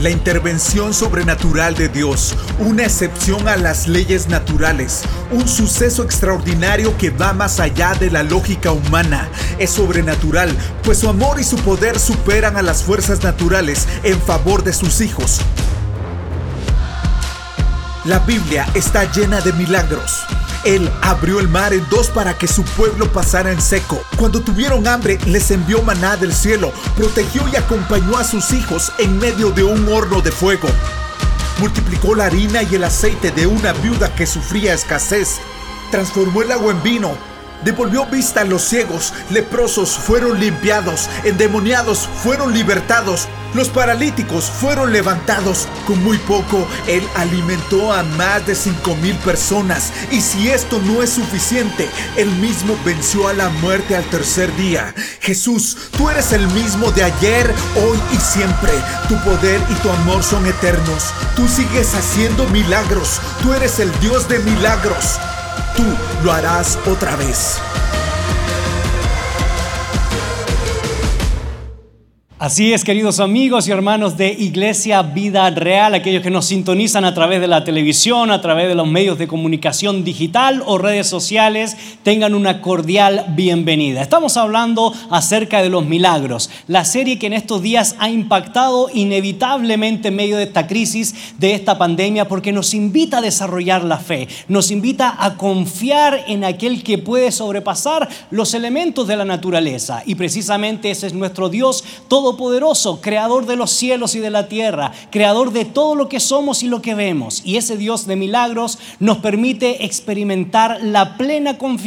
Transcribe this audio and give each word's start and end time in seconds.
La 0.00 0.10
intervención 0.10 0.92
sobrenatural 0.92 1.74
de 1.76 1.88
Dios, 1.88 2.34
una 2.58 2.82
excepción 2.82 3.48
a 3.48 3.56
las 3.56 3.86
leyes 3.86 4.28
naturales, 4.28 5.02
un 5.30 5.48
suceso 5.48 6.02
extraordinario 6.02 6.96
que 6.98 7.10
va 7.10 7.32
más 7.32 7.60
allá 7.60 7.94
de 7.94 8.10
la 8.10 8.22
lógica 8.22 8.72
humana. 8.72 9.28
Es 9.58 9.70
sobrenatural, 9.70 10.50
pues 10.82 10.98
su 10.98 11.08
amor 11.08 11.40
y 11.40 11.44
su 11.44 11.56
poder 11.58 11.98
superan 11.98 12.56
a 12.56 12.62
las 12.62 12.82
fuerzas 12.82 13.22
naturales 13.22 13.86
en 14.02 14.20
favor 14.20 14.64
de 14.64 14.72
sus 14.72 15.00
hijos. 15.00 15.40
La 18.04 18.18
Biblia 18.18 18.66
está 18.74 19.10
llena 19.10 19.40
de 19.40 19.52
milagros. 19.52 20.24
Él 20.64 20.90
abrió 21.02 21.40
el 21.40 21.48
mar 21.48 21.74
en 21.74 21.86
dos 21.90 22.08
para 22.08 22.38
que 22.38 22.48
su 22.48 22.64
pueblo 22.64 23.12
pasara 23.12 23.52
en 23.52 23.60
seco. 23.60 24.00
Cuando 24.16 24.40
tuvieron 24.40 24.86
hambre, 24.86 25.18
les 25.26 25.50
envió 25.50 25.82
maná 25.82 26.16
del 26.16 26.32
cielo, 26.32 26.72
protegió 26.96 27.42
y 27.52 27.56
acompañó 27.56 28.16
a 28.16 28.24
sus 28.24 28.52
hijos 28.52 28.92
en 28.98 29.18
medio 29.18 29.50
de 29.50 29.62
un 29.62 29.86
horno 29.88 30.22
de 30.22 30.32
fuego. 30.32 30.68
Multiplicó 31.58 32.14
la 32.14 32.26
harina 32.26 32.62
y 32.62 32.74
el 32.74 32.84
aceite 32.84 33.30
de 33.30 33.46
una 33.46 33.72
viuda 33.74 34.14
que 34.14 34.26
sufría 34.26 34.74
escasez. 34.74 35.38
Transformó 35.90 36.42
el 36.42 36.52
agua 36.52 36.72
en 36.72 36.82
vino. 36.82 37.33
Devolvió 37.64 38.04
vista 38.06 38.42
a 38.42 38.44
los 38.44 38.62
ciegos, 38.62 39.12
leprosos 39.30 39.96
fueron 39.96 40.38
limpiados, 40.38 41.08
endemoniados 41.24 42.06
fueron 42.22 42.52
libertados, 42.52 43.26
los 43.54 43.68
paralíticos 43.68 44.50
fueron 44.50 44.92
levantados. 44.92 45.68
Con 45.86 46.02
muy 46.02 46.18
poco, 46.18 46.66
Él 46.88 47.02
alimentó 47.14 47.92
a 47.92 48.02
más 48.02 48.44
de 48.46 48.54
cinco 48.54 48.96
mil 48.96 49.16
personas. 49.18 49.92
Y 50.10 50.20
si 50.20 50.50
esto 50.50 50.80
no 50.80 51.02
es 51.02 51.10
suficiente, 51.10 51.88
Él 52.16 52.28
mismo 52.32 52.76
venció 52.84 53.28
a 53.28 53.32
la 53.32 53.48
muerte 53.48 53.96
al 53.96 54.04
tercer 54.04 54.54
día. 54.56 54.92
Jesús, 55.20 55.76
tú 55.96 56.10
eres 56.10 56.32
el 56.32 56.46
mismo 56.48 56.90
de 56.90 57.04
ayer, 57.04 57.54
hoy 57.76 57.98
y 58.12 58.16
siempre. 58.16 58.72
Tu 59.08 59.16
poder 59.22 59.60
y 59.70 59.74
tu 59.76 59.88
amor 59.88 60.22
son 60.22 60.44
eternos. 60.46 61.14
Tú 61.36 61.46
sigues 61.48 61.94
haciendo 61.94 62.46
milagros. 62.48 63.20
Tú 63.40 63.52
eres 63.52 63.78
el 63.78 63.90
Dios 64.00 64.28
de 64.28 64.40
milagros. 64.40 65.18
Tú 65.76 65.84
lo 66.22 66.32
harás 66.32 66.78
otra 66.86 67.16
vez. 67.16 67.60
Así 72.36 72.72
es, 72.72 72.82
queridos 72.82 73.20
amigos 73.20 73.68
y 73.68 73.70
hermanos 73.70 74.16
de 74.16 74.32
Iglesia 74.32 75.02
Vida 75.02 75.48
Real, 75.50 75.94
aquellos 75.94 76.20
que 76.20 76.30
nos 76.30 76.46
sintonizan 76.46 77.04
a 77.04 77.14
través 77.14 77.40
de 77.40 77.46
la 77.46 77.62
televisión, 77.62 78.32
a 78.32 78.40
través 78.40 78.66
de 78.66 78.74
los 78.74 78.88
medios 78.88 79.18
de 79.18 79.28
comunicación 79.28 80.02
digital 80.02 80.60
o 80.66 80.76
redes 80.76 81.06
sociales, 81.06 81.76
tengan 82.02 82.34
una 82.34 82.60
cordial 82.60 83.24
bienvenida. 83.36 84.02
Estamos 84.02 84.36
hablando 84.36 84.92
acerca 85.10 85.62
de 85.62 85.68
los 85.68 85.86
milagros, 85.86 86.50
la 86.66 86.84
serie 86.84 87.20
que 87.20 87.28
en 87.28 87.34
estos 87.34 87.62
días 87.62 87.94
ha 88.00 88.10
impactado 88.10 88.90
inevitablemente 88.92 90.08
en 90.08 90.16
medio 90.16 90.36
de 90.36 90.42
esta 90.42 90.66
crisis, 90.66 91.14
de 91.38 91.54
esta 91.54 91.78
pandemia, 91.78 92.26
porque 92.26 92.50
nos 92.50 92.74
invita 92.74 93.18
a 93.18 93.22
desarrollar 93.22 93.84
la 93.84 93.98
fe, 93.98 94.26
nos 94.48 94.72
invita 94.72 95.14
a 95.20 95.36
confiar 95.36 96.24
en 96.26 96.42
aquel 96.42 96.82
que 96.82 96.98
puede 96.98 97.30
sobrepasar 97.30 98.08
los 98.32 98.54
elementos 98.54 99.06
de 99.06 99.16
la 99.16 99.24
naturaleza. 99.24 100.02
Y 100.04 100.16
precisamente 100.16 100.90
ese 100.90 101.06
es 101.06 101.14
nuestro 101.14 101.48
Dios 101.48 101.84
todo 102.08 102.24
poderoso, 102.36 103.00
creador 103.00 103.46
de 103.46 103.56
los 103.56 103.70
cielos 103.70 104.14
y 104.14 104.20
de 104.20 104.30
la 104.30 104.48
tierra, 104.48 104.92
creador 105.10 105.52
de 105.52 105.64
todo 105.64 105.94
lo 105.94 106.08
que 106.08 106.20
somos 106.20 106.62
y 106.62 106.68
lo 106.68 106.82
que 106.82 106.94
vemos. 106.94 107.42
Y 107.44 107.56
ese 107.56 107.76
Dios 107.76 108.06
de 108.06 108.16
milagros 108.16 108.78
nos 108.98 109.18
permite 109.18 109.84
experimentar 109.84 110.78
la 110.82 111.16
plena 111.16 111.58
confianza 111.58 111.84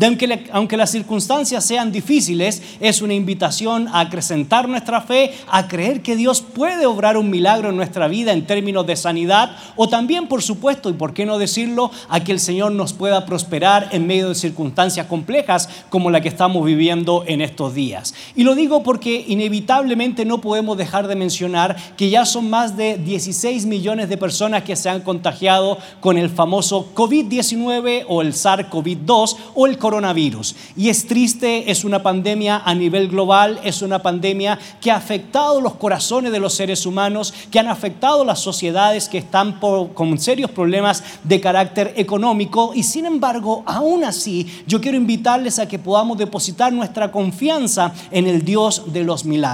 aunque, 0.00 0.46
aunque 0.52 0.76
las 0.76 0.90
circunstancias 0.90 1.64
sean 1.64 1.92
difíciles, 1.92 2.62
es 2.80 3.02
una 3.02 3.14
invitación 3.14 3.88
a 3.88 4.00
acrecentar 4.00 4.68
nuestra 4.68 5.00
fe, 5.00 5.32
a 5.50 5.68
creer 5.68 6.02
que 6.02 6.16
Dios 6.16 6.40
puede 6.40 6.86
obrar 6.86 7.16
un 7.16 7.30
milagro 7.30 7.70
en 7.70 7.76
nuestra 7.76 8.08
vida 8.08 8.32
en 8.32 8.46
términos 8.46 8.86
de 8.86 8.96
sanidad 8.96 9.56
o 9.76 9.88
también, 9.88 10.26
por 10.28 10.42
supuesto, 10.42 10.90
y 10.90 10.94
por 10.94 11.14
qué 11.14 11.26
no 11.26 11.38
decirlo, 11.38 11.90
a 12.08 12.20
que 12.20 12.32
el 12.32 12.40
Señor 12.40 12.72
nos 12.72 12.92
pueda 12.92 13.26
prosperar 13.26 13.88
en 13.92 14.06
medio 14.06 14.28
de 14.28 14.34
circunstancias 14.34 15.06
complejas 15.06 15.68
como 15.90 16.10
la 16.10 16.20
que 16.20 16.28
estamos 16.28 16.64
viviendo 16.64 17.24
en 17.26 17.40
estos 17.40 17.74
días. 17.74 18.14
Y 18.34 18.44
lo 18.44 18.54
digo 18.54 18.82
porque 18.82 19.24
inevitablemente 19.26 19.57
lamentablemente 19.58 20.24
no 20.24 20.40
podemos 20.40 20.78
dejar 20.78 21.08
de 21.08 21.16
mencionar 21.16 21.76
que 21.96 22.10
ya 22.10 22.24
son 22.24 22.48
más 22.48 22.76
de 22.76 22.96
16 22.96 23.66
millones 23.66 24.08
de 24.08 24.16
personas 24.16 24.62
que 24.62 24.76
se 24.76 24.88
han 24.88 25.00
contagiado 25.00 25.78
con 26.00 26.16
el 26.16 26.30
famoso 26.30 26.88
COVID-19 26.94 28.04
o 28.08 28.22
el 28.22 28.34
SARS-CoV-2 28.34 29.36
o 29.56 29.66
el 29.66 29.76
coronavirus. 29.76 30.54
Y 30.76 30.90
es 30.90 31.06
triste, 31.08 31.70
es 31.70 31.84
una 31.84 32.02
pandemia 32.04 32.62
a 32.64 32.72
nivel 32.74 33.08
global, 33.08 33.58
es 33.64 33.82
una 33.82 34.00
pandemia 34.00 34.58
que 34.80 34.92
ha 34.92 34.96
afectado 34.96 35.60
los 35.60 35.74
corazones 35.74 36.30
de 36.30 36.38
los 36.38 36.54
seres 36.54 36.86
humanos, 36.86 37.34
que 37.50 37.58
han 37.58 37.66
afectado 37.66 38.24
las 38.24 38.38
sociedades 38.38 39.08
que 39.08 39.18
están 39.18 39.58
con 39.58 40.18
serios 40.18 40.52
problemas 40.52 41.02
de 41.24 41.40
carácter 41.40 41.94
económico 41.96 42.72
y 42.74 42.84
sin 42.84 43.06
embargo, 43.06 43.64
aún 43.66 44.04
así, 44.04 44.46
yo 44.68 44.80
quiero 44.80 44.96
invitarles 44.96 45.58
a 45.58 45.66
que 45.66 45.80
podamos 45.80 46.16
depositar 46.16 46.72
nuestra 46.72 47.10
confianza 47.10 47.92
en 48.12 48.28
el 48.28 48.44
Dios 48.44 48.92
de 48.92 49.02
los 49.02 49.24
milagros 49.24 49.47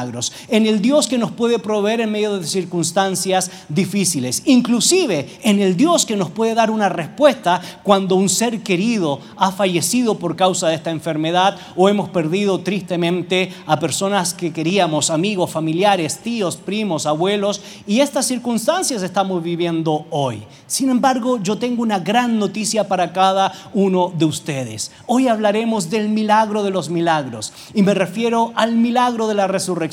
en 0.49 0.67
el 0.67 0.81
Dios 0.81 1.07
que 1.07 1.19
nos 1.19 1.31
puede 1.31 1.59
proveer 1.59 2.01
en 2.01 2.11
medio 2.11 2.39
de 2.39 2.47
circunstancias 2.47 3.51
difíciles, 3.69 4.43
inclusive 4.45 5.29
en 5.43 5.61
el 5.61 5.77
Dios 5.77 6.05
que 6.05 6.17
nos 6.17 6.31
puede 6.31 6.55
dar 6.55 6.71
una 6.71 6.89
respuesta 6.89 7.61
cuando 7.83 8.17
un 8.17 8.29
ser 8.29 8.63
querido 8.63 9.21
ha 9.37 9.53
fallecido 9.53 10.19
por 10.19 10.37
causa 10.37 10.69
de 10.69 10.75
esta 10.75 10.91
enfermedad 10.91 11.57
o 11.77 11.89
hemos 11.89 12.09
perdido 12.09 12.61
tristemente 12.61 13.53
a 13.67 13.79
personas 13.79 14.35
que 14.35 14.53
queríamos, 14.53 15.11
amigos, 15.11 15.51
familiares, 15.51 16.19
tíos, 16.19 16.57
primos, 16.57 17.07
abuelos, 17.07 17.61
y 17.87 18.01
estas 18.01 18.27
circunstancias 18.27 19.03
estamos 19.03 19.43
viviendo 19.43 20.07
hoy. 20.11 20.43
Sin 20.67 20.91
embargo, 20.91 21.39
yo 21.43 21.59
tengo 21.59 21.83
una 21.83 21.99
gran 21.99 22.39
noticia 22.39 22.89
para 22.89 23.13
cada 23.13 23.53
uno 23.75 24.13
de 24.17 24.25
ustedes. 24.25 24.91
Hoy 25.07 25.29
hablaremos 25.29 25.91
del 25.91 26.09
milagro 26.09 26.63
de 26.63 26.71
los 26.71 26.91
milagros 26.91 27.53
y 27.75 27.83
me 27.83 27.95
refiero 27.95 28.53
al 28.57 28.75
milagro 28.77 29.29
de 29.29 29.35
la 29.35 29.47
resurrección 29.47 29.84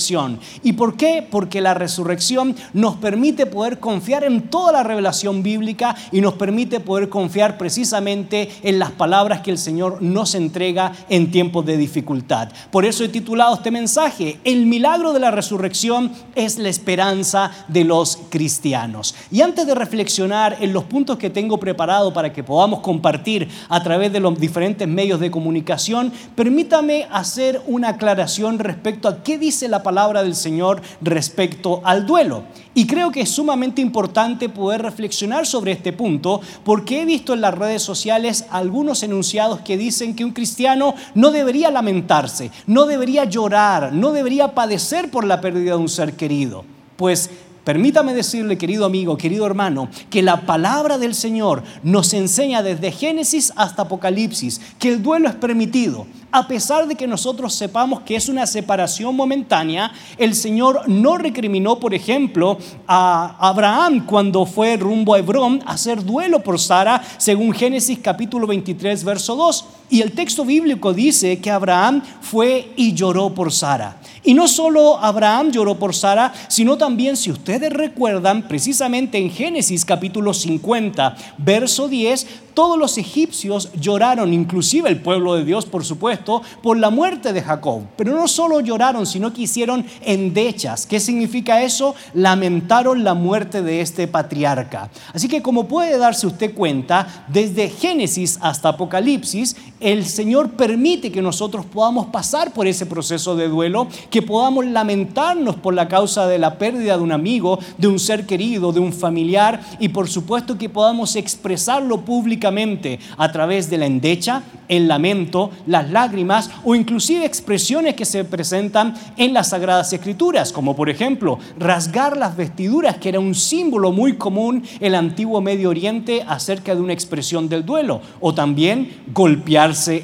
¿Y 0.63 0.74
por 0.74 0.96
qué? 0.96 1.25
Porque 1.29 1.62
la 1.62 1.74
resurrección 1.74 2.56
nos 2.74 2.96
permite 2.96 3.46
poder 3.46 3.79
confiar 3.79 4.24
en 4.24 4.44
toda 4.50 4.72
la 4.72 4.84
revelación 4.84 5.44
bíblica 5.44 5.96
y 6.12 6.22
nos 6.22 6.35
permite 6.35 6.79
poder 6.79 7.09
confiar 7.09 7.57
precisamente 7.57 8.50
en 8.63 8.80
las 8.80 8.91
palabras 8.91 9.41
que 9.41 9.51
el 9.51 9.57
Señor 9.57 10.01
nos 10.01 10.35
entrega 10.35 10.94
en 11.09 11.31
tiempos 11.31 11.66
de 11.66 11.78
dificultad. 11.78 12.50
Por 12.72 12.85
eso 12.85 13.03
he 13.03 13.09
titulado 13.09 13.56
este 13.56 13.72
mensaje, 13.72 14.40
El 14.44 14.66
milagro 14.66 15.13
de 15.13 15.19
la 15.19 15.31
resurrección 15.31 16.12
es 16.35 16.57
la 16.57 16.69
esperanza 16.69 17.51
de 17.68 17.84
los 17.84 18.18
cristianos. 18.30 19.16
Y 19.31 19.41
antes 19.41 19.66
de 19.68 19.75
reflexionar 19.75 20.57
en 20.59 20.74
los 20.74 20.85
puntos 20.85 21.18
que 21.18 21.30
tengo 21.30 21.59
preparado 21.59 22.13
para 22.13 22.34
que 22.34 22.44
podamos 22.44 22.80
compartir 22.80 23.50
a 23.69 23.81
través 23.84 24.12
de 24.12 24.19
los 24.19 24.40
diferentes 24.40 24.88
medios 24.88 25.19
de 25.19 25.31
comunicación, 25.31 26.12
permítame 26.35 27.07
hacer 27.12 27.62
una 27.68 27.90
aclaración 27.90 28.59
respecto 28.59 29.07
a 29.07 29.24
qué 29.24 29.38
dice 29.38 29.68
la 29.68 29.81
palabra 29.83 30.24
del 30.24 30.36
Señor 30.36 30.81
respecto 31.01 31.81
al 31.83 32.06
duelo. 32.06 32.44
Y 32.74 32.88
creo 32.88 33.12
que 33.12 33.22
es 33.22 33.30
sumamente 33.30 33.81
importante 33.81 34.48
poder 34.48 34.81
reflexionar 34.81 35.45
sobre 35.45 35.74
este 35.74 35.92
punto 35.92 36.42
porque 36.63 37.01
he 37.01 37.06
visto 37.06 37.33
en 37.33 37.42
las 37.42 37.54
redes 37.54 37.81
sociales 37.81 38.45
algunos 38.50 39.04
enunciados 39.04 39.60
que 39.62 39.78
dicen 39.78 40.16
que 40.16 40.24
un 40.24 40.31
cristiano 40.31 40.95
no 41.13 41.31
debería 41.31 41.69
lamentarse, 41.72 42.51
no 42.68 42.86
debería 42.86 43.25
llorar, 43.25 43.92
no 43.94 44.12
debería 44.13 44.54
padecer 44.54 45.12
por 45.12 45.25
la 45.25 45.42
pérdida 45.42 45.72
de 45.72 45.78
un 45.78 45.89
ser 45.89 46.13
querido. 46.13 46.63
Pues 46.95 47.30
Permítame 47.63 48.16
decirle, 48.16 48.58
querido 48.58 48.86
amigo, 48.86 49.18
querido 49.18 49.46
hermano, 49.46 49.88
que 50.10 50.24
la 50.24 50.48
palabra 50.48 50.98
del 50.98 51.13
Señor 51.13 51.62
nos 51.84 52.12
enseña 52.13 52.63
desde 52.63 52.92
Génesis 52.92 53.54
hasta 53.56 53.84
Apocalipsis 53.84 54.60
que 54.80 54.90
el 54.90 55.04
duelo 55.04 55.30
es 55.30 55.36
permitido. 55.36 56.08
A 56.31 56.48
pesar 56.48 56.88
de 56.88 56.96
que 56.96 57.06
nosotros 57.06 57.54
sepamos 57.54 58.02
que 58.02 58.16
es 58.16 58.30
una 58.30 58.48
separación 58.48 59.16
momentánea, 59.16 59.92
el 60.18 60.34
Señor 60.34 60.88
no 60.88 61.18
recriminó, 61.18 61.78
por 61.78 61.94
ejemplo, 61.94 62.58
a 62.88 63.36
Abraham 63.38 64.06
cuando 64.08 64.46
fue 64.48 64.78
rumbo 64.78 65.13
a 65.13 65.19
Hebrón 65.19 65.62
a 65.66 65.74
hacer 65.74 66.04
duelo 66.04 66.42
por 66.42 66.60
Sara, 66.60 67.04
según 67.18 67.54
Génesis 67.54 68.00
capítulo 68.02 68.48
23, 68.48 69.04
verso 69.04 69.36
2. 69.36 69.66
Y 69.91 70.01
el 70.01 70.13
texto 70.13 70.45
bíblico 70.45 70.93
dice 70.93 71.39
que 71.39 71.51
Abraham 71.51 72.01
fue 72.21 72.71
y 72.77 72.93
lloró 72.93 73.35
por 73.35 73.51
Sara. 73.51 73.97
Y 74.23 74.33
no 74.33 74.47
solo 74.47 74.97
Abraham 74.99 75.51
lloró 75.51 75.77
por 75.77 75.93
Sara, 75.93 76.31
sino 76.47 76.77
también, 76.77 77.17
si 77.17 77.29
ustedes 77.29 77.73
recuerdan, 77.73 78.47
precisamente 78.47 79.17
en 79.17 79.29
Génesis 79.29 79.83
capítulo 79.83 80.33
50, 80.33 81.17
verso 81.39 81.89
10, 81.89 82.27
todos 82.53 82.77
los 82.77 82.97
egipcios 82.97 83.69
lloraron, 83.73 84.33
inclusive 84.33 84.89
el 84.89 85.01
pueblo 85.01 85.35
de 85.35 85.45
Dios, 85.45 85.65
por 85.65 85.85
supuesto, 85.85 86.41
por 86.61 86.77
la 86.77 86.89
muerte 86.89 87.33
de 87.33 87.41
Jacob. 87.41 87.83
Pero 87.95 88.13
no 88.15 88.27
solo 88.27 88.59
lloraron, 88.59 89.05
sino 89.05 89.33
que 89.33 89.43
hicieron 89.43 89.85
endechas. 90.01 90.85
¿Qué 90.85 90.99
significa 90.99 91.63
eso? 91.63 91.95
Lamentaron 92.13 93.03
la 93.03 93.13
muerte 93.13 93.61
de 93.61 93.81
este 93.81 94.07
patriarca. 94.07 94.89
Así 95.13 95.27
que 95.27 95.41
como 95.41 95.67
puede 95.67 95.97
darse 95.97 96.27
usted 96.27 96.53
cuenta, 96.53 97.25
desde 97.27 97.69
Génesis 97.69 98.38
hasta 98.41 98.69
Apocalipsis, 98.69 99.55
el 99.81 100.06
Señor 100.06 100.51
permite 100.51 101.12
que 101.12 101.22
nosotros 101.22 101.66
podamos 101.66 102.07
pasar 102.07 102.54
por 102.54 102.68
ese 102.68 102.86
proceso 102.86 103.36
de 103.36 103.48
duelo, 103.48 103.88
que 104.10 104.22
podamos 104.22 104.66
lamentarnos 104.66 105.56
por 105.56 105.74
la 105.74 105.88
causa 105.88 106.28
de 106.28 106.39
la 106.39 106.57
pérdida 106.57 106.98
de 106.98 107.04
un 107.04 107.12
amigo, 107.12 107.60
de 107.78 107.88
un 107.88 108.00
ser 108.00 108.25
querido, 108.25 108.72
de 108.72 108.80
un 108.80 108.94
familiar, 108.94 109.62
y 109.80 109.89
por 109.89 110.07
supuesto 110.07 110.57
que 110.57 110.69
podamos 110.69 111.16
expresarlo 111.16 112.01
públicamente 112.01 113.00
a 113.18 113.31
través 113.31 113.69
de 113.69 113.78
la 113.78 113.86
endecha, 113.86 114.44
el 114.68 114.88
lamento, 114.88 115.51
las 115.68 115.89
lágrimas 115.89 116.50
o 116.63 116.75
inclusive 116.75 117.25
expresiones 117.25 117.95
que 117.95 118.06
se 118.06 118.24
presentan 118.24 118.94
en 119.18 119.34
las 119.34 119.50
Sagradas 119.50 119.92
Escrituras, 119.92 120.51
como 120.51 120.75
por 120.75 120.89
ejemplo 120.89 121.39
rasgar 121.60 122.16
las 122.18 122.38
vestiduras, 122.38 122.98
que 122.98 123.10
era 123.10 123.19
un 123.19 123.36
símbolo 123.36 123.92
muy 123.92 124.13
común 124.13 124.63
en 124.80 124.88
el 124.88 124.95
antiguo 124.95 125.42
Medio 125.42 125.69
Oriente 125.69 126.24
acerca 126.27 126.75
de 126.75 126.81
una 126.81 126.94
expresión 126.94 127.50
del 127.50 127.66
duelo, 127.66 128.01
o 128.19 128.34
también 128.34 129.01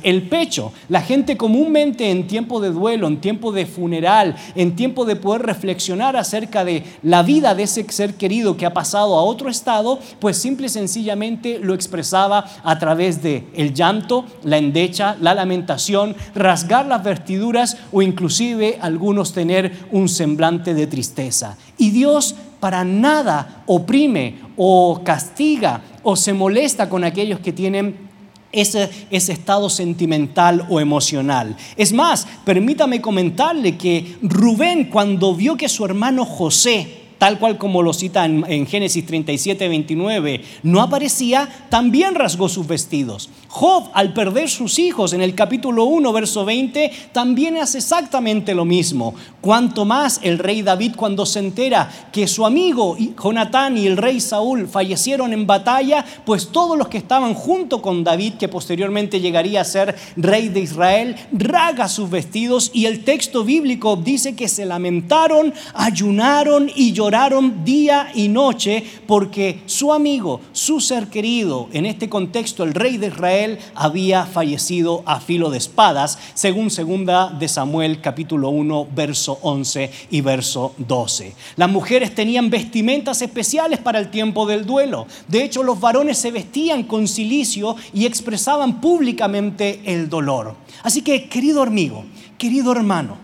el 0.03 0.23
pecho. 0.23 0.71
La 0.89 1.01
gente 1.01 1.37
comúnmente 1.37 2.09
en 2.09 2.27
tiempo 2.27 2.59
de 2.59 2.71
duelo, 2.71 3.07
en 3.07 3.21
tiempo 3.21 3.51
de 3.51 3.65
funeral, 3.65 4.35
en 4.55 4.75
tiempo 4.75 5.05
de 5.05 5.15
poder 5.15 5.43
reflexionar 5.43 6.15
acerca 6.15 6.63
de 6.63 6.83
la 7.03 7.23
vida 7.23 7.55
de 7.55 7.63
ese 7.63 7.85
ser 7.89 8.15
querido 8.15 8.57
que 8.57 8.65
ha 8.65 8.73
pasado 8.73 9.17
a 9.17 9.23
otro 9.23 9.49
estado, 9.49 9.99
pues 10.19 10.37
simple 10.37 10.67
y 10.67 10.69
sencillamente 10.69 11.59
lo 11.59 11.73
expresaba 11.73 12.45
a 12.63 12.79
través 12.79 13.21
de 13.21 13.45
el 13.55 13.73
llanto, 13.73 14.25
la 14.43 14.57
endecha, 14.57 15.17
la 15.21 15.33
lamentación, 15.33 16.15
rasgar 16.35 16.85
las 16.85 17.03
vestiduras 17.03 17.77
o 17.91 18.01
inclusive 18.01 18.77
algunos 18.81 19.33
tener 19.33 19.71
un 19.91 20.09
semblante 20.09 20.73
de 20.73 20.87
tristeza. 20.87 21.57
Y 21.77 21.91
Dios 21.91 22.35
para 22.59 22.83
nada 22.83 23.63
oprime 23.67 24.35
o 24.55 25.01
castiga 25.03 25.81
o 26.03 26.15
se 26.15 26.33
molesta 26.33 26.89
con 26.89 27.03
aquellos 27.03 27.39
que 27.39 27.53
tienen 27.53 28.06
ese, 28.61 28.89
ese, 29.11 29.33
estado 29.33 29.69
sentimental 29.69 30.65
o 30.69 30.79
emocional. 30.79 31.55
Es 31.75 31.93
más, 31.93 32.27
permítame 32.45 33.01
comentarle 33.01 33.77
que 33.77 34.17
Rubén 34.21 34.85
cuando 34.85 35.35
vio 35.35 35.55
que 35.57 35.69
su 35.69 35.85
hermano 35.85 36.25
José 36.25 37.07
tal 37.17 37.39
cual 37.39 37.57
como 37.57 37.81
lo 37.81 37.93
cita 37.93 38.25
en, 38.25 38.67
Génesis 38.67 39.05
37, 39.05 39.67
29, 39.67 40.41
no 40.63 40.81
aparecía, 40.81 41.49
también 41.69 42.15
rasgó 42.15 42.49
sus 42.49 42.67
vestidos. 42.67 43.29
Job, 43.49 43.89
al 43.93 44.13
perder 44.13 44.49
sus 44.49 44.77
hijos 44.79 45.13
en 45.13 45.21
el 45.21 45.35
capítulo 45.35 45.85
1, 45.85 46.13
verso 46.13 46.45
20, 46.45 46.91
también 47.11 47.57
hace 47.57 47.79
exactamente 47.79 48.53
lo 48.53 48.65
mismo. 48.65 49.15
Cuanto 49.41 49.83
más 49.83 50.19
el 50.23 50.37
rey 50.37 50.61
David 50.61 50.93
cuando 50.95 51.25
se 51.25 51.39
entera 51.39 51.89
que 52.11 52.27
su 52.27 52.45
amigo 52.45 52.95
Jonatán 53.21 53.77
y 53.77 53.87
el 53.87 53.97
rey 53.97 54.19
Saúl 54.19 54.67
fallecieron 54.67 55.33
en 55.33 55.47
batalla, 55.47 56.05
pues 56.25 56.49
todos 56.49 56.77
los 56.77 56.87
que 56.87 56.97
estaban 56.97 57.33
junto 57.33 57.81
con 57.81 58.03
David, 58.03 58.33
que 58.33 58.47
posteriormente 58.47 59.19
llegaría 59.19 59.61
a 59.61 59.65
ser 59.65 59.95
rey 60.15 60.49
de 60.49 60.59
Israel, 60.59 61.15
raga 61.31 61.87
sus 61.87 62.09
vestidos 62.09 62.71
y 62.73 62.85
el 62.85 63.03
texto 63.03 63.43
bíblico 63.43 63.95
dice 63.95 64.35
que 64.35 64.47
se 64.47 64.65
lamentaron, 64.65 65.53
ayunaron 65.73 66.71
y 66.75 66.91
lloraron 66.93 67.07
Oraron 67.07 67.63
día 67.63 68.11
y 68.13 68.27
noche 68.27 68.83
porque 69.07 69.61
su 69.65 69.93
amigo, 69.93 70.41
su 70.51 70.81
ser 70.81 71.07
querido, 71.07 71.69
en 71.71 71.85
este 71.85 72.09
contexto 72.09 72.65
el 72.65 72.73
rey 72.73 72.97
de 72.97 73.07
Israel, 73.07 73.36
había 73.75 74.25
fallecido 74.25 75.03
a 75.05 75.19
filo 75.19 75.49
de 75.49 75.57
espadas, 75.57 76.17
según 76.33 76.69
segunda 76.69 77.29
de 77.29 77.47
Samuel 77.47 78.01
capítulo 78.01 78.49
1, 78.49 78.87
verso 78.95 79.39
11 79.41 79.91
y 80.11 80.21
verso 80.21 80.73
12. 80.77 81.33
Las 81.55 81.69
mujeres 81.69 82.15
tenían 82.15 82.49
vestimentas 82.49 83.21
especiales 83.21 83.79
para 83.79 83.99
el 83.99 84.09
tiempo 84.09 84.45
del 84.45 84.65
duelo. 84.65 85.07
De 85.27 85.43
hecho, 85.43 85.63
los 85.63 85.79
varones 85.79 86.17
se 86.17 86.31
vestían 86.31 86.83
con 86.83 87.07
silicio 87.07 87.75
y 87.93 88.05
expresaban 88.05 88.81
públicamente 88.81 89.81
el 89.85 90.09
dolor. 90.09 90.55
Así 90.83 91.01
que, 91.01 91.29
querido 91.29 91.61
amigo, 91.61 92.05
querido 92.37 92.71
hermano, 92.71 93.17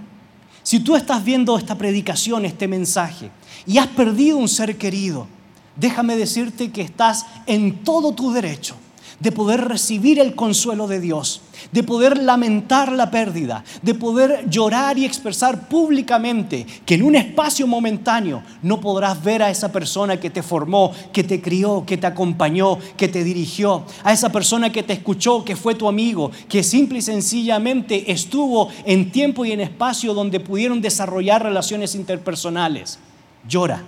si 0.61 0.79
tú 0.79 0.95
estás 0.95 1.23
viendo 1.23 1.57
esta 1.57 1.77
predicación, 1.77 2.45
este 2.45 2.67
mensaje, 2.67 3.31
y 3.65 3.77
has 3.77 3.87
perdido 3.87 4.37
un 4.37 4.47
ser 4.47 4.77
querido, 4.77 5.27
déjame 5.75 6.15
decirte 6.15 6.71
que 6.71 6.81
estás 6.81 7.25
en 7.47 7.83
todo 7.83 8.13
tu 8.13 8.31
derecho 8.31 8.75
de 9.19 9.31
poder 9.31 9.67
recibir 9.67 10.19
el 10.19 10.35
consuelo 10.35 10.87
de 10.87 10.99
Dios, 10.99 11.41
de 11.71 11.83
poder 11.83 12.17
lamentar 12.21 12.91
la 12.91 13.11
pérdida, 13.11 13.63
de 13.81 13.93
poder 13.93 14.49
llorar 14.49 14.97
y 14.97 15.05
expresar 15.05 15.67
públicamente 15.67 16.65
que 16.85 16.95
en 16.95 17.03
un 17.03 17.15
espacio 17.15 17.67
momentáneo 17.67 18.43
no 18.61 18.79
podrás 18.81 19.23
ver 19.23 19.43
a 19.43 19.49
esa 19.49 19.71
persona 19.71 20.19
que 20.19 20.29
te 20.29 20.43
formó, 20.43 20.91
que 21.11 21.23
te 21.23 21.41
crió, 21.41 21.83
que 21.85 21.97
te 21.97 22.07
acompañó, 22.07 22.77
que 22.97 23.07
te 23.07 23.23
dirigió, 23.23 23.83
a 24.03 24.13
esa 24.13 24.31
persona 24.31 24.71
que 24.71 24.83
te 24.83 24.93
escuchó, 24.93 25.43
que 25.43 25.55
fue 25.55 25.75
tu 25.75 25.87
amigo, 25.87 26.31
que 26.49 26.63
simple 26.63 26.99
y 26.99 27.01
sencillamente 27.01 28.11
estuvo 28.11 28.69
en 28.85 29.11
tiempo 29.11 29.45
y 29.45 29.51
en 29.51 29.61
espacio 29.61 30.13
donde 30.13 30.39
pudieron 30.39 30.81
desarrollar 30.81 31.43
relaciones 31.43 31.95
interpersonales. 31.95 32.99
Llora, 33.47 33.83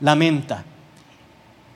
lamenta, 0.00 0.64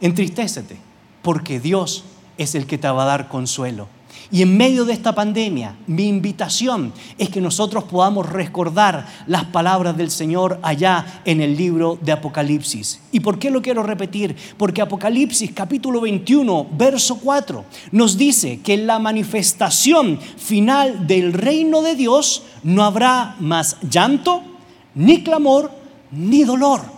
entristécete, 0.00 0.76
porque 1.22 1.60
Dios 1.60 2.04
es 2.38 2.54
el 2.54 2.66
que 2.66 2.78
te 2.78 2.88
va 2.88 3.02
a 3.02 3.06
dar 3.06 3.28
consuelo. 3.28 3.88
Y 4.31 4.42
en 4.42 4.56
medio 4.56 4.84
de 4.84 4.94
esta 4.94 5.14
pandemia, 5.14 5.76
mi 5.86 6.08
invitación 6.08 6.92
es 7.19 7.28
que 7.28 7.40
nosotros 7.40 7.84
podamos 7.84 8.28
recordar 8.28 9.06
las 9.26 9.44
palabras 9.44 9.96
del 9.96 10.10
Señor 10.10 10.58
allá 10.62 11.20
en 11.25 11.40
el 11.40 11.56
libro 11.56 11.98
de 12.00 12.12
Apocalipsis. 12.12 13.00
¿Y 13.12 13.20
por 13.20 13.38
qué 13.38 13.50
lo 13.50 13.60
quiero 13.60 13.82
repetir? 13.82 14.34
Porque 14.56 14.82
Apocalipsis 14.82 15.52
capítulo 15.52 16.00
21, 16.00 16.69
verso 16.72 17.19
4, 17.20 17.64
nos 17.92 18.16
dice 18.16 18.60
que 18.60 18.75
en 18.75 18.86
la 18.86 18.98
manifestación 18.98 20.19
final 20.19 21.06
del 21.06 21.32
reino 21.32 21.82
de 21.82 21.94
Dios 21.94 22.44
no 22.62 22.82
habrá 22.82 23.36
más 23.40 23.76
llanto, 23.82 24.42
ni 24.94 25.22
clamor, 25.22 25.70
ni 26.10 26.44
dolor 26.44 26.94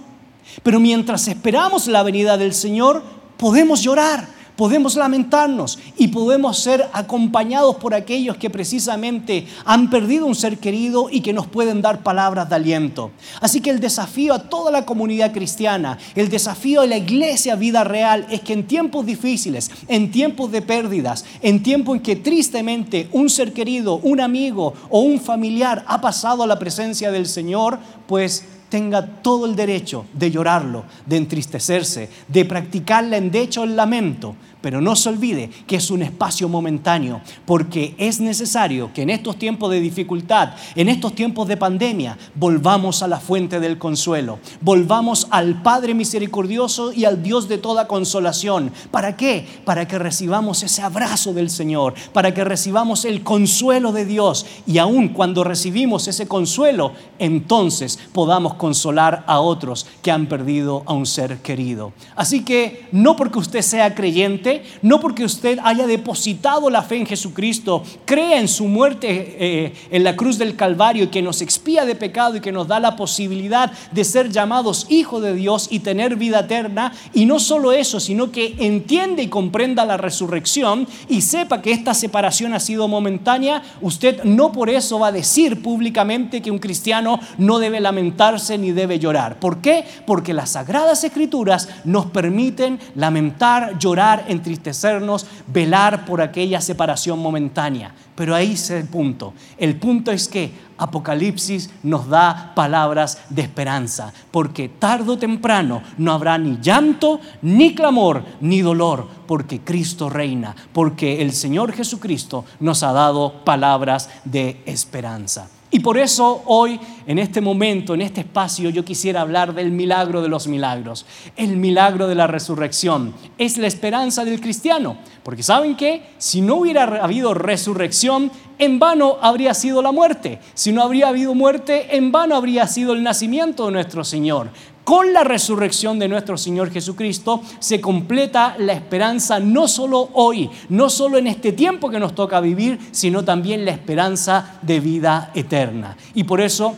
pero 0.62 0.80
mientras 0.80 1.28
esperamos 1.28 1.86
la 1.86 2.02
venida 2.02 2.36
del 2.36 2.54
Señor, 2.54 3.02
podemos 3.36 3.82
llorar, 3.82 4.26
podemos 4.56 4.96
lamentarnos 4.96 5.78
y 5.96 6.08
podemos 6.08 6.58
ser 6.58 6.88
acompañados 6.92 7.76
por 7.76 7.94
aquellos 7.94 8.36
que 8.36 8.50
precisamente 8.50 9.46
han 9.64 9.90
perdido 9.90 10.26
un 10.26 10.34
ser 10.34 10.58
querido 10.58 11.08
y 11.10 11.20
que 11.20 11.32
nos 11.32 11.46
pueden 11.46 11.82
dar 11.82 12.02
palabras 12.02 12.48
de 12.48 12.56
aliento. 12.56 13.10
Así 13.40 13.60
que 13.60 13.70
el 13.70 13.80
desafío 13.80 14.34
a 14.34 14.48
toda 14.48 14.70
la 14.70 14.86
comunidad 14.86 15.32
cristiana, 15.32 15.98
el 16.14 16.28
desafío 16.28 16.80
a 16.80 16.86
la 16.86 16.96
iglesia 16.96 17.54
vida 17.54 17.84
real 17.84 18.26
es 18.30 18.40
que 18.40 18.54
en 18.54 18.66
tiempos 18.66 19.04
difíciles, 19.06 19.70
en 19.88 20.10
tiempos 20.10 20.50
de 20.50 20.62
pérdidas, 20.62 21.24
en 21.42 21.62
tiempos 21.62 21.96
en 21.96 22.02
que 22.02 22.16
tristemente 22.16 23.08
un 23.12 23.28
ser 23.30 23.52
querido, 23.52 23.96
un 24.02 24.20
amigo 24.20 24.74
o 24.90 25.00
un 25.00 25.20
familiar 25.20 25.84
ha 25.86 26.00
pasado 26.00 26.42
a 26.42 26.46
la 26.46 26.58
presencia 26.58 27.10
del 27.10 27.26
Señor, 27.26 27.78
pues 28.06 28.44
tenga 28.68 29.06
todo 29.22 29.46
el 29.46 29.56
derecho 29.56 30.06
de 30.12 30.30
llorarlo, 30.30 30.84
de 31.04 31.16
entristecerse, 31.16 32.10
de 32.28 32.44
practicarla 32.44 33.16
en 33.16 33.30
de 33.30 33.42
el 33.64 33.76
lamento, 33.76 34.34
pero 34.60 34.80
no 34.80 34.96
se 34.96 35.08
olvide 35.08 35.50
que 35.66 35.76
es 35.76 35.90
un 35.90 36.02
espacio 36.02 36.48
momentáneo, 36.48 37.20
porque 37.44 37.94
es 37.98 38.20
necesario 38.20 38.92
que 38.92 39.02
en 39.02 39.10
estos 39.10 39.36
tiempos 39.36 39.70
de 39.70 39.80
dificultad, 39.80 40.50
en 40.74 40.88
estos 40.88 41.14
tiempos 41.14 41.48
de 41.48 41.56
pandemia, 41.56 42.18
volvamos 42.34 43.02
a 43.02 43.08
la 43.08 43.20
fuente 43.20 43.60
del 43.60 43.78
consuelo, 43.78 44.38
volvamos 44.60 45.28
al 45.30 45.62
Padre 45.62 45.94
misericordioso 45.94 46.92
y 46.92 47.04
al 47.04 47.22
Dios 47.22 47.48
de 47.48 47.58
toda 47.58 47.86
consolación. 47.86 48.72
¿Para 48.90 49.16
qué? 49.16 49.46
Para 49.64 49.86
que 49.86 49.98
recibamos 49.98 50.62
ese 50.62 50.82
abrazo 50.82 51.32
del 51.32 51.50
Señor, 51.50 51.94
para 52.12 52.34
que 52.34 52.44
recibamos 52.44 53.04
el 53.04 53.22
consuelo 53.22 53.92
de 53.92 54.04
Dios 54.04 54.46
y 54.66 54.78
aun 54.78 55.08
cuando 55.08 55.44
recibimos 55.44 56.08
ese 56.08 56.26
consuelo, 56.26 56.92
entonces 57.18 57.98
podamos 58.12 58.54
consolar 58.54 59.24
a 59.26 59.40
otros 59.40 59.86
que 60.02 60.10
han 60.10 60.26
perdido 60.26 60.82
a 60.86 60.92
un 60.92 61.06
ser 61.06 61.38
querido. 61.38 61.92
Así 62.14 62.44
que 62.44 62.86
no 62.92 63.16
porque 63.16 63.38
usted 63.38 63.62
sea 63.62 63.94
creyente, 63.94 64.55
No 64.82 65.00
porque 65.00 65.24
usted 65.24 65.58
haya 65.62 65.86
depositado 65.86 66.70
la 66.70 66.82
fe 66.82 66.96
en 66.96 67.06
Jesucristo, 67.06 67.82
crea 68.04 68.38
en 68.40 68.48
su 68.48 68.66
muerte 68.66 69.36
eh, 69.38 69.72
en 69.90 70.04
la 70.04 70.16
cruz 70.16 70.38
del 70.38 70.56
Calvario 70.56 71.04
y 71.04 71.08
que 71.08 71.22
nos 71.22 71.42
expía 71.42 71.84
de 71.84 71.94
pecado 71.94 72.36
y 72.36 72.40
que 72.40 72.52
nos 72.52 72.68
da 72.68 72.80
la 72.80 72.96
posibilidad 72.96 73.72
de 73.90 74.04
ser 74.04 74.30
llamados 74.30 74.86
hijos 74.88 75.22
de 75.22 75.34
Dios 75.34 75.68
y 75.70 75.80
tener 75.80 76.16
vida 76.16 76.40
eterna. 76.40 76.92
Y 77.12 77.26
no 77.26 77.38
solo 77.38 77.72
eso, 77.72 78.00
sino 78.00 78.30
que 78.30 78.54
entiende 78.58 79.22
y 79.22 79.28
comprenda 79.28 79.84
la 79.84 79.96
resurrección 79.96 80.86
y 81.08 81.22
sepa 81.22 81.62
que 81.62 81.72
esta 81.72 81.94
separación 81.94 82.54
ha 82.54 82.60
sido 82.60 82.88
momentánea, 82.88 83.62
usted 83.80 84.22
no 84.24 84.52
por 84.52 84.70
eso 84.70 84.98
va 84.98 85.08
a 85.08 85.12
decir 85.12 85.62
públicamente 85.62 86.40
que 86.42 86.50
un 86.50 86.58
cristiano 86.58 87.20
no 87.38 87.58
debe 87.58 87.80
lamentarse 87.80 88.58
ni 88.58 88.72
debe 88.72 88.98
llorar. 88.98 89.38
¿Por 89.38 89.58
qué? 89.58 89.84
Porque 90.06 90.32
las 90.32 90.50
sagradas 90.50 91.04
escrituras 91.04 91.68
nos 91.84 92.06
permiten 92.06 92.78
lamentar, 92.94 93.78
llorar, 93.78 94.24
entristecernos, 94.36 95.26
velar 95.46 96.04
por 96.04 96.20
aquella 96.20 96.60
separación 96.60 97.18
momentánea. 97.18 97.94
Pero 98.14 98.34
ahí 98.34 98.52
es 98.52 98.70
el 98.70 98.86
punto. 98.86 99.34
El 99.58 99.76
punto 99.76 100.10
es 100.10 100.28
que 100.28 100.52
Apocalipsis 100.78 101.70
nos 101.82 102.08
da 102.08 102.52
palabras 102.54 103.18
de 103.30 103.42
esperanza, 103.42 104.12
porque 104.30 104.68
tarde 104.68 105.12
o 105.12 105.18
temprano 105.18 105.82
no 105.96 106.12
habrá 106.12 106.36
ni 106.38 106.58
llanto, 106.60 107.20
ni 107.42 107.74
clamor, 107.74 108.22
ni 108.40 108.60
dolor, 108.60 109.08
porque 109.26 109.60
Cristo 109.60 110.10
reina, 110.10 110.54
porque 110.72 111.22
el 111.22 111.32
Señor 111.32 111.72
Jesucristo 111.72 112.44
nos 112.60 112.82
ha 112.82 112.92
dado 112.92 113.44
palabras 113.44 114.10
de 114.24 114.62
esperanza. 114.66 115.48
Y 115.70 115.80
por 115.80 115.98
eso 115.98 116.42
hoy, 116.46 116.78
en 117.06 117.18
este 117.18 117.40
momento, 117.40 117.94
en 117.94 118.02
este 118.02 118.20
espacio, 118.20 118.70
yo 118.70 118.84
quisiera 118.84 119.20
hablar 119.20 119.52
del 119.52 119.72
milagro 119.72 120.22
de 120.22 120.28
los 120.28 120.46
milagros. 120.46 121.06
El 121.36 121.56
milagro 121.56 122.06
de 122.06 122.14
la 122.14 122.28
resurrección 122.28 123.12
es 123.36 123.58
la 123.58 123.66
esperanza 123.66 124.24
del 124.24 124.40
cristiano. 124.40 124.96
Porque 125.24 125.42
saben 125.42 125.76
que 125.76 126.04
si 126.18 126.40
no 126.40 126.56
hubiera 126.56 126.84
habido 127.02 127.34
resurrección, 127.34 128.30
en 128.58 128.78
vano 128.78 129.16
habría 129.20 129.54
sido 129.54 129.82
la 129.82 129.90
muerte. 129.90 130.38
Si 130.54 130.70
no 130.70 130.82
habría 130.82 131.08
habido 131.08 131.34
muerte, 131.34 131.96
en 131.96 132.12
vano 132.12 132.36
habría 132.36 132.68
sido 132.68 132.92
el 132.92 133.02
nacimiento 133.02 133.66
de 133.66 133.72
nuestro 133.72 134.04
Señor. 134.04 134.50
Con 134.86 135.12
la 135.12 135.24
resurrección 135.24 135.98
de 135.98 136.06
nuestro 136.06 136.38
Señor 136.38 136.70
Jesucristo 136.70 137.42
se 137.58 137.80
completa 137.80 138.54
la 138.56 138.72
esperanza 138.72 139.40
no 139.40 139.66
solo 139.66 140.10
hoy, 140.12 140.48
no 140.68 140.90
solo 140.90 141.18
en 141.18 141.26
este 141.26 141.50
tiempo 141.50 141.90
que 141.90 141.98
nos 141.98 142.14
toca 142.14 142.38
vivir, 142.38 142.78
sino 142.92 143.24
también 143.24 143.64
la 143.64 143.72
esperanza 143.72 144.60
de 144.62 144.78
vida 144.78 145.32
eterna. 145.34 145.96
Y 146.14 146.22
por 146.22 146.40
eso 146.40 146.76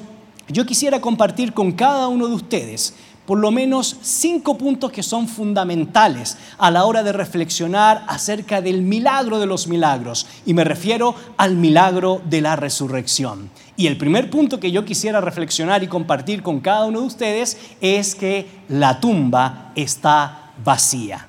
yo 0.48 0.64
quisiera 0.64 1.02
compartir 1.02 1.52
con 1.52 1.72
cada 1.72 2.08
uno 2.08 2.28
de 2.28 2.34
ustedes 2.34 2.94
por 3.28 3.38
lo 3.38 3.50
menos 3.50 3.98
cinco 4.00 4.56
puntos 4.56 4.90
que 4.90 5.02
son 5.02 5.28
fundamentales 5.28 6.38
a 6.56 6.70
la 6.70 6.86
hora 6.86 7.02
de 7.02 7.12
reflexionar 7.12 8.02
acerca 8.08 8.62
del 8.62 8.80
milagro 8.80 9.38
de 9.38 9.44
los 9.44 9.68
milagros. 9.68 10.26
Y 10.46 10.54
me 10.54 10.64
refiero 10.64 11.14
al 11.36 11.54
milagro 11.54 12.22
de 12.24 12.40
la 12.40 12.56
resurrección. 12.56 13.50
Y 13.76 13.86
el 13.86 13.98
primer 13.98 14.30
punto 14.30 14.58
que 14.58 14.72
yo 14.72 14.86
quisiera 14.86 15.20
reflexionar 15.20 15.82
y 15.82 15.88
compartir 15.88 16.42
con 16.42 16.60
cada 16.60 16.86
uno 16.86 17.02
de 17.02 17.06
ustedes 17.06 17.58
es 17.82 18.14
que 18.14 18.46
la 18.70 18.98
tumba 18.98 19.72
está 19.74 20.52
vacía. 20.64 21.27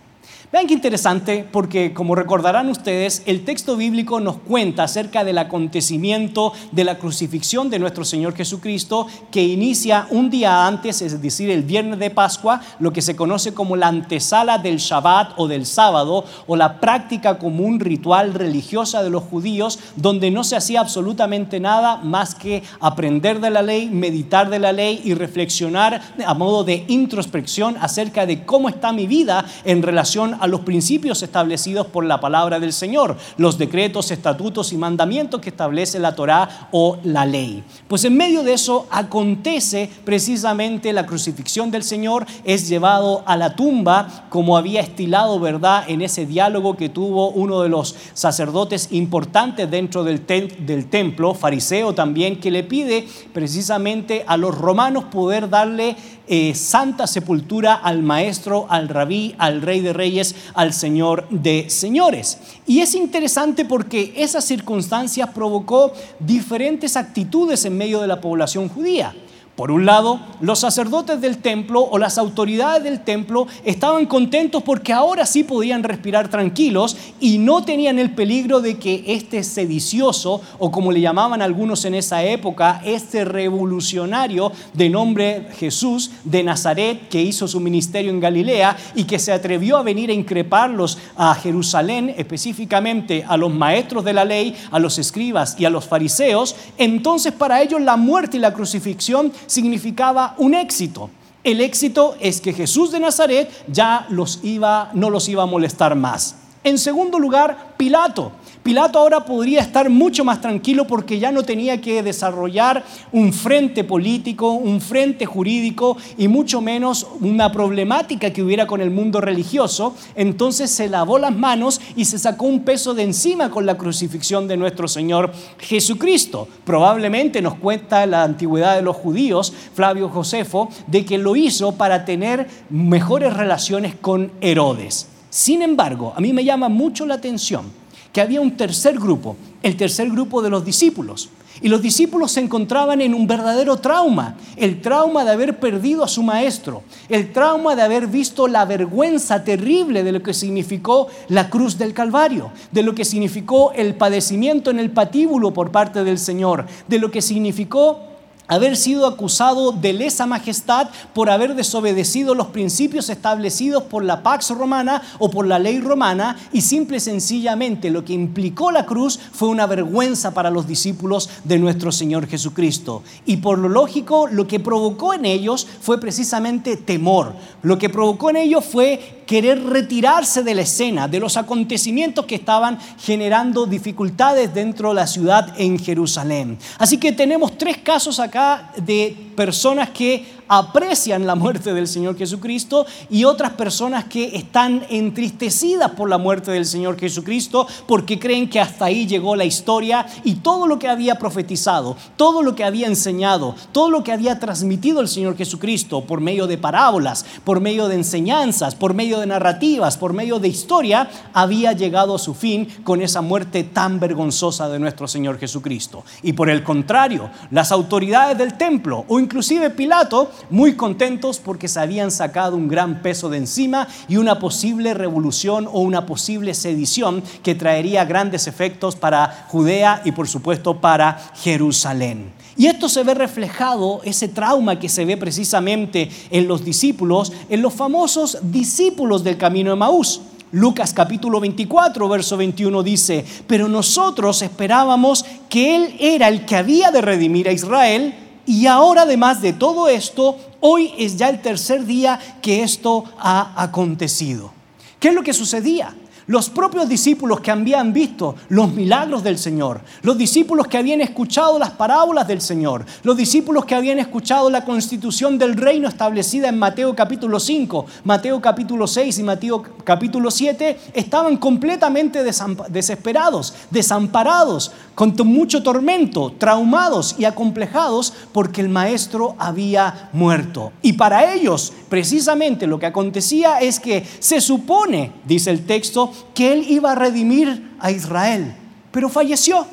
Vean 0.51 0.65
qué 0.65 0.73
interesante, 0.73 1.47
porque 1.51 1.93
como 1.93 2.15
recordarán 2.15 2.69
ustedes, 2.69 3.21
el 3.27 3.45
texto 3.45 3.77
bíblico 3.77 4.19
nos 4.19 4.37
cuenta 4.37 4.81
acerca 4.85 5.23
del 5.23 5.37
acontecimiento 5.37 6.53
de 6.71 6.85
la 6.85 6.97
crucifixión 6.97 7.69
de 7.69 7.77
nuestro 7.77 8.03
Señor 8.03 8.33
Jesucristo, 8.35 9.05
que 9.29 9.43
inicia 9.43 10.07
un 10.09 10.31
día 10.31 10.65
antes, 10.65 11.03
es 11.03 11.21
decir, 11.21 11.51
el 11.51 11.61
viernes 11.61 11.99
de 11.99 12.09
Pascua, 12.09 12.61
lo 12.79 12.91
que 12.91 13.03
se 13.03 13.15
conoce 13.15 13.53
como 13.53 13.75
la 13.75 13.89
antesala 13.89 14.57
del 14.57 14.77
Shabbat 14.77 15.33
o 15.37 15.47
del 15.47 15.67
sábado, 15.67 16.25
o 16.47 16.55
la 16.55 16.79
práctica 16.79 17.37
común 17.37 17.79
ritual 17.79 18.33
religiosa 18.33 19.03
de 19.03 19.11
los 19.11 19.25
judíos, 19.25 19.77
donde 19.97 20.31
no 20.31 20.43
se 20.43 20.55
hacía 20.55 20.79
absolutamente 20.79 21.59
nada 21.59 21.97
más 21.97 22.33
que 22.33 22.63
aprender 22.79 23.39
de 23.39 23.51
la 23.51 23.61
ley, 23.61 23.87
meditar 23.91 24.49
de 24.49 24.57
la 24.57 24.71
ley 24.71 24.99
y 25.03 25.13
reflexionar 25.13 26.01
a 26.25 26.33
modo 26.33 26.63
de 26.63 26.85
introspección 26.87 27.77
acerca 27.79 28.25
de 28.25 28.45
cómo 28.45 28.67
está 28.67 28.91
mi 28.93 29.05
vida 29.05 29.45
en 29.63 29.83
relación 29.83 30.38
a 30.39 30.47
los 30.47 30.61
principios 30.61 31.21
establecidos 31.23 31.87
por 31.87 32.05
la 32.05 32.19
palabra 32.19 32.59
del 32.59 32.73
Señor, 32.73 33.17
los 33.37 33.57
decretos, 33.57 34.11
estatutos 34.11 34.73
y 34.73 34.77
mandamientos 34.77 35.41
que 35.41 35.49
establece 35.49 35.99
la 35.99 36.15
Torá 36.15 36.69
o 36.71 36.97
la 37.03 37.25
ley. 37.25 37.63
Pues 37.87 38.03
en 38.05 38.15
medio 38.17 38.43
de 38.43 38.53
eso 38.53 38.87
acontece 38.91 39.89
precisamente 40.05 40.93
la 40.93 41.05
crucifixión 41.05 41.71
del 41.71 41.83
Señor, 41.83 42.25
es 42.43 42.67
llevado 42.67 43.23
a 43.25 43.37
la 43.37 43.55
tumba 43.55 44.25
como 44.29 44.57
había 44.57 44.81
estilado, 44.81 45.39
¿verdad?, 45.39 45.83
en 45.87 46.01
ese 46.01 46.25
diálogo 46.25 46.77
que 46.77 46.89
tuvo 46.89 47.29
uno 47.29 47.61
de 47.61 47.69
los 47.69 47.95
sacerdotes 48.13 48.89
importantes 48.91 49.69
dentro 49.69 50.03
del, 50.03 50.25
del 50.25 50.89
templo, 50.89 51.33
fariseo 51.33 51.93
también, 51.93 52.39
que 52.39 52.51
le 52.51 52.63
pide 52.63 53.07
precisamente 53.33 54.23
a 54.27 54.37
los 54.37 54.57
romanos 54.57 55.05
poder 55.05 55.49
darle 55.49 55.95
eh, 56.31 56.53
santa 56.53 57.07
sepultura 57.07 57.73
al 57.73 58.03
maestro, 58.03 58.67
al 58.69 58.87
rabí, 58.87 59.33
al 59.39 59.63
rey 59.63 59.81
de 59.81 59.93
reyes, 59.93 60.35
al 60.53 60.73
señor 60.73 61.27
de 61.29 61.69
señores. 61.69 62.37
Y 62.67 62.81
es 62.81 62.93
interesante 62.93 63.65
porque 63.65 64.13
esa 64.15 64.39
circunstancia 64.39 65.33
provocó 65.33 65.91
diferentes 66.19 66.95
actitudes 66.95 67.65
en 67.65 67.75
medio 67.75 67.99
de 67.99 68.07
la 68.07 68.21
población 68.21 68.69
judía. 68.69 69.15
Por 69.59 69.71
un 69.71 69.85
lado, 69.85 70.21
los 70.39 70.59
sacerdotes 70.59 71.19
del 71.19 71.39
templo 71.39 71.81
o 71.81 71.97
las 71.97 72.17
autoridades 72.17 72.81
del 72.81 73.01
templo 73.01 73.45
estaban 73.65 74.05
contentos 74.05 74.63
porque 74.63 74.93
ahora 74.93 75.25
sí 75.25 75.43
podían 75.43 75.83
respirar 75.83 76.29
tranquilos 76.29 76.95
y 77.19 77.39
no 77.39 77.65
tenían 77.65 77.99
el 77.99 78.11
peligro 78.11 78.61
de 78.61 78.77
que 78.77 79.03
este 79.05 79.43
sedicioso, 79.43 80.39
o 80.59 80.71
como 80.71 80.93
le 80.93 81.01
llamaban 81.01 81.41
algunos 81.41 81.83
en 81.83 81.95
esa 81.95 82.23
época, 82.23 82.81
este 82.85 83.25
revolucionario 83.25 84.53
de 84.73 84.87
nombre 84.87 85.49
Jesús 85.57 86.11
de 86.23 86.41
Nazaret, 86.41 87.09
que 87.09 87.21
hizo 87.21 87.45
su 87.45 87.59
ministerio 87.59 88.11
en 88.11 88.21
Galilea 88.21 88.77
y 88.95 89.03
que 89.03 89.19
se 89.19 89.33
atrevió 89.33 89.75
a 89.75 89.83
venir 89.83 90.09
a 90.09 90.13
increparlos 90.13 90.97
a 91.17 91.35
Jerusalén, 91.35 92.15
específicamente 92.17 93.25
a 93.27 93.35
los 93.35 93.53
maestros 93.53 94.05
de 94.05 94.13
la 94.13 94.23
ley, 94.23 94.55
a 94.71 94.79
los 94.79 94.97
escribas 94.99 95.59
y 95.59 95.65
a 95.65 95.69
los 95.69 95.83
fariseos, 95.83 96.55
entonces 96.77 97.33
para 97.33 97.61
ellos 97.61 97.81
la 97.81 97.97
muerte 97.97 98.37
y 98.37 98.39
la 98.39 98.53
crucifixión 98.53 99.33
significaba 99.49 100.35
un 100.37 100.53
éxito. 100.53 101.09
El 101.43 101.61
éxito 101.61 102.15
es 102.19 102.41
que 102.41 102.53
Jesús 102.53 102.91
de 102.91 102.99
Nazaret 102.99 103.49
ya 103.67 104.05
los 104.09 104.39
iba, 104.43 104.91
no 104.93 105.09
los 105.09 105.27
iba 105.29 105.43
a 105.43 105.47
molestar 105.47 105.95
más. 105.95 106.35
En 106.63 106.77
segundo 106.77 107.19
lugar, 107.19 107.73
Pilato. 107.77 108.33
Pilato 108.63 108.99
ahora 108.99 109.23
podría 109.23 109.61
estar 109.61 109.89
mucho 109.89 110.25
más 110.25 110.41
tranquilo 110.41 110.85
porque 110.85 111.17
ya 111.17 111.31
no 111.31 111.43
tenía 111.43 111.79
que 111.79 112.03
desarrollar 112.03 112.83
un 113.13 113.31
frente 113.31 113.85
político, 113.85 114.51
un 114.51 114.81
frente 114.81 115.25
jurídico 115.25 115.95
y 116.17 116.27
mucho 116.27 116.59
menos 116.59 117.07
una 117.21 117.53
problemática 117.53 118.33
que 118.33 118.43
hubiera 118.43 118.67
con 118.67 118.81
el 118.81 118.91
mundo 118.91 119.21
religioso. 119.21 119.95
Entonces 120.13 120.69
se 120.71 120.89
lavó 120.89 121.17
las 121.19 121.33
manos 121.33 121.79
y 121.95 122.03
se 122.03 122.19
sacó 122.19 122.47
un 122.47 122.65
peso 122.65 122.93
de 122.93 123.03
encima 123.03 123.49
con 123.49 123.65
la 123.65 123.77
crucifixión 123.77 124.45
de 124.49 124.57
nuestro 124.57 124.89
Señor 124.89 125.31
Jesucristo. 125.59 126.49
Probablemente 126.65 127.41
nos 127.41 127.55
cuenta 127.55 128.05
la 128.05 128.23
antigüedad 128.23 128.75
de 128.75 128.81
los 128.81 128.97
judíos, 128.97 129.53
Flavio 129.73 130.09
Josefo, 130.09 130.69
de 130.85 131.05
que 131.05 131.17
lo 131.17 131.37
hizo 131.37 131.71
para 131.75 132.03
tener 132.03 132.49
mejores 132.69 133.33
relaciones 133.33 133.95
con 133.95 134.33
Herodes. 134.41 135.07
Sin 135.29 135.61
embargo, 135.61 136.11
a 136.13 136.19
mí 136.19 136.33
me 136.33 136.43
llama 136.43 136.67
mucho 136.67 137.05
la 137.05 137.13
atención 137.15 137.78
que 138.13 138.21
había 138.21 138.41
un 138.41 138.57
tercer 138.57 138.97
grupo, 138.97 139.35
el 139.61 139.75
tercer 139.75 140.09
grupo 140.09 140.41
de 140.41 140.49
los 140.49 140.65
discípulos. 140.65 141.29
Y 141.61 141.67
los 141.67 141.81
discípulos 141.81 142.31
se 142.31 142.39
encontraban 142.39 143.01
en 143.01 143.13
un 143.13 143.27
verdadero 143.27 143.77
trauma, 143.77 144.37
el 144.55 144.81
trauma 144.81 145.25
de 145.25 145.31
haber 145.31 145.59
perdido 145.59 146.05
a 146.05 146.07
su 146.07 146.23
maestro, 146.23 146.83
el 147.09 147.33
trauma 147.33 147.75
de 147.75 147.81
haber 147.81 148.07
visto 148.07 148.47
la 148.47 148.63
vergüenza 148.63 149.43
terrible 149.43 150.03
de 150.03 150.13
lo 150.13 150.23
que 150.23 150.33
significó 150.33 151.07
la 151.27 151.49
cruz 151.49 151.77
del 151.77 151.93
Calvario, 151.93 152.51
de 152.71 152.83
lo 152.83 152.95
que 152.95 153.03
significó 153.03 153.73
el 153.73 153.95
padecimiento 153.95 154.71
en 154.71 154.79
el 154.79 154.91
patíbulo 154.91 155.51
por 155.51 155.71
parte 155.71 156.05
del 156.05 156.17
Señor, 156.17 156.65
de 156.87 156.99
lo 156.99 157.11
que 157.11 157.21
significó 157.21 158.08
haber 158.49 158.75
sido 158.75 159.07
acusado 159.07 159.71
de 159.71 159.93
lesa 159.93 160.25
majestad 160.25 160.89
por 161.13 161.29
haber 161.29 161.55
desobedecido 161.55 162.35
los 162.35 162.47
principios 162.47 163.09
establecidos 163.09 163.83
por 163.83 164.03
la 164.03 164.23
Pax 164.23 164.49
Romana 164.49 165.01
o 165.19 165.29
por 165.29 165.47
la 165.47 165.59
ley 165.59 165.79
romana 165.79 166.35
y 166.51 166.61
simple 166.61 166.97
y 166.97 166.99
sencillamente 166.99 167.91
lo 167.91 168.03
que 168.03 168.13
implicó 168.13 168.71
la 168.71 168.85
cruz 168.85 169.19
fue 169.31 169.47
una 169.49 169.67
vergüenza 169.67 170.33
para 170.33 170.49
los 170.49 170.67
discípulos 170.67 171.29
de 171.43 171.59
nuestro 171.59 171.91
Señor 171.91 172.27
Jesucristo. 172.27 173.03
Y 173.25 173.37
por 173.37 173.59
lo 173.59 173.69
lógico, 173.69 174.27
lo 174.27 174.47
que 174.47 174.59
provocó 174.59 175.13
en 175.13 175.25
ellos 175.25 175.67
fue 175.81 175.99
precisamente 175.99 176.75
temor. 176.75 177.33
Lo 177.61 177.77
que 177.77 177.89
provocó 177.89 178.31
en 178.31 178.37
ellos 178.37 178.65
fue 178.65 179.18
querer 179.29 179.63
retirarse 179.63 180.41
de 180.41 180.55
la 180.55 180.63
escena, 180.63 181.07
de 181.07 181.19
los 181.19 181.37
acontecimientos 181.37 182.25
que 182.25 182.33
estaban 182.33 182.79
generando 182.97 183.67
dificultades 183.67 184.51
dentro 184.55 184.89
de 184.89 184.95
la 184.95 185.05
ciudad 185.05 185.53
en 185.55 185.77
Jerusalén. 185.77 186.57
Así 186.79 186.97
que 186.97 187.11
tenemos 187.11 187.55
tres 187.55 187.77
casos 187.77 188.19
acá 188.19 188.71
de 188.75 189.15
personas 189.35 189.91
que 189.91 190.38
aprecian 190.49 191.25
la 191.25 191.35
muerte 191.35 191.73
del 191.73 191.87
Señor 191.87 192.17
Jesucristo 192.17 192.85
y 193.09 193.23
otras 193.23 193.53
personas 193.53 194.05
que 194.05 194.35
están 194.35 194.83
entristecidas 194.89 195.91
por 195.91 196.09
la 196.09 196.17
muerte 196.17 196.51
del 196.51 196.65
Señor 196.65 196.99
Jesucristo 196.99 197.67
porque 197.87 198.19
creen 198.19 198.49
que 198.49 198.59
hasta 198.59 198.85
ahí 198.85 199.07
llegó 199.07 199.35
la 199.35 199.45
historia 199.45 200.05
y 200.23 200.35
todo 200.35 200.67
lo 200.67 200.79
que 200.79 200.89
había 200.89 201.15
profetizado, 201.15 201.95
todo 202.17 202.41
lo 202.41 202.55
que 202.55 202.63
había 202.63 202.87
enseñado, 202.87 203.55
todo 203.71 203.89
lo 203.89 204.03
que 204.03 204.11
había 204.11 204.39
transmitido 204.39 204.99
el 205.01 205.07
Señor 205.07 205.37
Jesucristo 205.37 206.01
por 206.01 206.19
medio 206.19 206.47
de 206.47 206.57
parábolas, 206.57 207.25
por 207.43 207.61
medio 207.61 207.87
de 207.87 207.95
enseñanzas, 207.95 208.75
por 208.75 208.93
medio 208.93 209.19
de 209.19 209.27
narrativas, 209.27 209.97
por 209.97 210.13
medio 210.13 210.39
de 210.39 210.47
historia, 210.47 211.09
había 211.33 211.73
llegado 211.73 212.15
a 212.15 212.19
su 212.19 212.33
fin 212.33 212.67
con 212.83 213.01
esa 213.01 213.21
muerte 213.21 213.63
tan 213.63 213.99
vergonzosa 213.99 214.67
de 214.67 214.79
nuestro 214.79 215.07
Señor 215.07 215.37
Jesucristo. 215.37 216.03
Y 216.23 216.33
por 216.33 216.49
el 216.49 216.63
contrario, 216.63 217.29
las 217.51 217.71
autoridades 217.71 218.37
del 218.37 218.57
templo 218.57 219.05
o 219.07 219.19
inclusive 219.19 219.69
Pilato, 219.69 220.31
muy 220.49 220.73
contentos 220.75 221.39
porque 221.39 221.67
se 221.67 221.79
habían 221.79 222.11
sacado 222.11 222.55
un 222.55 222.67
gran 222.67 223.01
peso 223.01 223.29
de 223.29 223.37
encima 223.37 223.87
y 224.07 224.17
una 224.17 224.39
posible 224.39 224.93
revolución 224.93 225.67
o 225.71 225.81
una 225.81 226.05
posible 226.05 226.53
sedición 226.53 227.23
que 227.43 227.55
traería 227.55 228.05
grandes 228.05 228.47
efectos 228.47 228.95
para 228.95 229.45
Judea 229.49 230.01
y 230.05 230.11
por 230.11 230.27
supuesto 230.27 230.79
para 230.79 231.31
Jerusalén. 231.35 232.31
Y 232.57 232.67
esto 232.67 232.89
se 232.89 233.03
ve 233.03 233.13
reflejado, 233.13 234.01
ese 234.03 234.27
trauma 234.27 234.79
que 234.79 234.89
se 234.89 235.05
ve 235.05 235.15
precisamente 235.15 236.09
en 236.29 236.47
los 236.47 236.65
discípulos, 236.65 237.31
en 237.49 237.61
los 237.61 237.73
famosos 237.73 238.37
discípulos 238.41 239.23
del 239.23 239.37
camino 239.37 239.69
de 239.69 239.77
Maús. 239.77 240.21
Lucas 240.51 240.93
capítulo 240.93 241.39
24, 241.39 242.09
verso 242.09 242.35
21 242.35 242.83
dice, 242.83 243.23
pero 243.45 243.67
nosotros 243.67 244.41
esperábamos 244.41 245.23
que 245.47 245.75
Él 245.75 245.95
era 245.99 246.27
el 246.27 246.45
que 246.45 246.55
había 246.55 246.91
de 246.91 247.01
redimir 247.01 247.47
a 247.47 247.51
Israel 247.51 248.13
y 248.49 248.65
ahora 248.65 249.03
además 249.03 249.43
de 249.43 249.53
todo 249.53 249.87
esto, 249.89 250.35
hoy 250.59 250.91
es 250.97 251.17
ya 251.17 251.29
el 251.29 251.39
tercer 251.39 251.85
día 251.85 252.19
que 252.41 252.63
esto 252.63 253.03
ha 253.19 253.53
acontecido. 253.61 254.51
¿Qué 254.99 255.09
es 255.09 255.13
lo 255.13 255.21
que 255.21 255.33
sucedía? 255.33 255.93
Los 256.25 256.49
propios 256.49 256.89
discípulos 256.89 257.41
que 257.41 257.51
habían 257.51 257.93
visto 257.93 258.35
los 258.49 258.71
milagros 258.71 259.23
del 259.23 259.37
Señor, 259.37 259.81
los 260.01 260.17
discípulos 260.17 260.67
que 260.67 260.77
habían 260.77 261.01
escuchado 261.01 261.59
las 261.59 261.71
parábolas 261.71 262.27
del 262.27 262.41
Señor, 262.41 262.85
los 263.03 263.17
discípulos 263.17 263.65
que 263.65 263.75
habían 263.75 263.99
escuchado 263.99 264.49
la 264.49 264.65
constitución 264.65 265.37
del 265.37 265.55
reino 265.55 265.87
establecida 265.87 266.49
en 266.49 266.57
Mateo 266.57 266.95
capítulo 266.95 267.39
5, 267.39 267.85
Mateo 268.03 268.41
capítulo 268.41 268.85
6 268.87 269.17
y 269.19 269.23
Mateo 269.23 269.63
capítulo 269.83 270.31
7, 270.31 270.79
estaban 270.93 271.37
completamente 271.37 272.23
desesperados, 272.23 273.53
desamparados, 273.71 274.71
con 274.99 275.15
mucho 275.25 275.63
tormento, 275.63 276.33
traumados 276.37 277.15
y 277.17 277.23
acomplejados 277.23 278.13
porque 278.33 278.59
el 278.59 278.67
maestro 278.67 279.33
había 279.39 280.09
muerto. 280.11 280.73
Y 280.81 280.91
para 280.91 281.33
ellos, 281.33 281.71
precisamente 281.87 282.67
lo 282.67 282.79
que 282.79 282.87
acontecía 282.87 283.61
es 283.61 283.79
que 283.79 284.05
se 284.19 284.41
supone, 284.41 285.13
dice 285.23 285.51
el 285.51 285.65
texto, 285.65 286.11
que 286.33 286.51
él 286.51 286.65
iba 286.67 286.91
a 286.91 286.95
redimir 286.95 287.77
a 287.79 287.91
Israel, 287.91 288.53
pero 288.91 289.07
falleció, 289.07 289.65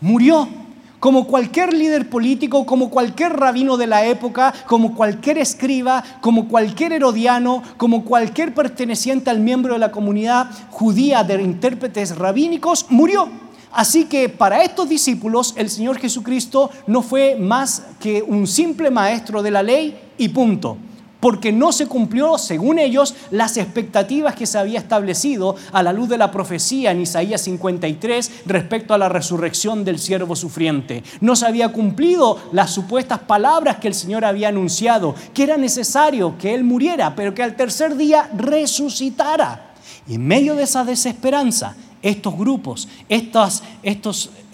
murió. 0.00 0.48
Como 0.98 1.26
cualquier 1.26 1.74
líder 1.74 2.08
político, 2.08 2.64
como 2.64 2.88
cualquier 2.88 3.34
rabino 3.34 3.76
de 3.76 3.86
la 3.86 4.06
época, 4.06 4.54
como 4.66 4.94
cualquier 4.94 5.36
escriba, 5.36 6.02
como 6.22 6.48
cualquier 6.48 6.94
herodiano, 6.94 7.62
como 7.76 8.04
cualquier 8.06 8.54
perteneciente 8.54 9.28
al 9.28 9.40
miembro 9.40 9.74
de 9.74 9.78
la 9.78 9.92
comunidad 9.92 10.50
judía 10.70 11.22
de 11.22 11.42
intérpretes 11.42 12.16
rabínicos, 12.16 12.86
murió. 12.88 13.49
Así 13.72 14.06
que 14.06 14.28
para 14.28 14.62
estos 14.64 14.88
discípulos 14.88 15.54
el 15.56 15.70
Señor 15.70 15.98
Jesucristo 15.98 16.70
no 16.86 17.02
fue 17.02 17.36
más 17.36 17.84
que 18.00 18.22
un 18.22 18.46
simple 18.46 18.90
maestro 18.90 19.42
de 19.42 19.50
la 19.50 19.62
ley 19.62 19.98
y 20.18 20.28
punto 20.28 20.76
porque 21.20 21.52
no 21.52 21.70
se 21.70 21.86
cumplió, 21.86 22.38
según 22.38 22.78
ellos, 22.78 23.14
las 23.30 23.58
expectativas 23.58 24.34
que 24.34 24.46
se 24.46 24.58
había 24.58 24.78
establecido 24.78 25.54
a 25.72 25.82
la 25.82 25.92
luz 25.92 26.08
de 26.08 26.18
la 26.18 26.30
profecía 26.30 26.90
en 26.90 27.02
Isaías 27.02 27.42
53 27.42 28.46
respecto 28.46 28.94
a 28.94 28.98
la 28.98 29.08
resurrección 29.08 29.84
del 29.84 29.98
siervo 29.98 30.34
sufriente. 30.34 31.04
No 31.20 31.36
se 31.36 31.46
había 31.46 31.68
cumplido 31.68 32.38
las 32.52 32.70
supuestas 32.70 33.20
palabras 33.20 33.76
que 33.76 33.88
el 33.88 33.94
Señor 33.94 34.24
había 34.24 34.48
anunciado, 34.48 35.14
que 35.34 35.42
era 35.42 35.56
necesario 35.56 36.36
que 36.38 36.54
Él 36.54 36.64
muriera, 36.64 37.14
pero 37.14 37.34
que 37.34 37.42
al 37.42 37.54
tercer 37.54 37.96
día 37.96 38.30
resucitara. 38.34 39.74
Y 40.08 40.14
en 40.14 40.26
medio 40.26 40.54
de 40.56 40.62
esa 40.62 40.84
desesperanza, 40.84 41.76
estos 42.02 42.36
grupos, 42.36 42.88
estos, 43.08 43.62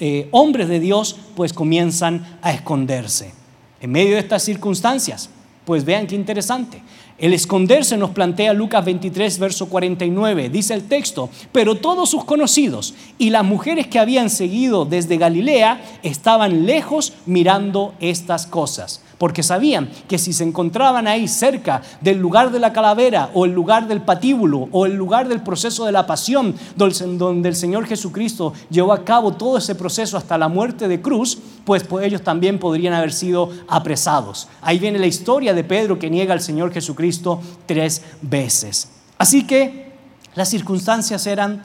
eh, 0.00 0.28
hombres 0.30 0.68
de 0.68 0.80
Dios, 0.80 1.16
pues 1.34 1.52
comienzan 1.52 2.38
a 2.42 2.52
esconderse. 2.52 3.32
En 3.80 3.92
medio 3.92 4.14
de 4.14 4.20
estas 4.20 4.42
circunstancias, 4.42 5.30
pues 5.64 5.84
vean 5.84 6.06
qué 6.06 6.14
interesante. 6.14 6.82
El 7.18 7.32
esconderse 7.32 7.96
nos 7.96 8.10
plantea 8.10 8.52
Lucas 8.52 8.84
23, 8.84 9.38
verso 9.38 9.68
49. 9.68 10.50
Dice 10.50 10.74
el 10.74 10.84
texto, 10.84 11.30
pero 11.50 11.76
todos 11.76 12.10
sus 12.10 12.24
conocidos 12.24 12.94
y 13.16 13.30
las 13.30 13.44
mujeres 13.44 13.86
que 13.86 13.98
habían 13.98 14.28
seguido 14.28 14.84
desde 14.84 15.16
Galilea 15.16 15.80
estaban 16.02 16.66
lejos 16.66 17.14
mirando 17.24 17.94
estas 18.00 18.46
cosas 18.46 19.00
porque 19.18 19.42
sabían 19.42 19.90
que 20.08 20.18
si 20.18 20.32
se 20.32 20.44
encontraban 20.44 21.08
ahí 21.08 21.28
cerca 21.28 21.82
del 22.00 22.18
lugar 22.18 22.50
de 22.50 22.58
la 22.60 22.72
calavera 22.72 23.30
o 23.34 23.44
el 23.44 23.52
lugar 23.52 23.88
del 23.88 24.02
patíbulo 24.02 24.68
o 24.72 24.86
el 24.86 24.94
lugar 24.94 25.28
del 25.28 25.42
proceso 25.42 25.86
de 25.86 25.92
la 25.92 26.06
pasión 26.06 26.54
donde 26.76 27.48
el 27.48 27.56
Señor 27.56 27.86
Jesucristo 27.86 28.52
llevó 28.70 28.92
a 28.92 29.04
cabo 29.04 29.32
todo 29.32 29.58
ese 29.58 29.74
proceso 29.74 30.16
hasta 30.16 30.38
la 30.38 30.48
muerte 30.48 30.88
de 30.88 31.00
cruz, 31.00 31.38
pues, 31.64 31.82
pues 31.84 32.06
ellos 32.06 32.22
también 32.22 32.58
podrían 32.58 32.94
haber 32.94 33.12
sido 33.12 33.50
apresados. 33.68 34.48
Ahí 34.60 34.78
viene 34.78 34.98
la 34.98 35.06
historia 35.06 35.54
de 35.54 35.64
Pedro 35.64 35.98
que 35.98 36.10
niega 36.10 36.34
al 36.34 36.40
Señor 36.40 36.72
Jesucristo 36.72 37.40
tres 37.66 38.02
veces. 38.22 38.90
Así 39.18 39.46
que 39.46 39.92
las 40.34 40.50
circunstancias 40.50 41.26
eran 41.26 41.64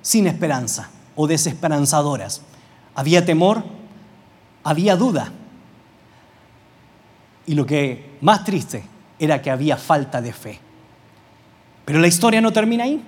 sin 0.00 0.26
esperanza 0.26 0.88
o 1.14 1.26
desesperanzadoras. 1.26 2.40
Había 2.94 3.26
temor, 3.26 3.64
había 4.64 4.96
duda 4.96 5.32
y 7.46 7.54
lo 7.54 7.64
que 7.64 8.16
más 8.20 8.44
triste 8.44 8.82
era 9.18 9.40
que 9.40 9.50
había 9.50 9.76
falta 9.76 10.20
de 10.20 10.32
fe. 10.32 10.58
Pero 11.84 12.00
la 12.00 12.08
historia 12.08 12.40
no 12.40 12.52
termina 12.52 12.84
ahí. 12.84 13.00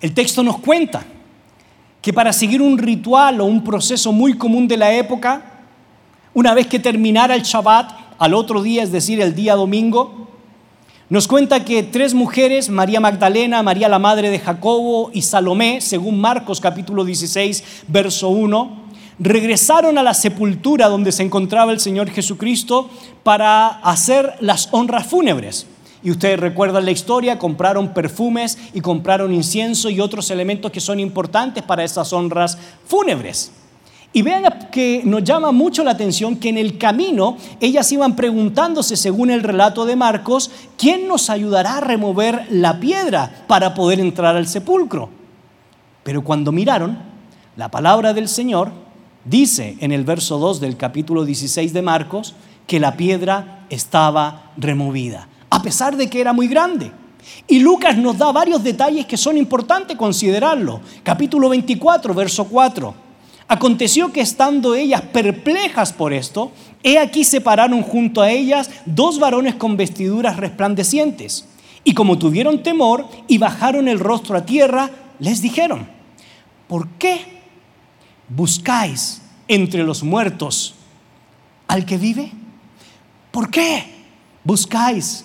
El 0.00 0.14
texto 0.14 0.42
nos 0.42 0.58
cuenta 0.58 1.04
que 2.00 2.12
para 2.12 2.32
seguir 2.32 2.62
un 2.62 2.78
ritual 2.78 3.40
o 3.40 3.44
un 3.44 3.64
proceso 3.64 4.12
muy 4.12 4.34
común 4.36 4.68
de 4.68 4.76
la 4.76 4.92
época, 4.92 5.42
una 6.34 6.54
vez 6.54 6.66
que 6.66 6.78
terminara 6.78 7.34
el 7.34 7.42
Shabbat, 7.42 7.90
al 8.18 8.34
otro 8.34 8.62
día, 8.62 8.82
es 8.82 8.92
decir, 8.92 9.20
el 9.20 9.34
día 9.34 9.54
domingo, 9.54 10.28
nos 11.08 11.28
cuenta 11.28 11.64
que 11.64 11.82
tres 11.82 12.14
mujeres, 12.14 12.70
María 12.70 13.00
Magdalena, 13.00 13.62
María 13.62 13.88
la 13.88 13.98
madre 13.98 14.30
de 14.30 14.38
Jacobo 14.38 15.10
y 15.12 15.22
Salomé, 15.22 15.80
según 15.80 16.20
Marcos 16.20 16.60
capítulo 16.60 17.04
16, 17.04 17.84
verso 17.88 18.28
1, 18.28 18.83
regresaron 19.18 19.98
a 19.98 20.02
la 20.02 20.14
sepultura 20.14 20.88
donde 20.88 21.12
se 21.12 21.22
encontraba 21.22 21.72
el 21.72 21.80
Señor 21.80 22.10
Jesucristo 22.10 22.90
para 23.22 23.68
hacer 23.68 24.34
las 24.40 24.68
honras 24.72 25.06
fúnebres. 25.06 25.66
Y 26.02 26.10
ustedes 26.10 26.38
recuerdan 26.38 26.84
la 26.84 26.90
historia, 26.90 27.38
compraron 27.38 27.94
perfumes 27.94 28.58
y 28.74 28.80
compraron 28.82 29.32
incienso 29.32 29.88
y 29.88 30.00
otros 30.00 30.30
elementos 30.30 30.70
que 30.70 30.80
son 30.80 31.00
importantes 31.00 31.62
para 31.62 31.82
esas 31.82 32.12
honras 32.12 32.58
fúnebres. 32.86 33.52
Y 34.12 34.22
vean 34.22 34.68
que 34.70 35.02
nos 35.04 35.24
llama 35.24 35.50
mucho 35.50 35.82
la 35.82 35.92
atención 35.92 36.36
que 36.36 36.50
en 36.50 36.58
el 36.58 36.78
camino 36.78 37.36
ellas 37.58 37.90
iban 37.90 38.14
preguntándose, 38.14 38.96
según 38.96 39.30
el 39.30 39.42
relato 39.42 39.86
de 39.86 39.96
Marcos, 39.96 40.50
¿quién 40.76 41.08
nos 41.08 41.30
ayudará 41.30 41.78
a 41.78 41.80
remover 41.80 42.46
la 42.50 42.78
piedra 42.78 43.44
para 43.48 43.74
poder 43.74 43.98
entrar 43.98 44.36
al 44.36 44.46
sepulcro? 44.46 45.08
Pero 46.04 46.22
cuando 46.22 46.52
miraron 46.52 46.98
la 47.56 47.70
palabra 47.70 48.12
del 48.12 48.28
Señor, 48.28 48.83
Dice 49.24 49.76
en 49.80 49.90
el 49.90 50.04
verso 50.04 50.38
2 50.38 50.60
del 50.60 50.76
capítulo 50.76 51.24
16 51.24 51.72
de 51.72 51.80
Marcos 51.80 52.34
que 52.66 52.78
la 52.78 52.96
piedra 52.96 53.64
estaba 53.70 54.52
removida, 54.58 55.28
a 55.48 55.62
pesar 55.62 55.96
de 55.96 56.10
que 56.10 56.20
era 56.20 56.34
muy 56.34 56.46
grande. 56.46 56.92
Y 57.48 57.60
Lucas 57.60 57.96
nos 57.96 58.18
da 58.18 58.30
varios 58.32 58.62
detalles 58.62 59.06
que 59.06 59.16
son 59.16 59.38
importantes 59.38 59.96
considerarlo. 59.96 60.82
Capítulo 61.02 61.48
24, 61.48 62.12
verso 62.12 62.44
4. 62.44 62.94
Aconteció 63.48 64.12
que 64.12 64.20
estando 64.20 64.74
ellas 64.74 65.00
perplejas 65.00 65.94
por 65.94 66.12
esto, 66.12 66.52
he 66.82 66.98
aquí 66.98 67.24
se 67.24 67.40
pararon 67.40 67.82
junto 67.82 68.20
a 68.20 68.30
ellas 68.30 68.70
dos 68.84 69.18
varones 69.18 69.54
con 69.54 69.78
vestiduras 69.78 70.36
resplandecientes. 70.36 71.46
Y 71.82 71.94
como 71.94 72.18
tuvieron 72.18 72.62
temor 72.62 73.06
y 73.26 73.38
bajaron 73.38 73.88
el 73.88 74.00
rostro 74.00 74.36
a 74.36 74.44
tierra, 74.44 74.90
les 75.18 75.40
dijeron, 75.40 75.86
¿por 76.68 76.88
qué 76.98 77.33
buscáis 78.28 79.20
entre 79.48 79.82
los 79.82 80.02
muertos 80.02 80.74
al 81.68 81.84
que 81.84 81.98
vive? 81.98 82.32
¿Por 83.30 83.50
qué 83.50 84.04
buscáis 84.44 85.24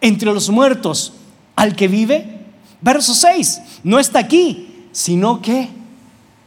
entre 0.00 0.32
los 0.32 0.48
muertos 0.48 1.12
al 1.56 1.76
que 1.76 1.88
vive? 1.88 2.46
Verso 2.80 3.14
6, 3.14 3.60
no 3.84 3.98
está 3.98 4.20
aquí, 4.20 4.86
sino 4.92 5.42
que 5.42 5.68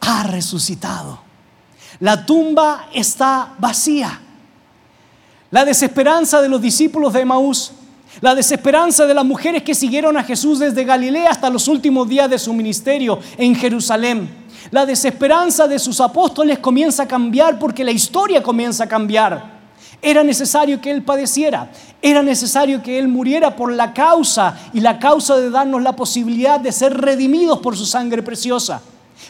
ha 0.01 0.23
resucitado. 0.23 1.21
La 1.99 2.25
tumba 2.25 2.89
está 2.93 3.53
vacía. 3.59 4.19
la 5.51 5.65
desesperanza 5.65 6.41
de 6.41 6.49
los 6.49 6.59
discípulos 6.59 7.13
de 7.13 7.21
Emaús, 7.21 7.73
la 8.21 8.35
desesperanza 8.35 9.05
de 9.05 9.13
las 9.13 9.25
mujeres 9.25 9.63
que 9.63 9.75
siguieron 9.75 10.17
a 10.17 10.23
Jesús 10.23 10.59
desde 10.59 10.83
Galilea 10.83 11.31
hasta 11.31 11.49
los 11.49 11.67
últimos 11.67 12.07
días 12.07 12.29
de 12.29 12.39
su 12.39 12.53
ministerio 12.53 13.19
en 13.37 13.55
Jerusalén. 13.55 14.29
La 14.71 14.85
desesperanza 14.85 15.67
de 15.67 15.79
sus 15.79 15.99
apóstoles 15.99 16.59
comienza 16.59 17.03
a 17.03 17.07
cambiar 17.07 17.59
porque 17.59 17.83
la 17.83 17.91
historia 17.91 18.41
comienza 18.41 18.85
a 18.85 18.87
cambiar. 18.87 19.53
Era 20.01 20.23
necesario 20.23 20.81
que 20.81 20.91
Él 20.91 21.03
padeciera, 21.03 21.71
era 22.01 22.21
necesario 22.21 22.81
que 22.81 22.99
Él 22.99 23.07
muriera 23.07 23.55
por 23.55 23.71
la 23.71 23.93
causa 23.93 24.57
y 24.73 24.81
la 24.81 24.99
causa 24.99 25.37
de 25.37 25.49
darnos 25.49 25.81
la 25.81 25.95
posibilidad 25.95 26.59
de 26.59 26.71
ser 26.71 26.99
redimidos 26.99 27.59
por 27.59 27.77
su 27.77 27.85
sangre 27.85 28.21
preciosa. 28.21 28.81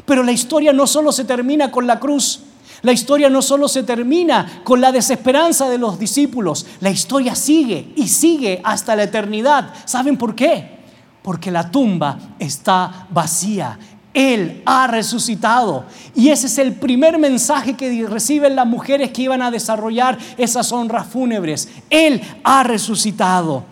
Pero 0.05 0.23
la 0.23 0.31
historia 0.31 0.73
no 0.73 0.87
solo 0.87 1.11
se 1.11 1.25
termina 1.25 1.69
con 1.69 1.85
la 1.85 1.99
cruz, 1.99 2.39
la 2.83 2.91
historia 2.91 3.29
no 3.29 3.41
solo 3.41 3.69
se 3.69 3.83
termina 3.83 4.61
con 4.65 4.81
la 4.81 4.91
desesperanza 4.91 5.69
de 5.69 5.77
los 5.77 5.97
discípulos, 5.97 6.65
la 6.81 6.89
historia 6.89 7.33
sigue 7.33 7.93
y 7.95 8.09
sigue 8.09 8.61
hasta 8.61 8.95
la 8.97 9.03
eternidad. 9.03 9.73
¿Saben 9.85 10.17
por 10.17 10.35
qué? 10.35 10.79
Porque 11.21 11.49
la 11.49 11.71
tumba 11.71 12.35
está 12.37 13.07
vacía. 13.09 13.79
Él 14.13 14.61
ha 14.65 14.87
resucitado. 14.87 15.85
Y 16.13 16.27
ese 16.27 16.47
es 16.47 16.57
el 16.57 16.73
primer 16.73 17.17
mensaje 17.17 17.75
que 17.75 18.05
reciben 18.05 18.57
las 18.57 18.67
mujeres 18.67 19.11
que 19.11 19.23
iban 19.23 19.41
a 19.41 19.49
desarrollar 19.49 20.17
esas 20.37 20.73
honras 20.73 21.07
fúnebres. 21.07 21.69
Él 21.89 22.21
ha 22.43 22.63
resucitado. 22.63 23.63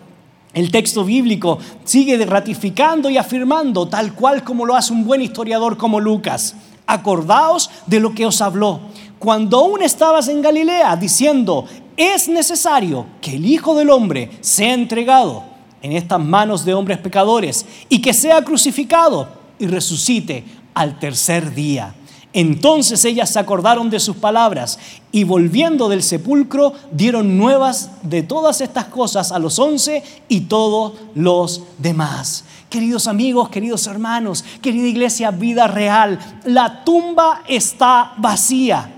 El 0.54 0.70
texto 0.70 1.04
bíblico 1.04 1.58
sigue 1.84 2.24
ratificando 2.24 3.10
y 3.10 3.18
afirmando, 3.18 3.88
tal 3.88 4.14
cual 4.14 4.42
como 4.42 4.64
lo 4.64 4.74
hace 4.74 4.94
un 4.94 5.04
buen 5.04 5.20
historiador 5.20 5.76
como 5.76 6.00
Lucas. 6.00 6.54
Acordaos 6.86 7.70
de 7.86 8.00
lo 8.00 8.14
que 8.14 8.26
os 8.26 8.42
habló 8.42 8.80
cuando 9.22 9.60
aún 9.60 9.82
estabas 9.82 10.26
en 10.26 10.42
Galilea, 10.42 10.96
diciendo, 10.96 11.64
es 11.96 12.26
necesario 12.26 13.06
que 13.20 13.36
el 13.36 13.46
Hijo 13.46 13.76
del 13.76 13.90
Hombre 13.90 14.28
sea 14.40 14.74
entregado 14.74 15.44
en 15.80 15.92
estas 15.92 16.18
manos 16.18 16.64
de 16.64 16.74
hombres 16.74 16.98
pecadores 16.98 17.64
y 17.88 18.02
que 18.02 18.14
sea 18.14 18.42
crucificado 18.42 19.28
y 19.60 19.68
resucite 19.68 20.42
al 20.74 20.98
tercer 20.98 21.54
día. 21.54 21.94
Entonces 22.32 23.04
ellas 23.04 23.30
se 23.30 23.38
acordaron 23.38 23.90
de 23.90 24.00
sus 24.00 24.16
palabras 24.16 24.80
y 25.12 25.22
volviendo 25.22 25.88
del 25.88 26.02
sepulcro 26.02 26.72
dieron 26.90 27.38
nuevas 27.38 27.90
de 28.02 28.24
todas 28.24 28.60
estas 28.60 28.86
cosas 28.86 29.30
a 29.30 29.38
los 29.38 29.56
once 29.60 30.02
y 30.28 30.40
todos 30.40 30.94
los 31.14 31.62
demás. 31.78 32.44
Queridos 32.68 33.06
amigos, 33.06 33.50
queridos 33.50 33.86
hermanos, 33.86 34.44
querida 34.60 34.88
iglesia, 34.88 35.30
vida 35.30 35.68
real, 35.68 36.18
la 36.44 36.82
tumba 36.82 37.44
está 37.46 38.14
vacía 38.16 38.91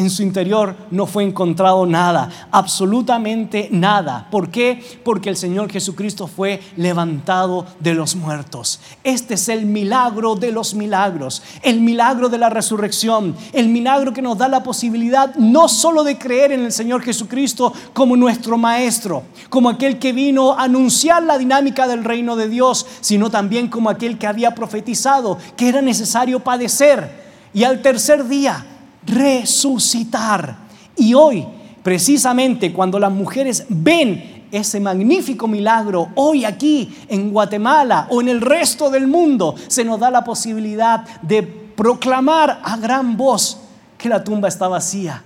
en 0.00 0.08
su 0.08 0.22
interior 0.22 0.74
no 0.90 1.04
fue 1.04 1.24
encontrado 1.24 1.84
nada, 1.84 2.48
absolutamente 2.50 3.68
nada. 3.70 4.28
¿Por 4.30 4.50
qué? 4.50 4.82
Porque 5.04 5.28
el 5.28 5.36
Señor 5.36 5.70
Jesucristo 5.70 6.26
fue 6.26 6.62
levantado 6.78 7.66
de 7.80 7.92
los 7.92 8.16
muertos. 8.16 8.80
Este 9.04 9.34
es 9.34 9.50
el 9.50 9.66
milagro 9.66 10.36
de 10.36 10.52
los 10.52 10.72
milagros, 10.72 11.42
el 11.60 11.82
milagro 11.82 12.30
de 12.30 12.38
la 12.38 12.48
resurrección, 12.48 13.36
el 13.52 13.68
milagro 13.68 14.14
que 14.14 14.22
nos 14.22 14.38
da 14.38 14.48
la 14.48 14.62
posibilidad 14.62 15.34
no 15.34 15.68
solo 15.68 16.02
de 16.02 16.16
creer 16.16 16.52
en 16.52 16.64
el 16.64 16.72
Señor 16.72 17.02
Jesucristo 17.02 17.70
como 17.92 18.16
nuestro 18.16 18.56
Maestro, 18.56 19.24
como 19.50 19.68
aquel 19.68 19.98
que 19.98 20.14
vino 20.14 20.52
a 20.52 20.62
anunciar 20.62 21.22
la 21.24 21.36
dinámica 21.36 21.86
del 21.86 22.04
reino 22.04 22.36
de 22.36 22.48
Dios, 22.48 22.86
sino 23.02 23.30
también 23.30 23.68
como 23.68 23.90
aquel 23.90 24.16
que 24.16 24.26
había 24.26 24.54
profetizado 24.54 25.36
que 25.58 25.68
era 25.68 25.82
necesario 25.82 26.40
padecer 26.40 27.20
y 27.52 27.64
al 27.64 27.82
tercer 27.82 28.26
día 28.26 28.64
resucitar. 29.06 30.56
Y 30.96 31.14
hoy, 31.14 31.46
precisamente 31.82 32.72
cuando 32.72 32.98
las 32.98 33.12
mujeres 33.12 33.64
ven 33.68 34.46
ese 34.50 34.80
magnífico 34.80 35.46
milagro, 35.46 36.08
hoy 36.14 36.44
aquí 36.44 36.92
en 37.08 37.30
Guatemala 37.30 38.08
o 38.10 38.20
en 38.20 38.28
el 38.28 38.40
resto 38.40 38.90
del 38.90 39.06
mundo, 39.06 39.54
se 39.68 39.84
nos 39.84 40.00
da 40.00 40.10
la 40.10 40.24
posibilidad 40.24 41.04
de 41.22 41.42
proclamar 41.42 42.60
a 42.62 42.76
gran 42.76 43.16
voz 43.16 43.58
que 43.96 44.08
la 44.08 44.24
tumba 44.24 44.48
está 44.48 44.68
vacía. 44.68 45.22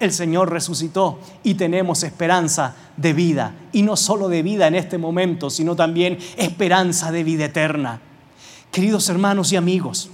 El 0.00 0.12
Señor 0.12 0.50
resucitó 0.50 1.18
y 1.42 1.54
tenemos 1.54 2.04
esperanza 2.04 2.74
de 2.96 3.12
vida. 3.12 3.54
Y 3.72 3.82
no 3.82 3.96
solo 3.96 4.28
de 4.28 4.42
vida 4.42 4.68
en 4.68 4.76
este 4.76 4.96
momento, 4.96 5.50
sino 5.50 5.74
también 5.74 6.18
esperanza 6.36 7.10
de 7.10 7.24
vida 7.24 7.46
eterna. 7.46 8.00
Queridos 8.70 9.08
hermanos 9.08 9.52
y 9.52 9.56
amigos, 9.56 10.10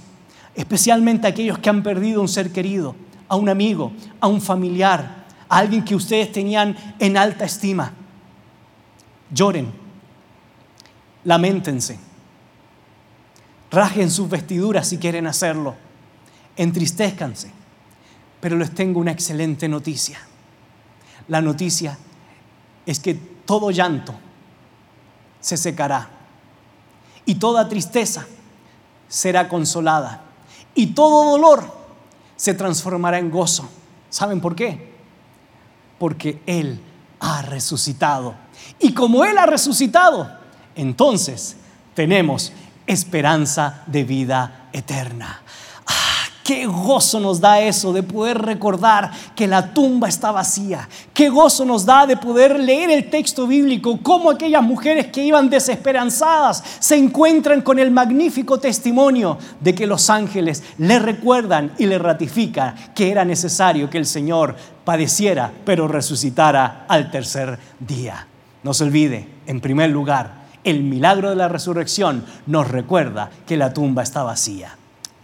especialmente 0.55 1.27
aquellos 1.27 1.59
que 1.59 1.69
han 1.69 1.83
perdido 1.83 2.21
un 2.21 2.27
ser 2.27 2.51
querido, 2.51 2.95
a 3.27 3.35
un 3.35 3.49
amigo, 3.49 3.91
a 4.19 4.27
un 4.27 4.41
familiar, 4.41 5.25
a 5.49 5.57
alguien 5.57 5.83
que 5.83 5.95
ustedes 5.95 6.31
tenían 6.31 6.75
en 6.99 7.17
alta 7.17 7.45
estima. 7.45 7.91
Lloren, 9.31 9.71
lamentense, 11.23 11.99
rajen 13.71 14.09
sus 14.11 14.29
vestiduras 14.29 14.87
si 14.87 14.97
quieren 14.97 15.27
hacerlo, 15.27 15.75
entristezcanse. 16.55 17.51
Pero 18.39 18.57
les 18.57 18.73
tengo 18.75 18.99
una 18.99 19.11
excelente 19.11 19.67
noticia. 19.67 20.19
La 21.27 21.41
noticia 21.41 21.97
es 22.85 22.99
que 22.99 23.15
todo 23.15 23.71
llanto 23.71 24.13
se 25.39 25.57
secará 25.57 26.09
y 27.25 27.35
toda 27.35 27.67
tristeza 27.67 28.27
será 29.07 29.47
consolada 29.47 30.21
y 30.75 30.87
todo 30.87 31.31
dolor 31.31 31.84
se 32.35 32.53
transformará 32.53 33.19
en 33.19 33.31
gozo. 33.31 33.69
¿Saben 34.09 34.41
por 34.41 34.55
qué? 34.55 34.93
Porque 35.99 36.41
Él 36.45 36.79
ha 37.19 37.41
resucitado. 37.41 38.35
Y 38.79 38.93
como 38.93 39.25
Él 39.25 39.37
ha 39.37 39.45
resucitado, 39.45 40.29
entonces 40.75 41.57
tenemos 41.93 42.51
esperanza 42.87 43.83
de 43.87 44.03
vida 44.03 44.69
eterna. 44.73 45.41
Qué 46.45 46.67
gozo 46.67 47.19
nos 47.19 47.41
da 47.41 47.59
eso 47.59 47.91
de 47.91 48.03
poder 48.03 48.37
recordar 48.37 49.09
que 49.35 49.47
la 49.47 49.73
tumba 49.73 50.07
está 50.07 50.31
vacía. 50.31 50.87
Qué 51.11 51.27
gozo 51.27 51.65
nos 51.65 51.87
da 51.87 52.05
de 52.05 52.17
poder 52.17 52.59
leer 52.59 52.91
el 52.91 53.09
texto 53.09 53.47
bíblico, 53.47 53.97
cómo 54.03 54.29
aquellas 54.29 54.61
mujeres 54.61 55.07
que 55.07 55.25
iban 55.25 55.49
desesperanzadas 55.49 56.63
se 56.77 56.97
encuentran 56.97 57.61
con 57.61 57.79
el 57.79 57.89
magnífico 57.89 58.59
testimonio 58.59 59.39
de 59.59 59.73
que 59.73 59.87
los 59.87 60.11
ángeles 60.11 60.61
le 60.77 60.99
recuerdan 60.99 61.71
y 61.79 61.87
le 61.87 61.97
ratifican 61.97 62.75
que 62.93 63.09
era 63.09 63.25
necesario 63.25 63.89
que 63.89 63.97
el 63.97 64.05
Señor 64.05 64.55
padeciera, 64.83 65.51
pero 65.65 65.87
resucitara 65.87 66.85
al 66.87 67.09
tercer 67.09 67.57
día. 67.79 68.27
No 68.61 68.75
se 68.75 68.83
olvide, 68.83 69.27
en 69.47 69.61
primer 69.61 69.89
lugar, 69.89 70.45
el 70.63 70.83
milagro 70.83 71.31
de 71.31 71.37
la 71.37 71.47
resurrección 71.47 72.23
nos 72.45 72.69
recuerda 72.69 73.31
que 73.47 73.57
la 73.57 73.73
tumba 73.73 74.03
está 74.03 74.21
vacía. 74.21 74.77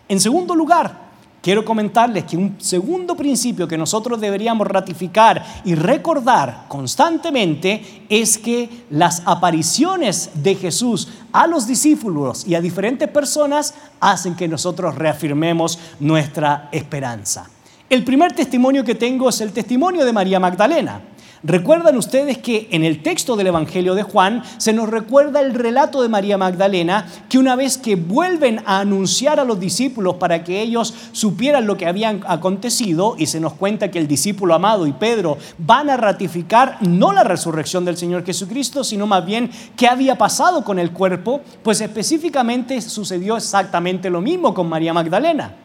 En 0.10 0.20
segundo 0.20 0.56
lugar, 0.56 1.11
quiero 1.42 1.66
comentarles 1.66 2.26
que 2.26 2.38
un 2.38 2.56
segundo 2.60 3.16
principio 3.16 3.68
que 3.68 3.78
nosotros 3.78 4.22
deberíamos 4.22 4.68
ratificar 4.68 5.62
y 5.66 5.76
recordar 5.76 6.66
constantemente 6.68 8.06
es 8.10 8.38
que 8.38 8.86
las 8.90 9.24
apariciones 9.26 10.30
de 10.36 10.56
Jesús 10.56 11.08
a 11.32 11.48
los 11.48 11.68
discípulos 11.68 12.46
y 12.48 12.56
a 12.56 12.62
diferentes 12.62 13.10
personas 13.10 13.74
hacen 14.00 14.36
que 14.36 14.48
nosotros 14.48 14.96
reafirmemos 14.96 15.80
nuestra 16.00 16.70
esperanza. 16.72 17.50
El 17.90 18.06
primer 18.06 18.32
testimonio 18.32 18.86
que 18.86 18.96
tengo 18.96 19.28
es 19.28 19.42
el 19.42 19.52
testimonio 19.52 20.06
de 20.06 20.14
María 20.14 20.40
Magdalena. 20.40 21.02
Recuerdan 21.44 21.98
ustedes 21.98 22.38
que 22.38 22.68
en 22.70 22.84
el 22.84 23.02
texto 23.02 23.36
del 23.36 23.48
Evangelio 23.48 23.96
de 23.96 24.04
Juan 24.04 24.44
se 24.58 24.74
nos 24.74 24.88
recuerda 24.90 25.40
el 25.40 25.56
relato 25.56 26.04
de 26.04 26.08
María 26.08 26.38
Magdalena, 26.38 27.08
que 27.30 27.40
una 27.40 27.56
vez 27.56 27.80
que 27.80 27.96
vuelven 27.96 28.62
a 28.68 28.80
anunciar 28.80 29.40
a 29.40 29.44
los 29.44 29.60
discípulos 29.60 30.18
para 30.18 30.44
que 30.44 30.62
ellos 30.62 30.94
supieran 31.14 31.66
lo 31.66 31.78
que 31.78 31.88
había 31.88 32.20
acontecido, 32.28 33.16
y 33.18 33.26
se 33.26 33.40
nos 33.40 33.54
cuenta 33.54 33.90
que 33.90 33.98
el 33.98 34.08
discípulo 34.08 34.54
amado 34.54 34.86
y 34.86 34.94
Pedro 34.94 35.40
van 35.58 35.90
a 35.90 35.98
ratificar 35.98 36.78
no 36.82 37.12
la 37.12 37.24
resurrección 37.24 37.86
del 37.86 37.98
Señor 37.98 38.24
Jesucristo, 38.24 38.84
sino 38.84 39.08
más 39.08 39.26
bien 39.26 39.50
qué 39.76 39.88
había 39.88 40.20
pasado 40.20 40.64
con 40.64 40.78
el 40.78 40.92
cuerpo, 40.92 41.42
pues 41.64 41.82
específicamente 41.82 42.80
sucedió 42.82 43.36
exactamente 43.36 44.12
lo 44.12 44.22
mismo 44.22 44.54
con 44.54 44.70
María 44.70 44.94
Magdalena. 44.94 45.56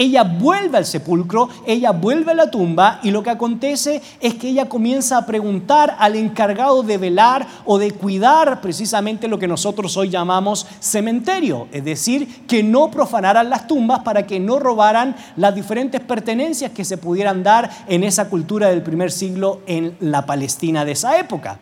Ella 0.00 0.22
vuelve 0.22 0.78
al 0.78 0.86
sepulcro, 0.86 1.48
ella 1.66 1.90
vuelve 1.90 2.30
a 2.30 2.36
la 2.36 2.52
tumba 2.52 3.00
y 3.02 3.10
lo 3.10 3.24
que 3.24 3.30
acontece 3.30 4.00
es 4.20 4.34
que 4.34 4.50
ella 4.50 4.68
comienza 4.68 5.18
a 5.18 5.26
preguntar 5.26 5.96
al 5.98 6.14
encargado 6.14 6.84
de 6.84 6.98
velar 6.98 7.44
o 7.64 7.78
de 7.78 7.90
cuidar 7.90 8.60
precisamente 8.60 9.26
lo 9.26 9.40
que 9.40 9.48
nosotros 9.48 9.96
hoy 9.96 10.08
llamamos 10.08 10.68
cementerio, 10.78 11.66
es 11.72 11.84
decir, 11.84 12.46
que 12.46 12.62
no 12.62 12.92
profanaran 12.92 13.50
las 13.50 13.66
tumbas 13.66 14.04
para 14.04 14.24
que 14.24 14.38
no 14.38 14.60
robaran 14.60 15.16
las 15.34 15.52
diferentes 15.56 16.00
pertenencias 16.00 16.70
que 16.70 16.84
se 16.84 16.96
pudieran 16.96 17.42
dar 17.42 17.68
en 17.88 18.04
esa 18.04 18.28
cultura 18.28 18.68
del 18.68 18.84
primer 18.84 19.10
siglo 19.10 19.62
en 19.66 19.96
la 19.98 20.24
Palestina 20.24 20.84
de 20.84 20.92
esa 20.92 21.18
época. 21.18 21.58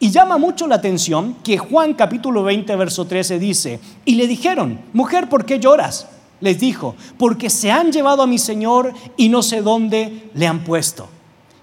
Y 0.00 0.10
llama 0.10 0.38
mucho 0.38 0.66
la 0.66 0.76
atención 0.76 1.36
que 1.44 1.58
Juan 1.58 1.92
capítulo 1.92 2.44
20, 2.44 2.74
verso 2.76 3.04
13 3.04 3.38
dice, 3.38 3.78
y 4.06 4.14
le 4.14 4.26
dijeron, 4.26 4.80
mujer, 4.94 5.28
¿por 5.28 5.44
qué 5.44 5.60
lloras? 5.60 6.08
Les 6.44 6.60
dijo, 6.60 6.94
porque 7.18 7.48
se 7.48 7.72
han 7.72 7.90
llevado 7.90 8.22
a 8.22 8.26
mi 8.26 8.38
Señor 8.38 8.92
y 9.16 9.30
no 9.30 9.42
sé 9.42 9.62
dónde 9.62 10.30
le 10.34 10.46
han 10.46 10.62
puesto. 10.62 11.08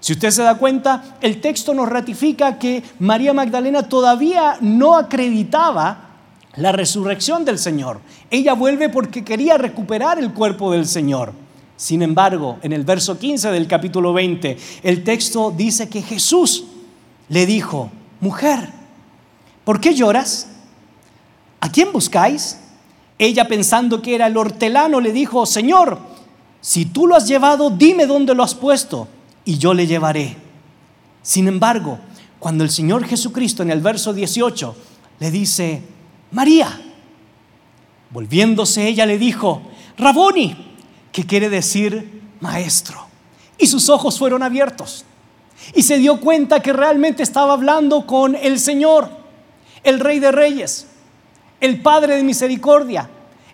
Si 0.00 0.12
usted 0.12 0.30
se 0.30 0.42
da 0.42 0.56
cuenta, 0.56 1.16
el 1.20 1.40
texto 1.40 1.72
nos 1.72 1.88
ratifica 1.88 2.58
que 2.58 2.82
María 2.98 3.32
Magdalena 3.32 3.88
todavía 3.88 4.58
no 4.60 4.96
acreditaba 4.96 6.10
la 6.56 6.72
resurrección 6.72 7.44
del 7.44 7.60
Señor. 7.60 8.00
Ella 8.28 8.54
vuelve 8.54 8.88
porque 8.88 9.24
quería 9.24 9.56
recuperar 9.56 10.18
el 10.18 10.32
cuerpo 10.32 10.72
del 10.72 10.86
Señor. 10.88 11.32
Sin 11.76 12.02
embargo, 12.02 12.58
en 12.62 12.72
el 12.72 12.82
verso 12.82 13.16
15 13.16 13.52
del 13.52 13.68
capítulo 13.68 14.12
20, 14.12 14.58
el 14.82 15.04
texto 15.04 15.54
dice 15.56 15.88
que 15.88 16.02
Jesús 16.02 16.64
le 17.28 17.46
dijo, 17.46 17.88
mujer, 18.20 18.70
¿por 19.64 19.80
qué 19.80 19.94
lloras? 19.94 20.48
¿A 21.60 21.70
quién 21.70 21.92
buscáis? 21.92 22.58
Ella 23.22 23.46
pensando 23.46 24.02
que 24.02 24.16
era 24.16 24.26
el 24.26 24.36
hortelano 24.36 25.00
le 25.00 25.12
dijo, 25.12 25.46
Señor, 25.46 25.96
si 26.60 26.86
tú 26.86 27.06
lo 27.06 27.14
has 27.14 27.28
llevado, 27.28 27.70
dime 27.70 28.04
dónde 28.04 28.34
lo 28.34 28.42
has 28.42 28.56
puesto 28.56 29.06
y 29.44 29.58
yo 29.58 29.74
le 29.74 29.86
llevaré. 29.86 30.36
Sin 31.22 31.46
embargo, 31.46 32.00
cuando 32.40 32.64
el 32.64 32.70
Señor 32.70 33.04
Jesucristo 33.04 33.62
en 33.62 33.70
el 33.70 33.80
verso 33.80 34.12
18 34.12 34.74
le 35.20 35.30
dice, 35.30 35.82
María, 36.32 36.82
volviéndose 38.10 38.88
ella 38.88 39.06
le 39.06 39.18
dijo, 39.18 39.62
Raboni, 39.98 40.56
que 41.12 41.24
quiere 41.24 41.48
decir 41.48 42.22
maestro. 42.40 43.06
Y 43.56 43.68
sus 43.68 43.88
ojos 43.88 44.18
fueron 44.18 44.42
abiertos. 44.42 45.04
Y 45.76 45.84
se 45.84 45.98
dio 45.98 46.18
cuenta 46.18 46.58
que 46.58 46.72
realmente 46.72 47.22
estaba 47.22 47.52
hablando 47.52 48.04
con 48.04 48.34
el 48.34 48.58
Señor, 48.58 49.08
el 49.84 50.00
Rey 50.00 50.18
de 50.18 50.32
Reyes, 50.32 50.88
el 51.62 51.80
Padre 51.80 52.16
de 52.16 52.22
Misericordia, 52.22 53.08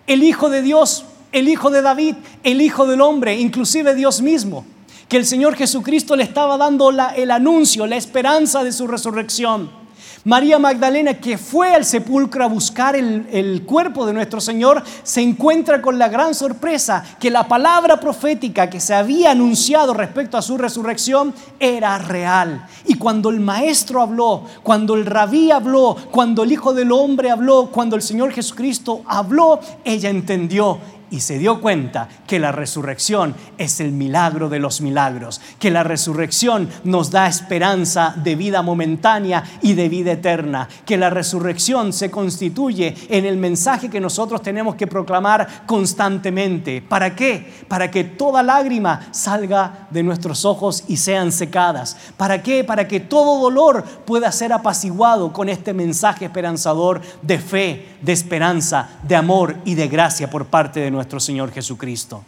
el 0.05 0.23
Hijo 0.23 0.49
de 0.49 0.61
Dios, 0.61 1.05
el 1.31 1.47
Hijo 1.47 1.69
de 1.69 1.81
David, 1.81 2.15
el 2.43 2.59
Hijo 2.59 2.85
del 2.85 2.99
Hombre, 2.99 3.39
inclusive 3.39 3.95
Dios 3.95 4.21
mismo 4.21 4.65
que 5.09 5.17
el 5.17 5.25
Señor 5.25 5.55
Jesucristo 5.55 6.15
le 6.15 6.23
estaba 6.23 6.55
dando 6.55 6.91
el 6.91 7.31
anuncio, 7.31 7.87
la 7.87 7.95
esperanza 7.95 8.63
de 8.63 8.71
su 8.71 8.85
resurrección. 8.85 9.78
María 10.25 10.59
Magdalena, 10.59 11.13
que 11.13 11.37
fue 11.37 11.73
al 11.73 11.85
sepulcro 11.85 12.43
a 12.43 12.47
buscar 12.47 12.95
el, 12.95 13.63
cuerpo 13.65 14.05
de 14.05 14.13
nuestro 14.13 14.41
Señor, 14.41 14.83
se 15.03 15.21
encuentra 15.21 15.81
con 15.81 15.97
la 15.97 16.09
gran 16.09 16.35
sorpresa 16.35 17.03
que 17.19 17.29
la 17.29 17.47
palabra 17.47 17.99
profética 18.01 18.69
que 18.69 18.81
se 18.81 18.93
había 18.93 19.31
anunciado 19.31 19.93
respecto 19.93 20.37
a 20.37 20.41
su 20.41 20.57
resurrección 20.57 21.33
era 21.59 21.97
real. 21.99 22.67
Y 22.85 22.95
cuando 22.95 23.29
el 23.29 23.39
Maestro 23.39 24.01
habló, 24.01 24.43
cuando 24.61 24.95
el 24.95 25.05
Rabí 25.05 25.51
habló, 25.51 25.95
cuando 26.11 26.43
el 26.43 26.51
Hijo 26.51 26.73
del 26.73 26.91
Hombre 26.91 27.31
habló, 27.31 27.69
cuando 27.71 27.95
el 27.95 28.01
Señor 28.01 28.33
Jesucristo 28.33 29.01
habló, 29.05 29.61
ella 29.85 30.09
entendió 30.09 30.79
y 31.11 31.21
se 31.21 31.37
dio 31.37 31.61
cuenta 31.61 32.07
que 32.27 32.39
la 32.39 32.51
resurrección 32.51 33.35
es 33.57 33.79
el 33.79 33.91
milagro 33.91 34.49
de 34.49 34.59
los 34.59 34.81
milagros, 34.81 35.41
que 35.59 35.71
la 35.71 35.83
resurrección 35.83 36.69
nos 36.83 37.11
da 37.11 37.27
esperanza 37.27 38.13
de 38.17 38.35
vida 38.35 38.61
momentánea 38.61 39.43
y 39.61 39.73
de 39.73 39.89
vida 39.89 40.13
eterna, 40.13 40.67
que 40.85 40.97
la 40.97 41.09
resurrección 41.09 41.93
se 41.93 42.11
constituye 42.11 42.95
en 43.09 43.25
el 43.25 43.37
mensaje 43.37 43.89
que 43.89 43.99
nosotros 43.99 44.41
tenemos 44.41 44.75
que 44.75 44.87
proclamar 44.87 45.65
constantemente. 45.65 46.81
¿Para 46.81 47.15
qué? 47.15 47.51
Para 47.67 47.89
que 47.91 48.03
toda 48.03 48.43
lágrima 48.43 49.09
salga 49.11 49.87
de 49.89 50.03
nuestros 50.03 50.45
ojos 50.45 50.83
y 50.87 50.97
sean 50.97 51.31
secadas. 51.31 51.97
¿Para 52.17 52.43
qué? 52.43 52.63
Para 52.63 52.87
que 52.87 52.99
todo 52.99 53.41
dolor 53.41 53.83
pueda 54.05 54.31
ser 54.31 54.53
apaciguado 54.53 55.33
con 55.33 55.49
este 55.49 55.73
mensaje 55.73 56.25
esperanzador 56.25 57.01
de 57.21 57.39
fe, 57.39 57.97
de 58.01 58.13
esperanza, 58.13 58.89
de 59.03 59.15
amor 59.15 59.57
y 59.65 59.75
de 59.75 59.87
gracia 59.87 60.29
por 60.29 60.45
parte 60.45 60.79
de 60.79 60.91
nuestro 60.91 61.19
Señor 61.19 61.51
Jesucristo. 61.51 62.23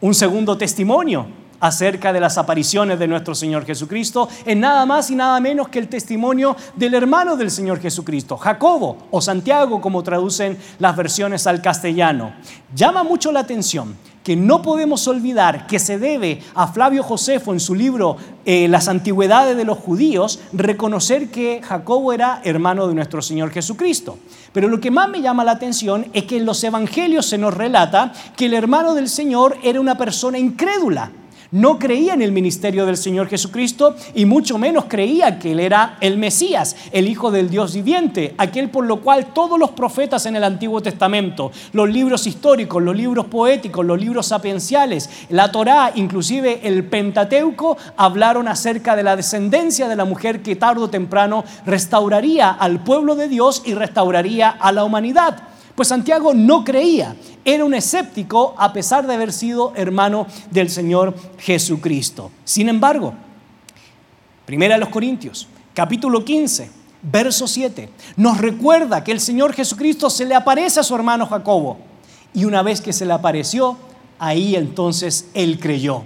Un 0.00 0.14
segundo 0.14 0.58
testimonio 0.58 1.26
acerca 1.60 2.12
de 2.12 2.20
las 2.20 2.36
apariciones 2.36 2.98
de 2.98 3.08
nuestro 3.08 3.34
Señor 3.34 3.64
Jesucristo 3.64 4.28
es 4.44 4.56
nada 4.56 4.84
más 4.84 5.10
y 5.10 5.16
nada 5.16 5.40
menos 5.40 5.68
que 5.68 5.78
el 5.78 5.88
testimonio 5.88 6.56
del 6.76 6.94
hermano 6.94 7.36
del 7.36 7.50
Señor 7.50 7.80
Jesucristo, 7.80 8.36
Jacobo 8.36 8.98
o 9.10 9.20
Santiago, 9.20 9.80
como 9.80 10.02
traducen 10.02 10.58
las 10.78 10.94
versiones 10.94 11.46
al 11.46 11.62
castellano. 11.62 12.34
Llama 12.74 13.02
mucho 13.02 13.32
la 13.32 13.40
atención 13.40 13.96
que 14.24 14.34
no 14.34 14.62
podemos 14.62 15.06
olvidar 15.06 15.68
que 15.68 15.78
se 15.78 15.98
debe 15.98 16.42
a 16.54 16.66
Flavio 16.66 17.02
Josefo 17.02 17.52
en 17.52 17.60
su 17.60 17.74
libro 17.74 18.16
eh, 18.46 18.66
Las 18.68 18.88
antigüedades 18.88 19.56
de 19.56 19.64
los 19.64 19.78
judíos 19.78 20.40
reconocer 20.52 21.30
que 21.30 21.60
Jacobo 21.62 22.12
era 22.12 22.40
hermano 22.42 22.88
de 22.88 22.94
nuestro 22.94 23.22
Señor 23.22 23.50
Jesucristo. 23.50 24.18
Pero 24.52 24.68
lo 24.68 24.80
que 24.80 24.90
más 24.90 25.08
me 25.08 25.20
llama 25.20 25.44
la 25.44 25.52
atención 25.52 26.06
es 26.14 26.24
que 26.24 26.38
en 26.38 26.46
los 26.46 26.64
evangelios 26.64 27.26
se 27.26 27.38
nos 27.38 27.54
relata 27.54 28.12
que 28.36 28.46
el 28.46 28.54
hermano 28.54 28.94
del 28.94 29.08
Señor 29.08 29.58
era 29.62 29.80
una 29.80 29.96
persona 29.96 30.38
incrédula 30.38 31.12
no 31.54 31.78
creía 31.78 32.14
en 32.14 32.22
el 32.22 32.32
ministerio 32.32 32.84
del 32.84 32.96
Señor 32.96 33.28
Jesucristo 33.28 33.94
y 34.12 34.24
mucho 34.24 34.58
menos 34.58 34.86
creía 34.88 35.38
que 35.38 35.52
Él 35.52 35.60
era 35.60 35.96
el 36.00 36.18
Mesías, 36.18 36.74
el 36.90 37.06
Hijo 37.06 37.30
del 37.30 37.48
Dios 37.48 37.74
viviente, 37.74 38.34
aquel 38.38 38.70
por 38.70 38.84
lo 38.86 39.00
cual 39.00 39.32
todos 39.32 39.56
los 39.56 39.70
profetas 39.70 40.26
en 40.26 40.34
el 40.34 40.42
Antiguo 40.42 40.82
Testamento, 40.82 41.52
los 41.72 41.88
libros 41.88 42.26
históricos, 42.26 42.82
los 42.82 42.96
libros 42.96 43.26
poéticos, 43.26 43.86
los 43.86 44.00
libros 44.00 44.26
sapienciales, 44.26 45.08
la 45.28 45.52
Torá, 45.52 45.92
inclusive 45.94 46.58
el 46.64 46.84
Pentateuco, 46.86 47.76
hablaron 47.96 48.48
acerca 48.48 48.96
de 48.96 49.04
la 49.04 49.14
descendencia 49.14 49.86
de 49.86 49.94
la 49.94 50.04
mujer 50.04 50.42
que 50.42 50.56
tarde 50.56 50.82
o 50.82 50.90
temprano 50.90 51.44
restauraría 51.64 52.50
al 52.50 52.82
pueblo 52.82 53.14
de 53.14 53.28
Dios 53.28 53.62
y 53.64 53.74
restauraría 53.74 54.50
a 54.50 54.72
la 54.72 54.82
humanidad. 54.82 55.53
Pues 55.74 55.88
Santiago 55.88 56.34
no 56.34 56.64
creía, 56.64 57.16
era 57.44 57.64
un 57.64 57.74
escéptico 57.74 58.54
a 58.58 58.72
pesar 58.72 59.06
de 59.06 59.14
haber 59.14 59.32
sido 59.32 59.72
hermano 59.74 60.26
del 60.50 60.70
Señor 60.70 61.14
Jesucristo. 61.38 62.30
Sin 62.44 62.68
embargo, 62.68 63.14
Primera 64.46 64.74
de 64.74 64.80
los 64.80 64.90
Corintios, 64.90 65.48
capítulo 65.72 66.22
15, 66.22 66.70
verso 67.02 67.48
7, 67.48 67.88
nos 68.16 68.36
recuerda 68.38 69.02
que 69.02 69.10
el 69.10 69.20
Señor 69.20 69.54
Jesucristo 69.54 70.10
se 70.10 70.26
le 70.26 70.34
aparece 70.34 70.80
a 70.80 70.82
su 70.82 70.94
hermano 70.94 71.26
Jacobo. 71.26 71.78
Y 72.34 72.44
una 72.44 72.62
vez 72.62 72.82
que 72.82 72.92
se 72.92 73.06
le 73.06 73.14
apareció, 73.14 73.78
ahí 74.18 74.54
entonces 74.54 75.28
él 75.32 75.58
creyó. 75.58 76.02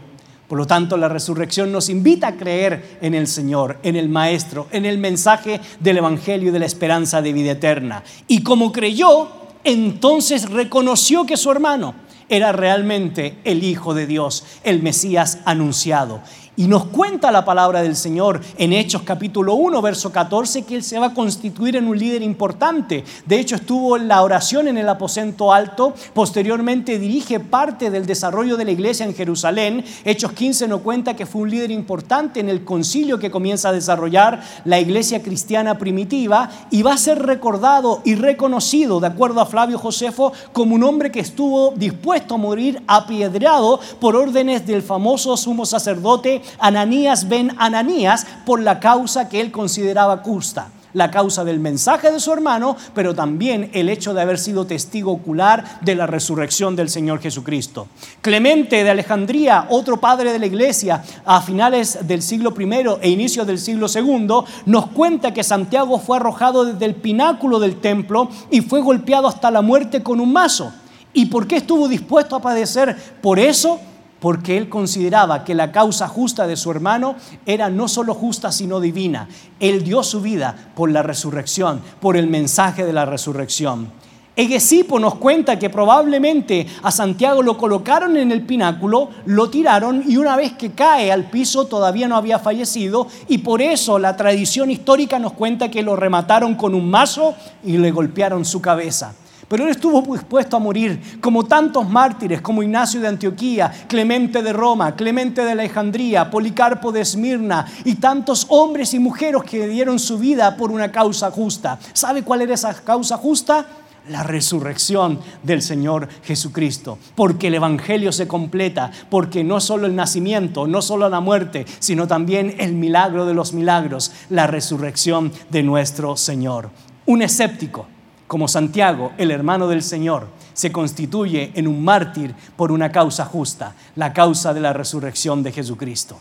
Por 0.46 0.56
lo 0.56 0.66
tanto, 0.66 0.96
la 0.96 1.08
resurrección 1.08 1.72
nos 1.72 1.88
invita 1.88 2.28
a 2.28 2.36
creer 2.36 2.98
en 3.02 3.14
el 3.14 3.26
Señor, 3.26 3.78
en 3.82 3.96
el 3.96 4.08
Maestro, 4.08 4.68
en 4.70 4.86
el 4.86 4.98
mensaje 4.98 5.60
del 5.80 5.98
Evangelio 5.98 6.50
y 6.50 6.52
de 6.52 6.60
la 6.60 6.66
esperanza 6.66 7.20
de 7.20 7.32
vida 7.32 7.50
eterna. 7.50 8.04
Y 8.28 8.44
como 8.44 8.70
creyó, 8.70 9.28
entonces 9.64 10.50
reconoció 10.50 11.26
que 11.26 11.36
su 11.36 11.50
hermano 11.50 11.94
era 12.28 12.52
realmente 12.52 13.38
el 13.44 13.64
Hijo 13.64 13.94
de 13.94 14.06
Dios, 14.06 14.44
el 14.64 14.82
Mesías 14.82 15.38
anunciado. 15.44 16.22
Y 16.58 16.66
nos 16.66 16.86
cuenta 16.86 17.30
la 17.30 17.44
palabra 17.44 17.82
del 17.82 17.94
Señor 17.94 18.40
en 18.56 18.72
Hechos 18.72 19.02
capítulo 19.02 19.54
1, 19.54 19.80
verso 19.80 20.10
14, 20.10 20.64
que 20.64 20.74
Él 20.74 20.82
se 20.82 20.98
va 20.98 21.06
a 21.06 21.14
constituir 21.14 21.76
en 21.76 21.86
un 21.86 21.96
líder 21.96 22.20
importante. 22.20 23.04
De 23.26 23.38
hecho, 23.38 23.54
estuvo 23.54 23.96
en 23.96 24.08
la 24.08 24.24
oración 24.24 24.66
en 24.66 24.76
el 24.76 24.88
aposento 24.88 25.52
alto, 25.52 25.94
posteriormente 26.14 26.98
dirige 26.98 27.38
parte 27.38 27.92
del 27.92 28.06
desarrollo 28.06 28.56
de 28.56 28.64
la 28.64 28.72
iglesia 28.72 29.06
en 29.06 29.14
Jerusalén. 29.14 29.84
Hechos 30.04 30.32
15 30.32 30.66
nos 30.66 30.80
cuenta 30.80 31.14
que 31.14 31.26
fue 31.26 31.42
un 31.42 31.50
líder 31.50 31.70
importante 31.70 32.40
en 32.40 32.48
el 32.48 32.64
concilio 32.64 33.20
que 33.20 33.30
comienza 33.30 33.68
a 33.68 33.72
desarrollar 33.72 34.42
la 34.64 34.80
iglesia 34.80 35.22
cristiana 35.22 35.78
primitiva 35.78 36.50
y 36.72 36.82
va 36.82 36.94
a 36.94 36.98
ser 36.98 37.24
recordado 37.24 38.02
y 38.04 38.16
reconocido, 38.16 38.98
de 38.98 39.06
acuerdo 39.06 39.40
a 39.40 39.46
Flavio 39.46 39.78
Josefo, 39.78 40.32
como 40.52 40.74
un 40.74 40.82
hombre 40.82 41.12
que 41.12 41.20
estuvo 41.20 41.72
dispuesto 41.76 42.34
a 42.34 42.38
morir 42.38 42.82
apiedrado 42.88 43.78
por 44.00 44.16
órdenes 44.16 44.66
del 44.66 44.82
famoso 44.82 45.36
sumo 45.36 45.64
sacerdote 45.64 46.42
Ananías 46.58 47.28
ben 47.28 47.54
Ananías 47.58 48.26
por 48.44 48.60
la 48.60 48.80
causa 48.80 49.28
que 49.28 49.40
él 49.40 49.50
consideraba 49.50 50.18
justa 50.18 50.68
la 50.92 51.10
causa 51.10 51.44
del 51.44 51.60
mensaje 51.60 52.10
de 52.10 52.20
su 52.20 52.32
hermano, 52.32 52.76
pero 52.94 53.14
también 53.14 53.70
el 53.72 53.88
hecho 53.88 54.14
de 54.14 54.22
haber 54.22 54.38
sido 54.38 54.66
testigo 54.66 55.12
ocular 55.12 55.80
de 55.82 55.94
la 55.94 56.06
resurrección 56.06 56.76
del 56.76 56.88
Señor 56.88 57.20
Jesucristo. 57.20 57.88
Clemente 58.20 58.82
de 58.82 58.90
Alejandría, 58.90 59.66
otro 59.70 59.98
padre 59.98 60.32
de 60.32 60.38
la 60.38 60.46
iglesia 60.46 61.02
a 61.24 61.40
finales 61.40 61.98
del 62.06 62.22
siglo 62.22 62.54
I 62.58 62.98
e 63.02 63.10
inicio 63.10 63.44
del 63.44 63.58
siglo 63.58 63.86
II, 63.92 64.44
nos 64.66 64.86
cuenta 64.88 65.32
que 65.32 65.44
Santiago 65.44 65.98
fue 65.98 66.16
arrojado 66.16 66.64
desde 66.64 66.86
el 66.86 66.94
pináculo 66.94 67.60
del 67.60 67.80
templo 67.80 68.28
y 68.50 68.62
fue 68.62 68.80
golpeado 68.80 69.28
hasta 69.28 69.50
la 69.50 69.62
muerte 69.62 70.02
con 70.02 70.20
un 70.20 70.32
mazo. 70.32 70.72
¿Y 71.12 71.26
por 71.26 71.46
qué 71.46 71.56
estuvo 71.56 71.88
dispuesto 71.88 72.36
a 72.36 72.42
padecer 72.42 72.96
por 73.22 73.38
eso? 73.38 73.80
Porque 74.20 74.56
él 74.56 74.68
consideraba 74.68 75.44
que 75.44 75.54
la 75.54 75.72
causa 75.72 76.08
justa 76.08 76.46
de 76.46 76.56
su 76.56 76.70
hermano 76.70 77.16
era 77.46 77.70
no 77.70 77.88
solo 77.88 78.14
justa, 78.14 78.52
sino 78.52 78.80
divina. 78.80 79.28
Él 79.60 79.84
dio 79.84 80.02
su 80.02 80.20
vida 80.20 80.72
por 80.74 80.90
la 80.90 81.02
resurrección, 81.02 81.80
por 82.00 82.16
el 82.16 82.26
mensaje 82.26 82.84
de 82.84 82.92
la 82.92 83.04
resurrección. 83.04 83.90
Egesipo 84.38 85.00
nos 85.00 85.16
cuenta 85.16 85.58
que 85.58 85.68
probablemente 85.68 86.64
a 86.84 86.92
Santiago 86.92 87.42
lo 87.42 87.58
colocaron 87.58 88.16
en 88.16 88.30
el 88.30 88.42
pináculo, 88.42 89.10
lo 89.26 89.50
tiraron 89.50 90.04
y 90.06 90.16
una 90.16 90.36
vez 90.36 90.52
que 90.52 90.70
cae 90.70 91.10
al 91.10 91.28
piso 91.28 91.66
todavía 91.66 92.06
no 92.06 92.14
había 92.14 92.38
fallecido 92.38 93.08
y 93.26 93.38
por 93.38 93.60
eso 93.60 93.98
la 93.98 94.16
tradición 94.16 94.70
histórica 94.70 95.18
nos 95.18 95.32
cuenta 95.32 95.72
que 95.72 95.82
lo 95.82 95.96
remataron 95.96 96.54
con 96.54 96.76
un 96.76 96.88
mazo 96.88 97.34
y 97.64 97.78
le 97.78 97.90
golpearon 97.90 98.44
su 98.44 98.60
cabeza. 98.60 99.12
Pero 99.48 99.64
él 99.64 99.70
estuvo 99.70 100.02
dispuesto 100.14 100.56
a 100.56 100.60
morir, 100.60 101.18
como 101.22 101.44
tantos 101.44 101.88
mártires, 101.88 102.42
como 102.42 102.62
Ignacio 102.62 103.00
de 103.00 103.08
Antioquía, 103.08 103.72
Clemente 103.88 104.42
de 104.42 104.52
Roma, 104.52 104.94
Clemente 104.94 105.42
de 105.42 105.52
Alejandría, 105.52 106.30
Policarpo 106.30 106.92
de 106.92 107.00
Esmirna 107.00 107.66
y 107.84 107.94
tantos 107.94 108.46
hombres 108.50 108.92
y 108.92 108.98
mujeres 108.98 109.42
que 109.44 109.66
dieron 109.66 109.98
su 109.98 110.18
vida 110.18 110.54
por 110.56 110.70
una 110.70 110.92
causa 110.92 111.30
justa. 111.30 111.78
¿Sabe 111.94 112.22
cuál 112.22 112.42
era 112.42 112.54
esa 112.54 112.74
causa 112.74 113.16
justa? 113.16 113.66
la 114.08 114.22
resurrección 114.22 115.20
del 115.42 115.60
Señor 115.60 116.08
Jesucristo, 116.22 116.96
porque 117.14 117.48
el 117.48 117.56
Evangelio 117.56 118.10
se 118.10 118.26
completa, 118.26 118.90
porque 119.10 119.44
no 119.44 119.60
solo 119.60 119.86
el 119.86 119.94
nacimiento, 119.94 120.66
no 120.66 120.80
solo 120.80 121.10
la 121.10 121.20
muerte, 121.20 121.66
sino 121.78 122.06
también 122.06 122.54
el 122.58 122.72
milagro 122.72 123.26
de 123.26 123.34
los 123.34 123.52
milagros, 123.52 124.12
la 124.30 124.46
resurrección 124.46 125.30
de 125.50 125.62
nuestro 125.62 126.16
Señor. 126.16 126.70
Un 127.04 127.20
escéptico 127.20 127.86
como 128.28 128.46
Santiago, 128.46 129.12
el 129.18 129.32
hermano 129.32 129.66
del 129.66 129.82
Señor, 129.82 130.28
se 130.52 130.70
constituye 130.70 131.50
en 131.54 131.66
un 131.66 131.82
mártir 131.82 132.34
por 132.56 132.70
una 132.70 132.92
causa 132.92 133.24
justa, 133.24 133.74
la 133.96 134.12
causa 134.12 134.54
de 134.54 134.60
la 134.60 134.72
resurrección 134.72 135.42
de 135.42 135.50
Jesucristo. 135.50 136.18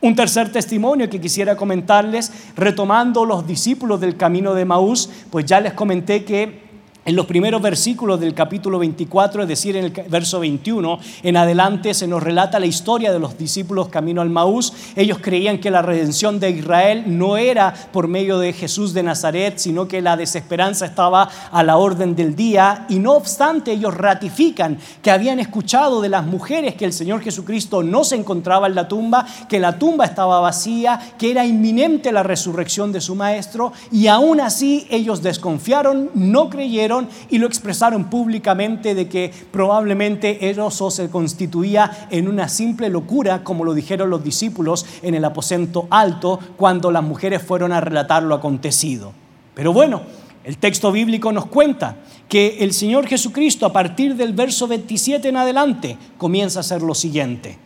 Un 0.00 0.16
tercer 0.16 0.52
testimonio 0.52 1.08
que 1.08 1.20
quisiera 1.20 1.56
comentarles, 1.56 2.30
retomando 2.56 3.24
los 3.24 3.46
discípulos 3.46 4.00
del 4.00 4.16
camino 4.16 4.52
de 4.52 4.64
Maús, 4.64 5.08
pues 5.30 5.46
ya 5.46 5.60
les 5.60 5.72
comenté 5.72 6.24
que 6.24 6.63
en 7.04 7.16
los 7.16 7.26
primeros 7.26 7.60
versículos 7.60 8.18
del 8.18 8.34
capítulo 8.34 8.78
24, 8.78 9.42
es 9.42 9.48
decir, 9.48 9.76
en 9.76 9.84
el 9.84 9.90
verso 10.08 10.40
21, 10.40 10.98
en 11.22 11.36
adelante 11.36 11.92
se 11.92 12.06
nos 12.06 12.22
relata 12.22 12.58
la 12.58 12.66
historia 12.66 13.12
de 13.12 13.18
los 13.18 13.36
discípulos 13.36 13.88
camino 13.88 14.22
al 14.22 14.30
Maús. 14.30 14.72
Ellos 14.96 15.18
creían 15.20 15.58
que 15.58 15.70
la 15.70 15.82
redención 15.82 16.40
de 16.40 16.50
Israel 16.50 17.04
no 17.06 17.36
era 17.36 17.74
por 17.92 18.08
medio 18.08 18.38
de 18.38 18.52
Jesús 18.52 18.94
de 18.94 19.02
Nazaret, 19.02 19.58
sino 19.58 19.86
que 19.86 20.00
la 20.00 20.16
desesperanza 20.16 20.86
estaba 20.86 21.28
a 21.50 21.62
la 21.62 21.76
orden 21.76 22.16
del 22.16 22.34
día. 22.34 22.86
Y 22.88 22.98
no 22.98 23.12
obstante, 23.12 23.72
ellos 23.72 23.94
ratifican 23.94 24.78
que 25.02 25.10
habían 25.10 25.40
escuchado 25.40 26.00
de 26.00 26.08
las 26.08 26.24
mujeres 26.24 26.74
que 26.74 26.86
el 26.86 26.92
Señor 26.92 27.20
Jesucristo 27.20 27.82
no 27.82 28.04
se 28.04 28.16
encontraba 28.16 28.66
en 28.66 28.74
la 28.74 28.88
tumba, 28.88 29.26
que 29.48 29.58
la 29.58 29.78
tumba 29.78 30.06
estaba 30.06 30.40
vacía, 30.40 30.98
que 31.18 31.30
era 31.30 31.44
inminente 31.44 32.12
la 32.12 32.22
resurrección 32.22 32.92
de 32.92 33.00
su 33.00 33.14
Maestro. 33.14 33.72
Y 33.92 34.06
aún 34.06 34.40
así 34.40 34.86
ellos 34.90 35.22
desconfiaron, 35.22 36.10
no 36.14 36.48
creyeron 36.48 36.93
y 37.30 37.38
lo 37.38 37.46
expresaron 37.46 38.04
públicamente 38.04 38.94
de 38.94 39.08
que 39.08 39.32
probablemente 39.50 40.50
eso 40.50 40.90
se 40.90 41.10
constituía 41.10 42.08
en 42.10 42.28
una 42.28 42.48
simple 42.48 42.88
locura, 42.88 43.44
como 43.44 43.64
lo 43.64 43.74
dijeron 43.74 44.10
los 44.10 44.22
discípulos 44.22 44.86
en 45.02 45.14
el 45.14 45.24
aposento 45.24 45.86
alto 45.90 46.38
cuando 46.56 46.90
las 46.90 47.02
mujeres 47.02 47.42
fueron 47.42 47.72
a 47.72 47.80
relatar 47.80 48.22
lo 48.22 48.34
acontecido. 48.34 49.12
Pero 49.54 49.72
bueno, 49.72 50.02
el 50.44 50.58
texto 50.58 50.92
bíblico 50.92 51.32
nos 51.32 51.46
cuenta 51.46 51.96
que 52.28 52.58
el 52.60 52.72
Señor 52.72 53.06
Jesucristo 53.06 53.66
a 53.66 53.72
partir 53.72 54.14
del 54.16 54.32
verso 54.32 54.66
27 54.66 55.28
en 55.28 55.36
adelante 55.36 55.96
comienza 56.18 56.58
a 56.58 56.60
hacer 56.60 56.82
lo 56.82 56.94
siguiente. 56.94 57.58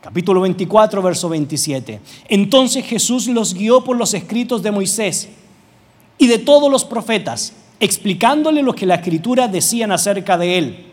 Capítulo 0.00 0.40
24, 0.42 1.02
verso 1.02 1.28
27. 1.28 2.00
Entonces 2.28 2.84
Jesús 2.84 3.26
los 3.28 3.54
guió 3.54 3.84
por 3.84 3.96
los 3.96 4.14
escritos 4.14 4.62
de 4.62 4.70
Moisés 4.70 5.28
y 6.18 6.26
de 6.26 6.38
todos 6.38 6.70
los 6.70 6.84
profetas 6.84 7.52
explicándole 7.80 8.62
lo 8.62 8.74
que 8.74 8.86
la 8.86 8.96
escritura 8.96 9.48
decían 9.48 9.92
acerca 9.92 10.36
de 10.36 10.58
él. 10.58 10.84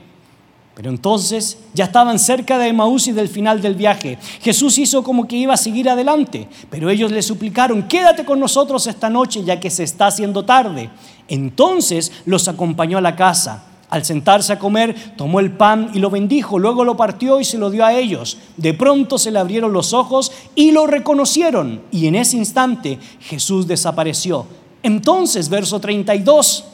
Pero 0.75 0.89
entonces 0.89 1.57
ya 1.73 1.85
estaban 1.85 2.19
cerca 2.19 2.57
de 2.57 2.67
Emaús 2.67 3.07
y 3.07 3.13
del 3.13 3.29
final 3.29 3.61
del 3.61 3.75
viaje. 3.75 4.17
Jesús 4.41 4.77
hizo 4.77 5.03
como 5.03 5.25
que 5.25 5.37
iba 5.37 5.53
a 5.53 5.57
seguir 5.57 5.89
adelante, 5.89 6.49
pero 6.69 6.89
ellos 6.89 7.11
le 7.11 7.21
suplicaron, 7.21 7.87
quédate 7.87 8.25
con 8.25 8.41
nosotros 8.41 8.85
esta 8.85 9.09
noche 9.09 9.43
ya 9.45 9.57
que 9.57 9.69
se 9.69 9.83
está 9.83 10.07
haciendo 10.07 10.43
tarde. 10.43 10.89
Entonces 11.29 12.11
los 12.25 12.49
acompañó 12.49 12.97
a 12.97 13.01
la 13.01 13.15
casa. 13.15 13.63
Al 13.89 14.03
sentarse 14.03 14.51
a 14.51 14.59
comer, 14.59 15.15
tomó 15.15 15.39
el 15.39 15.51
pan 15.51 15.91
y 15.93 15.99
lo 15.99 16.09
bendijo, 16.09 16.59
luego 16.59 16.83
lo 16.83 16.97
partió 16.97 17.39
y 17.39 17.45
se 17.45 17.57
lo 17.57 17.69
dio 17.69 17.85
a 17.85 17.93
ellos. 17.93 18.37
De 18.57 18.73
pronto 18.73 19.17
se 19.17 19.31
le 19.31 19.39
abrieron 19.39 19.71
los 19.71 19.93
ojos 19.93 20.33
y 20.55 20.71
lo 20.71 20.87
reconocieron, 20.87 21.83
y 21.91 22.07
en 22.07 22.15
ese 22.15 22.35
instante 22.35 22.99
Jesús 23.21 23.67
desapareció. 23.67 24.45
Entonces, 24.83 25.47
verso 25.47 25.79
32. 25.79 26.65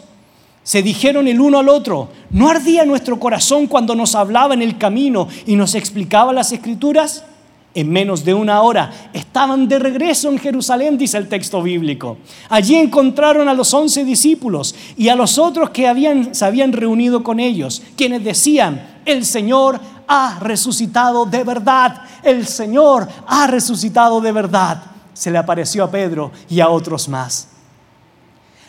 Se 0.64 0.84
dijeron 0.84 1.28
el 1.28 1.42
uno 1.42 1.60
al 1.60 1.70
otro, 1.70 2.10
¿no 2.30 2.50
ardía 2.50 2.86
nuestro 2.86 3.20
corazón 3.20 3.66
cuando 3.68 3.96
nos 3.96 4.14
hablaba 4.14 4.54
en 4.54 4.62
el 4.62 4.78
camino 4.78 5.28
y 5.48 5.56
nos 5.56 5.74
explicaba 5.74 6.34
las 6.34 6.52
escrituras? 6.52 7.24
En 7.74 7.90
menos 7.90 8.26
de 8.26 8.34
una 8.34 8.62
hora 8.62 8.92
estaban 9.14 9.68
de 9.70 9.80
regreso 9.80 10.30
en 10.30 10.38
Jerusalén, 10.38 10.98
dice 10.98 11.18
el 11.18 11.30
texto 11.30 11.64
bíblico. 11.64 12.18
Allí 12.50 12.76
encontraron 12.76 13.48
a 13.48 13.54
los 13.54 13.74
once 13.74 14.04
discípulos 14.04 14.76
y 14.98 15.08
a 15.08 15.16
los 15.16 15.38
otros 15.38 15.70
que 15.70 15.88
habían, 15.88 16.36
se 16.36 16.44
habían 16.44 16.74
reunido 16.74 17.24
con 17.24 17.40
ellos, 17.40 17.82
quienes 17.96 18.24
decían, 18.24 19.00
el 19.06 19.26
Señor 19.26 19.80
ha 20.06 20.38
resucitado 20.42 21.26
de 21.26 21.46
verdad, 21.46 22.02
el 22.24 22.46
Señor 22.46 23.08
ha 23.26 23.48
resucitado 23.48 24.20
de 24.20 24.32
verdad. 24.34 24.84
Se 25.14 25.32
le 25.32 25.38
apareció 25.38 25.86
a 25.86 25.92
Pedro 25.92 26.32
y 26.50 26.60
a 26.60 26.70
otros 26.70 27.08
más. 27.08 27.51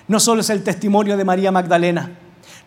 No 0.08 0.20
solo 0.20 0.40
es 0.40 0.50
el 0.50 0.62
testimonio 0.62 1.16
de 1.16 1.24
María 1.24 1.52
Magdalena, 1.52 2.10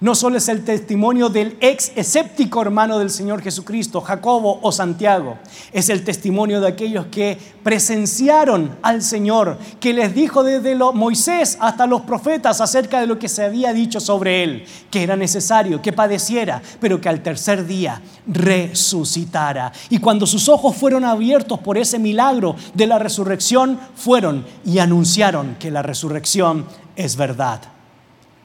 no 0.02 0.14
solo 0.14 0.38
es 0.38 0.50
el 0.50 0.66
testimonio 0.66 1.30
del 1.30 1.58
ex 1.62 1.94
escéptico 1.96 2.62
hermano 2.62 3.00
del 3.00 3.10
Señor 3.10 3.42
Jesucristo, 3.42 4.02
Jacobo 4.02 4.60
o 4.62 4.72
Santiago, 4.74 5.38
es 5.72 5.90
el 5.90 6.04
testimonio 6.04 6.60
de 6.60 6.68
aquellos 6.68 7.06
que 7.06 7.38
presenciaron 7.64 8.76
al 8.82 9.02
Señor, 9.02 9.58
que 9.80 9.94
les 9.94 10.14
dijo 10.14 10.44
desde 10.44 10.76
Moisés 10.76 11.58
hasta 11.62 11.88
los 11.88 12.02
profetas 12.02 12.60
acerca 12.60 13.00
de 13.00 13.08
lo 13.08 13.18
que 13.18 13.30
se 13.30 13.46
había 13.46 13.72
dicho 13.74 14.02
sobre 14.02 14.44
él, 14.44 14.66
que 14.92 15.02
era 15.02 15.16
necesario 15.16 15.82
que 15.82 15.94
padeciera, 15.94 16.62
pero 16.82 17.00
que 17.00 17.08
al 17.08 17.24
tercer 17.24 17.66
día 17.66 18.02
resucitara. 18.28 19.72
Y 19.90 20.00
cuando 20.00 20.28
sus 20.28 20.50
ojos 20.50 20.76
fueron 20.76 21.06
abiertos 21.06 21.60
por 21.60 21.78
ese 21.78 22.00
milagro 22.00 22.58
de 22.74 22.88
la 22.88 23.00
resurrección, 23.00 23.80
fueron 23.96 24.46
y 24.66 24.80
anunciaron 24.80 25.56
que 25.58 25.72
la 25.72 25.82
resurrección 25.82 26.66
es 26.96 27.16
verdad. 27.16 27.62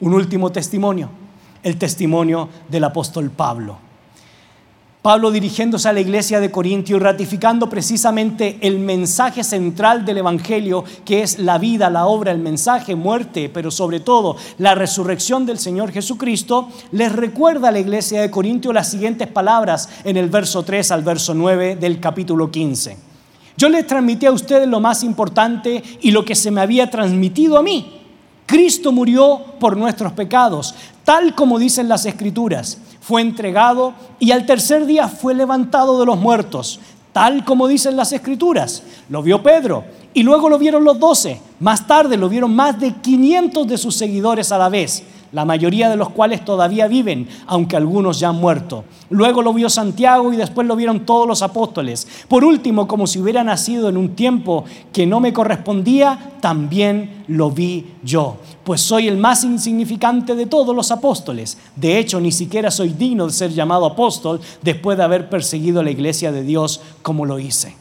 Un 0.01 0.15
último 0.15 0.51
testimonio, 0.51 1.11
el 1.63 1.77
testimonio 1.77 2.49
del 2.69 2.85
apóstol 2.85 3.31
Pablo. 3.31 3.91
Pablo 5.03 5.31
dirigiéndose 5.31 5.89
a 5.89 5.95
la 5.95 6.01
iglesia 6.01 6.41
de 6.41 6.51
Corintio 6.51 6.97
y 6.97 7.01
ratificando 7.01 7.71
precisamente 7.71 8.59
el 8.61 8.79
mensaje 8.79 9.43
central 9.43 10.05
del 10.05 10.19
Evangelio, 10.19 10.85
que 11.07 11.23
es 11.23 11.39
la 11.39 11.57
vida, 11.57 11.89
la 11.89 12.05
obra, 12.05 12.33
el 12.33 12.39
mensaje, 12.39 12.95
muerte, 12.95 13.49
pero 13.49 13.71
sobre 13.71 14.01
todo 14.01 14.37
la 14.59 14.75
resurrección 14.75 15.47
del 15.47 15.59
Señor 15.59 15.91
Jesucristo, 15.91 16.69
les 16.93 17.13
recuerda 17.13 17.69
a 17.69 17.73
la 17.73 17.79
iglesia 17.79 18.21
de 18.21 18.31
Corintio 18.31 18.75
las 18.75 18.91
siguientes 18.91 19.27
palabras 19.27 19.89
en 20.05 20.19
el 20.19 20.29
verso 20.29 20.65
3 20.65 20.91
al 20.91 21.03
verso 21.03 21.33
9 21.33 21.77
del 21.77 21.99
capítulo 21.99 22.51
15. 22.51 22.99
Yo 23.57 23.71
les 23.71 23.87
transmití 23.87 24.27
a 24.27 24.33
ustedes 24.33 24.69
lo 24.69 24.81
más 24.81 25.03
importante 25.03 25.83
y 26.03 26.11
lo 26.11 26.27
que 26.27 26.35
se 26.35 26.51
me 26.51 26.61
había 26.61 26.91
transmitido 26.91 27.57
a 27.57 27.63
mí 27.63 28.00
Cristo 28.51 28.91
murió 28.91 29.45
por 29.61 29.77
nuestros 29.77 30.13
pecados, 30.13 30.75
tal 31.05 31.37
como 31.37 31.61
dicen 31.61 31.89
las 31.89 32.05
escrituras. 32.05 32.79
Fue 33.01 33.23
entregado 33.23 33.95
y 34.19 34.33
al 34.33 34.45
tercer 34.45 34.87
día 34.87 35.07
fue 35.07 35.35
levantado 35.35 36.01
de 36.01 36.07
los 36.07 36.19
muertos, 36.19 36.81
tal 37.13 37.45
como 37.45 37.69
dicen 37.69 37.95
las 37.95 38.13
escrituras. 38.13 38.83
Lo 39.09 39.23
vio 39.23 39.41
Pedro 39.41 39.85
y 40.15 40.25
luego 40.25 40.49
lo 40.49 40.59
vieron 40.59 40.83
los 40.83 40.99
doce. 40.99 41.41
Más 41.61 41.87
tarde 41.87 42.17
lo 42.17 42.29
vieron 42.29 42.53
más 42.53 42.81
de 42.81 42.93
500 42.93 43.69
de 43.69 43.79
sus 43.79 43.95
seguidores 43.95 44.51
a 44.51 44.59
la 44.59 44.69
vez 44.69 45.05
la 45.33 45.45
mayoría 45.45 45.89
de 45.89 45.97
los 45.97 46.11
cuales 46.11 46.45
todavía 46.45 46.89
viven, 46.89 47.29
aunque 47.47 47.77
algunos 47.77 48.19
ya 48.19 48.31
han 48.31 48.37
muerto. 48.37 48.85
Luego 49.11 49.43
lo 49.43 49.53
vio 49.53 49.71
Santiago 49.71 50.33
y 50.33 50.37
después 50.37 50.67
lo 50.67 50.77
vieron 50.77 51.07
todos 51.07 51.27
los 51.27 51.43
apóstoles. 51.43 52.07
Por 52.29 52.45
último, 52.45 52.89
como 52.89 53.07
si 53.07 53.21
hubiera 53.21 53.45
nacido 53.45 53.89
en 53.89 53.97
un 53.97 54.15
tiempo 54.15 54.65
que 54.93 55.07
no 55.07 55.21
me 55.21 55.33
correspondía, 55.33 56.33
también 56.41 57.25
lo 57.29 57.51
vi 57.51 57.87
yo, 58.03 58.39
pues 58.65 58.81
soy 58.81 59.07
el 59.07 59.17
más 59.17 59.45
insignificante 59.45 60.35
de 60.35 60.47
todos 60.47 60.75
los 60.75 60.91
apóstoles. 60.91 61.59
De 61.77 61.99
hecho, 61.99 62.21
ni 62.21 62.33
siquiera 62.33 62.71
soy 62.71 62.91
digno 62.91 63.27
de 63.27 63.33
ser 63.33 63.53
llamado 63.53 63.87
apóstol 63.87 64.41
después 64.63 64.99
de 64.99 65.05
haber 65.05 65.29
perseguido 65.29 65.83
la 65.83 65.91
iglesia 65.91 66.33
de 66.33 66.43
Dios 66.43 66.81
como 67.03 67.27
lo 67.27 67.39
hice. 67.39 67.77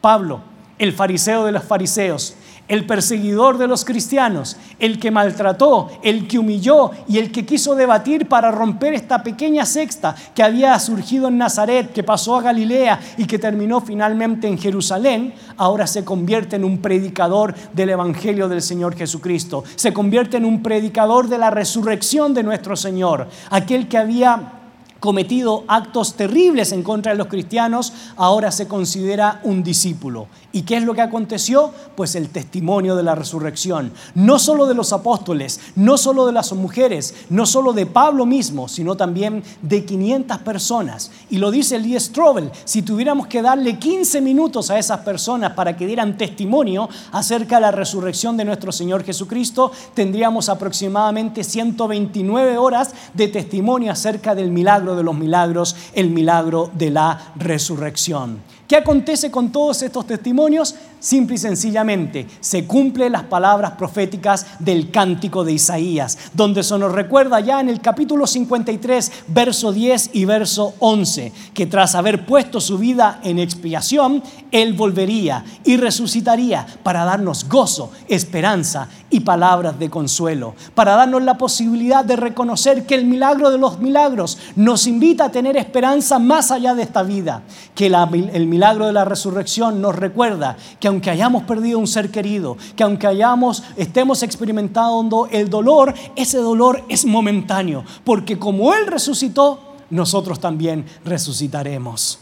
Pablo, 0.00 0.40
el 0.78 0.92
fariseo 0.92 1.44
de 1.44 1.52
los 1.52 1.64
fariseos, 1.64 2.34
el 2.70 2.86
perseguidor 2.86 3.58
de 3.58 3.66
los 3.66 3.84
cristianos, 3.84 4.56
el 4.78 5.00
que 5.00 5.10
maltrató, 5.10 5.90
el 6.04 6.28
que 6.28 6.38
humilló 6.38 6.92
y 7.08 7.18
el 7.18 7.32
que 7.32 7.44
quiso 7.44 7.74
debatir 7.74 8.28
para 8.28 8.52
romper 8.52 8.94
esta 8.94 9.24
pequeña 9.24 9.66
sexta 9.66 10.14
que 10.36 10.44
había 10.44 10.78
surgido 10.78 11.26
en 11.26 11.36
Nazaret, 11.36 11.92
que 11.92 12.04
pasó 12.04 12.36
a 12.36 12.42
Galilea 12.42 13.00
y 13.18 13.24
que 13.24 13.40
terminó 13.40 13.80
finalmente 13.80 14.46
en 14.46 14.56
Jerusalén, 14.56 15.34
ahora 15.56 15.88
se 15.88 16.04
convierte 16.04 16.54
en 16.54 16.64
un 16.64 16.78
predicador 16.78 17.56
del 17.72 17.90
Evangelio 17.90 18.48
del 18.48 18.62
Señor 18.62 18.94
Jesucristo, 18.94 19.64
se 19.74 19.92
convierte 19.92 20.36
en 20.36 20.44
un 20.44 20.62
predicador 20.62 21.28
de 21.28 21.38
la 21.38 21.50
resurrección 21.50 22.34
de 22.34 22.44
nuestro 22.44 22.76
Señor, 22.76 23.26
aquel 23.50 23.88
que 23.88 23.98
había 23.98 24.60
cometido 25.00 25.64
actos 25.66 26.14
terribles 26.14 26.72
en 26.72 26.82
contra 26.82 27.12
de 27.12 27.18
los 27.18 27.26
cristianos, 27.26 27.92
ahora 28.16 28.52
se 28.52 28.68
considera 28.68 29.40
un 29.42 29.62
discípulo. 29.64 30.28
¿Y 30.52 30.62
qué 30.62 30.78
es 30.78 30.82
lo 30.82 30.94
que 30.94 31.00
aconteció? 31.00 31.72
Pues 31.94 32.16
el 32.16 32.28
testimonio 32.28 32.96
de 32.96 33.04
la 33.04 33.14
resurrección. 33.14 33.92
No 34.16 34.38
solo 34.40 34.66
de 34.66 34.74
los 34.74 34.92
apóstoles, 34.92 35.60
no 35.76 35.96
solo 35.96 36.26
de 36.26 36.32
las 36.32 36.52
mujeres, 36.52 37.14
no 37.28 37.46
solo 37.46 37.72
de 37.72 37.86
Pablo 37.86 38.26
mismo, 38.26 38.66
sino 38.66 38.96
también 38.96 39.44
de 39.62 39.84
500 39.84 40.38
personas. 40.38 41.12
Y 41.30 41.38
lo 41.38 41.52
dice 41.52 41.78
Lee 41.78 42.00
Strobel, 42.00 42.50
si 42.64 42.82
tuviéramos 42.82 43.28
que 43.28 43.42
darle 43.42 43.78
15 43.78 44.20
minutos 44.20 44.70
a 44.70 44.78
esas 44.78 45.00
personas 45.00 45.52
para 45.52 45.76
que 45.76 45.86
dieran 45.86 46.18
testimonio 46.18 46.88
acerca 47.12 47.56
de 47.56 47.62
la 47.62 47.70
resurrección 47.70 48.36
de 48.36 48.44
nuestro 48.44 48.72
Señor 48.72 49.04
Jesucristo, 49.04 49.70
tendríamos 49.94 50.48
aproximadamente 50.48 51.44
129 51.44 52.58
horas 52.58 52.90
de 53.14 53.28
testimonio 53.28 53.92
acerca 53.92 54.34
del 54.34 54.50
milagro 54.50 54.96
de 54.96 55.04
los 55.04 55.14
milagros, 55.14 55.76
el 55.92 56.10
milagro 56.10 56.70
de 56.74 56.90
la 56.90 57.32
resurrección. 57.36 58.49
¿Qué 58.70 58.76
acontece 58.76 59.32
con 59.32 59.50
todos 59.50 59.82
estos 59.82 60.06
testimonios? 60.06 60.76
Simple 61.00 61.36
y 61.36 61.38
sencillamente, 61.38 62.26
se 62.40 62.66
cumplen 62.66 63.12
las 63.12 63.22
palabras 63.22 63.72
proféticas 63.72 64.46
del 64.58 64.90
cántico 64.90 65.44
de 65.44 65.54
Isaías, 65.54 66.18
donde 66.34 66.62
se 66.62 66.78
nos 66.78 66.92
recuerda 66.92 67.40
ya 67.40 67.58
en 67.58 67.70
el 67.70 67.80
capítulo 67.80 68.26
53, 68.26 69.10
verso 69.28 69.72
10 69.72 70.10
y 70.12 70.26
verso 70.26 70.74
11, 70.78 71.32
que 71.54 71.64
tras 71.64 71.94
haber 71.94 72.26
puesto 72.26 72.60
su 72.60 72.76
vida 72.76 73.18
en 73.24 73.38
expiación, 73.38 74.22
Él 74.50 74.74
volvería 74.74 75.42
y 75.64 75.78
resucitaría 75.78 76.66
para 76.82 77.06
darnos 77.06 77.48
gozo, 77.48 77.90
esperanza 78.06 78.88
y 79.08 79.20
palabras 79.20 79.78
de 79.78 79.88
consuelo, 79.88 80.54
para 80.74 80.96
darnos 80.96 81.22
la 81.22 81.38
posibilidad 81.38 82.04
de 82.04 82.16
reconocer 82.16 82.84
que 82.84 82.94
el 82.94 83.06
milagro 83.06 83.50
de 83.50 83.56
los 83.56 83.78
milagros 83.78 84.36
nos 84.54 84.86
invita 84.86 85.24
a 85.24 85.32
tener 85.32 85.56
esperanza 85.56 86.18
más 86.18 86.50
allá 86.50 86.74
de 86.74 86.82
esta 86.82 87.02
vida, 87.02 87.42
que 87.74 87.86
el 87.86 88.46
milagro 88.46 88.86
de 88.86 88.92
la 88.92 89.06
resurrección 89.06 89.80
nos 89.80 89.96
recuerda 89.96 90.58
que 90.78 90.89
aunque 90.90 91.10
hayamos 91.10 91.44
perdido 91.44 91.78
un 91.78 91.86
ser 91.86 92.10
querido, 92.10 92.56
que 92.76 92.82
aunque 92.82 93.06
hayamos, 93.06 93.62
estemos 93.76 94.22
experimentando 94.22 95.28
el 95.30 95.48
dolor, 95.48 95.94
ese 96.16 96.38
dolor 96.38 96.84
es 96.88 97.04
momentáneo, 97.04 97.84
porque 98.04 98.38
como 98.38 98.74
Él 98.74 98.86
resucitó, 98.86 99.76
nosotros 99.90 100.38
también 100.38 100.84
resucitaremos. 101.04 102.18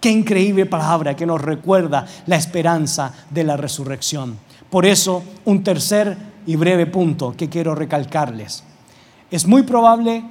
Qué 0.00 0.10
increíble 0.10 0.66
palabra 0.66 1.16
que 1.16 1.26
nos 1.26 1.40
recuerda 1.40 2.06
la 2.26 2.36
esperanza 2.36 3.12
de 3.30 3.44
la 3.44 3.56
resurrección. 3.56 4.38
Por 4.70 4.84
eso, 4.84 5.22
un 5.44 5.64
tercer 5.64 6.16
y 6.46 6.56
breve 6.56 6.86
punto 6.86 7.34
que 7.36 7.48
quiero 7.48 7.74
recalcarles. 7.74 8.62
Es 9.30 9.46
muy 9.46 9.62
probable 9.62 10.22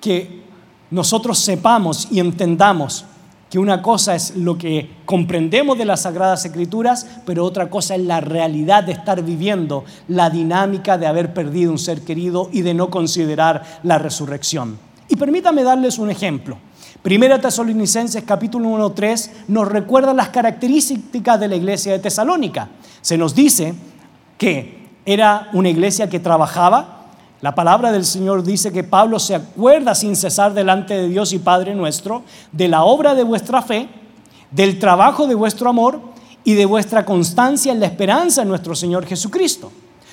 que 0.00 0.42
nosotros 0.90 1.38
sepamos 1.38 2.08
y 2.10 2.20
entendamos 2.20 3.04
que 3.50 3.58
una 3.58 3.80
cosa 3.80 4.14
es 4.14 4.36
lo 4.36 4.58
que 4.58 4.90
comprendemos 5.04 5.78
de 5.78 5.84
las 5.84 6.02
Sagradas 6.02 6.44
Escrituras, 6.44 7.06
pero 7.24 7.44
otra 7.44 7.70
cosa 7.70 7.94
es 7.94 8.02
la 8.02 8.20
realidad 8.20 8.84
de 8.84 8.92
estar 8.92 9.22
viviendo 9.22 9.84
la 10.08 10.30
dinámica 10.30 10.98
de 10.98 11.06
haber 11.06 11.32
perdido 11.32 11.70
un 11.70 11.78
ser 11.78 12.02
querido 12.02 12.48
y 12.52 12.62
de 12.62 12.74
no 12.74 12.90
considerar 12.90 13.62
la 13.82 13.98
resurrección. 13.98 14.78
Y 15.08 15.16
permítame 15.16 15.62
darles 15.62 15.98
un 15.98 16.10
ejemplo. 16.10 16.58
Primera 17.02 17.40
Tesalonicenses 17.40 18.24
capítulo 18.24 18.68
1.3 18.68 19.30
nos 19.48 19.68
recuerda 19.68 20.12
las 20.12 20.30
características 20.30 21.38
de 21.38 21.46
la 21.46 21.54
iglesia 21.54 21.92
de 21.92 22.00
Tesalónica. 22.00 22.68
Se 23.00 23.16
nos 23.16 23.32
dice 23.32 23.74
que 24.38 24.88
era 25.04 25.48
una 25.52 25.68
iglesia 25.68 26.10
que 26.10 26.18
trabajaba, 26.18 26.95
la 27.42 27.54
palabra 27.54 27.92
del 27.92 28.04
Señor 28.04 28.42
dice 28.42 28.72
que 28.72 28.82
Pablo 28.82 29.18
se 29.18 29.34
acuerda 29.34 29.94
sin 29.94 30.16
cesar 30.16 30.54
delante 30.54 30.94
de 30.94 31.08
Dios 31.08 31.32
y 31.32 31.38
Padre 31.38 31.74
nuestro 31.74 32.22
de 32.52 32.68
la 32.68 32.84
obra 32.84 33.14
de 33.14 33.24
vuestra 33.24 33.60
fe, 33.60 33.88
del 34.50 34.78
trabajo 34.78 35.26
de 35.26 35.34
vuestro 35.34 35.68
amor 35.68 36.00
y 36.44 36.54
de 36.54 36.64
vuestra 36.64 37.04
constancia 37.04 37.72
en 37.72 37.80
la 37.80 37.86
esperanza 37.86 38.42
en 38.42 38.48
nuestro 38.48 38.74
Señor 38.74 39.04
Jesucristo. 39.04 39.70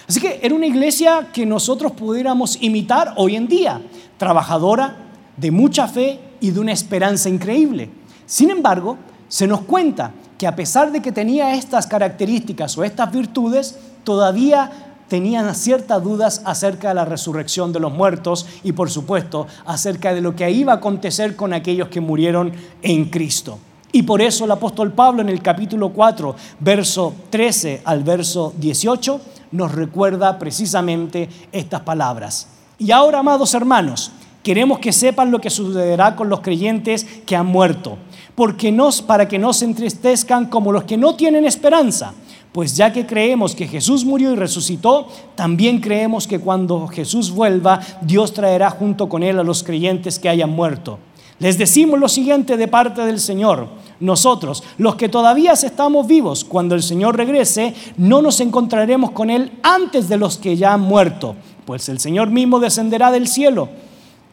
Así 0.08 0.20
que 0.20 0.42
era 0.44 0.54
una 0.54 0.66
iglesia 0.66 1.30
que 1.32 1.46
nosotros 1.46 1.94
pudiéramos 1.94 2.58
imitar 2.62 3.14
hoy 3.16 3.38
en 3.38 3.48
día, 3.48 3.82
trabajadora, 4.18 4.98
de 5.38 5.50
mucha 5.50 5.88
fe 5.88 6.20
y 6.42 6.52
de 6.52 6.60
una 6.60 6.74
esperanza 6.74 7.30
increíble. 7.30 7.90
Sin 8.26 8.50
embargo, 8.50 8.98
se 9.30 9.48
nos 9.48 9.62
cuenta 9.62 10.12
que 10.38 10.46
a 10.46 10.56
pesar 10.56 10.92
de 10.92 11.02
que 11.02 11.14
tenía 11.14 11.56
estas 11.56 11.88
características 11.88 12.78
o 12.78 12.84
estas 12.84 13.12
virtudes, 13.12 13.78
todavía 14.04 14.93
tenían 15.14 15.54
ciertas 15.54 16.02
dudas 16.02 16.42
acerca 16.44 16.88
de 16.88 16.96
la 16.96 17.06
resurrección 17.06 17.72
de 17.72 17.80
los 17.80 17.94
muertos 17.94 18.48
y 18.64 18.72
por 18.72 18.90
supuesto 18.90 19.46
acerca 19.64 20.12
de 20.12 20.22
lo 20.22 20.36
que 20.36 20.50
iba 20.50 20.74
a 20.74 20.78
acontecer 20.78 21.36
con 21.36 21.54
aquellos 21.54 21.90
que 21.90 22.02
murieron 22.02 22.52
en 22.82 23.06
Cristo. 23.12 23.60
Y 23.92 24.02
por 24.02 24.24
eso 24.24 24.46
el 24.46 24.50
apóstol 24.50 24.92
Pablo 24.92 25.22
en 25.22 25.30
el 25.30 25.44
capítulo 25.44 25.90
4, 25.90 26.36
verso 26.62 27.14
13 27.30 27.84
al 27.86 28.04
verso 28.04 28.56
18, 28.58 29.22
nos 29.52 29.72
recuerda 29.72 30.40
precisamente 30.40 31.30
estas 31.52 31.82
palabras. 31.82 32.48
Y 32.80 32.90
ahora, 32.90 33.20
amados 33.20 33.54
hermanos, 33.54 34.12
queremos 34.42 34.80
que 34.80 34.92
sepan 34.92 35.30
lo 35.30 35.40
que 35.40 35.52
sucederá 35.52 36.16
con 36.16 36.28
los 36.28 36.40
creyentes 36.40 37.06
que 37.28 37.36
han 37.36 37.46
muerto, 37.46 38.00
porque 38.34 38.72
nos, 38.72 39.04
para 39.04 39.28
que 39.28 39.38
no 39.38 39.54
se 39.54 39.66
entristezcan 39.66 40.48
como 40.48 40.72
los 40.72 40.86
que 40.86 40.98
no 40.98 41.14
tienen 41.14 41.46
esperanza 41.46 42.16
pues 42.54 42.78
ya 42.78 42.94
que 42.94 43.06
creemos 43.06 43.56
que 43.56 43.68
Jesús 43.68 44.06
murió 44.06 44.32
y 44.32 44.36
resucitó, 44.36 45.08
también 45.36 45.82
creemos 45.82 46.28
que 46.28 46.40
cuando 46.40 46.88
Jesús 46.88 47.32
vuelva, 47.32 47.82
Dios 48.02 48.32
traerá 48.32 48.70
junto 48.70 49.10
con 49.10 49.24
él 49.24 49.40
a 49.40 49.44
los 49.44 49.64
creyentes 49.64 50.20
que 50.20 50.30
hayan 50.30 50.52
muerto. 50.52 51.00
Les 51.40 51.58
decimos 51.58 52.00
lo 52.00 52.08
siguiente 52.08 52.56
de 52.56 52.68
parte 52.68 53.02
del 53.02 53.20
Señor. 53.20 53.68
Nosotros, 54.00 54.64
los 54.78 54.96
que 54.96 55.10
todavía 55.10 55.54
estamos 55.54 56.06
vivos, 56.08 56.46
cuando 56.46 56.76
el 56.76 56.84
Señor 56.84 57.18
regrese, 57.18 57.74
no 57.98 58.22
nos 58.22 58.40
encontraremos 58.40 59.12
con 59.12 59.32
Él 59.32 59.52
antes 59.64 60.08
de 60.08 60.18
los 60.18 60.38
que 60.38 60.56
ya 60.56 60.74
han 60.74 60.82
muerto, 60.82 61.36
pues 61.66 61.90
el 61.90 62.00
Señor 62.00 62.30
mismo 62.30 62.60
descenderá 62.60 63.12
del 63.12 63.28
cielo 63.28 63.70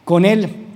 con 0.05 0.25
Él 0.25 0.67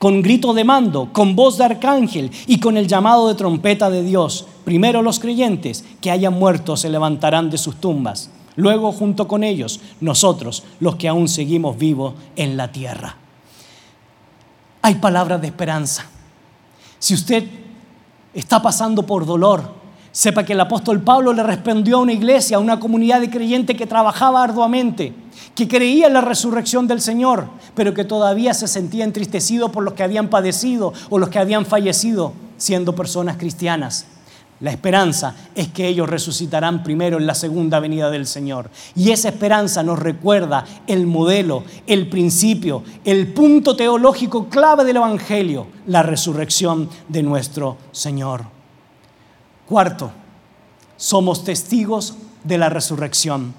con 0.00 0.22
grito 0.22 0.54
de 0.54 0.64
mando, 0.64 1.10
con 1.12 1.36
voz 1.36 1.58
de 1.58 1.64
arcángel 1.64 2.30
y 2.46 2.58
con 2.58 2.78
el 2.78 2.88
llamado 2.88 3.28
de 3.28 3.34
trompeta 3.34 3.90
de 3.90 4.02
Dios. 4.02 4.46
Primero 4.64 5.02
los 5.02 5.20
creyentes 5.20 5.84
que 6.00 6.10
hayan 6.10 6.32
muerto 6.32 6.78
se 6.78 6.88
levantarán 6.88 7.50
de 7.50 7.58
sus 7.58 7.76
tumbas. 7.76 8.30
Luego 8.56 8.92
junto 8.92 9.28
con 9.28 9.44
ellos 9.44 9.78
nosotros, 10.00 10.64
los 10.80 10.96
que 10.96 11.06
aún 11.06 11.28
seguimos 11.28 11.76
vivos 11.76 12.14
en 12.34 12.56
la 12.56 12.72
tierra. 12.72 13.16
Hay 14.80 14.94
palabras 14.94 15.42
de 15.42 15.48
esperanza. 15.48 16.06
Si 16.98 17.12
usted 17.12 17.44
está 18.32 18.62
pasando 18.62 19.04
por 19.04 19.26
dolor, 19.26 19.79
sepa 20.12 20.44
que 20.44 20.52
el 20.54 20.60
apóstol 20.60 21.00
Pablo 21.00 21.32
le 21.32 21.42
respondió 21.42 21.96
a 21.96 22.00
una 22.00 22.12
iglesia, 22.12 22.56
a 22.56 22.60
una 22.60 22.80
comunidad 22.80 23.20
de 23.20 23.30
creyentes 23.30 23.76
que 23.76 23.86
trabajaba 23.86 24.42
arduamente 24.42 25.14
que 25.54 25.68
creía 25.68 26.06
en 26.06 26.14
la 26.14 26.20
resurrección 26.20 26.86
del 26.86 27.00
Señor, 27.00 27.46
pero 27.74 27.94
que 27.94 28.04
todavía 28.04 28.54
se 28.54 28.68
sentía 28.68 29.04
entristecido 29.04 29.72
por 29.72 29.82
los 29.82 29.94
que 29.94 30.02
habían 30.02 30.28
padecido 30.28 30.92
o 31.08 31.18
los 31.18 31.28
que 31.28 31.38
habían 31.38 31.66
fallecido 31.66 32.32
siendo 32.56 32.94
personas 32.94 33.36
cristianas. 33.36 34.06
La 34.60 34.70
esperanza 34.70 35.34
es 35.54 35.68
que 35.68 35.88
ellos 35.88 36.08
resucitarán 36.08 36.82
primero 36.82 37.16
en 37.16 37.26
la 37.26 37.34
segunda 37.34 37.80
venida 37.80 38.10
del 38.10 38.26
Señor. 38.26 38.70
Y 38.94 39.10
esa 39.10 39.30
esperanza 39.30 39.82
nos 39.82 39.98
recuerda 39.98 40.66
el 40.86 41.06
modelo, 41.06 41.64
el 41.86 42.08
principio, 42.10 42.82
el 43.04 43.32
punto 43.32 43.74
teológico 43.74 44.48
clave 44.50 44.84
del 44.84 44.96
Evangelio, 44.96 45.66
la 45.86 46.02
resurrección 46.02 46.90
de 47.08 47.22
nuestro 47.22 47.78
Señor. 47.92 48.59
Cuarto, 49.70 50.10
somos 50.96 51.44
testigos 51.44 52.14
de 52.42 52.58
la 52.58 52.68
resurrección. 52.68 53.54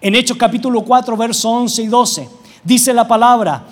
En 0.00 0.14
Hechos 0.14 0.36
capítulo 0.36 0.82
4, 0.82 1.16
verso 1.16 1.50
11 1.50 1.82
y 1.82 1.86
12, 1.88 2.28
dice 2.62 2.94
la 2.94 3.08
palabra, 3.08 3.64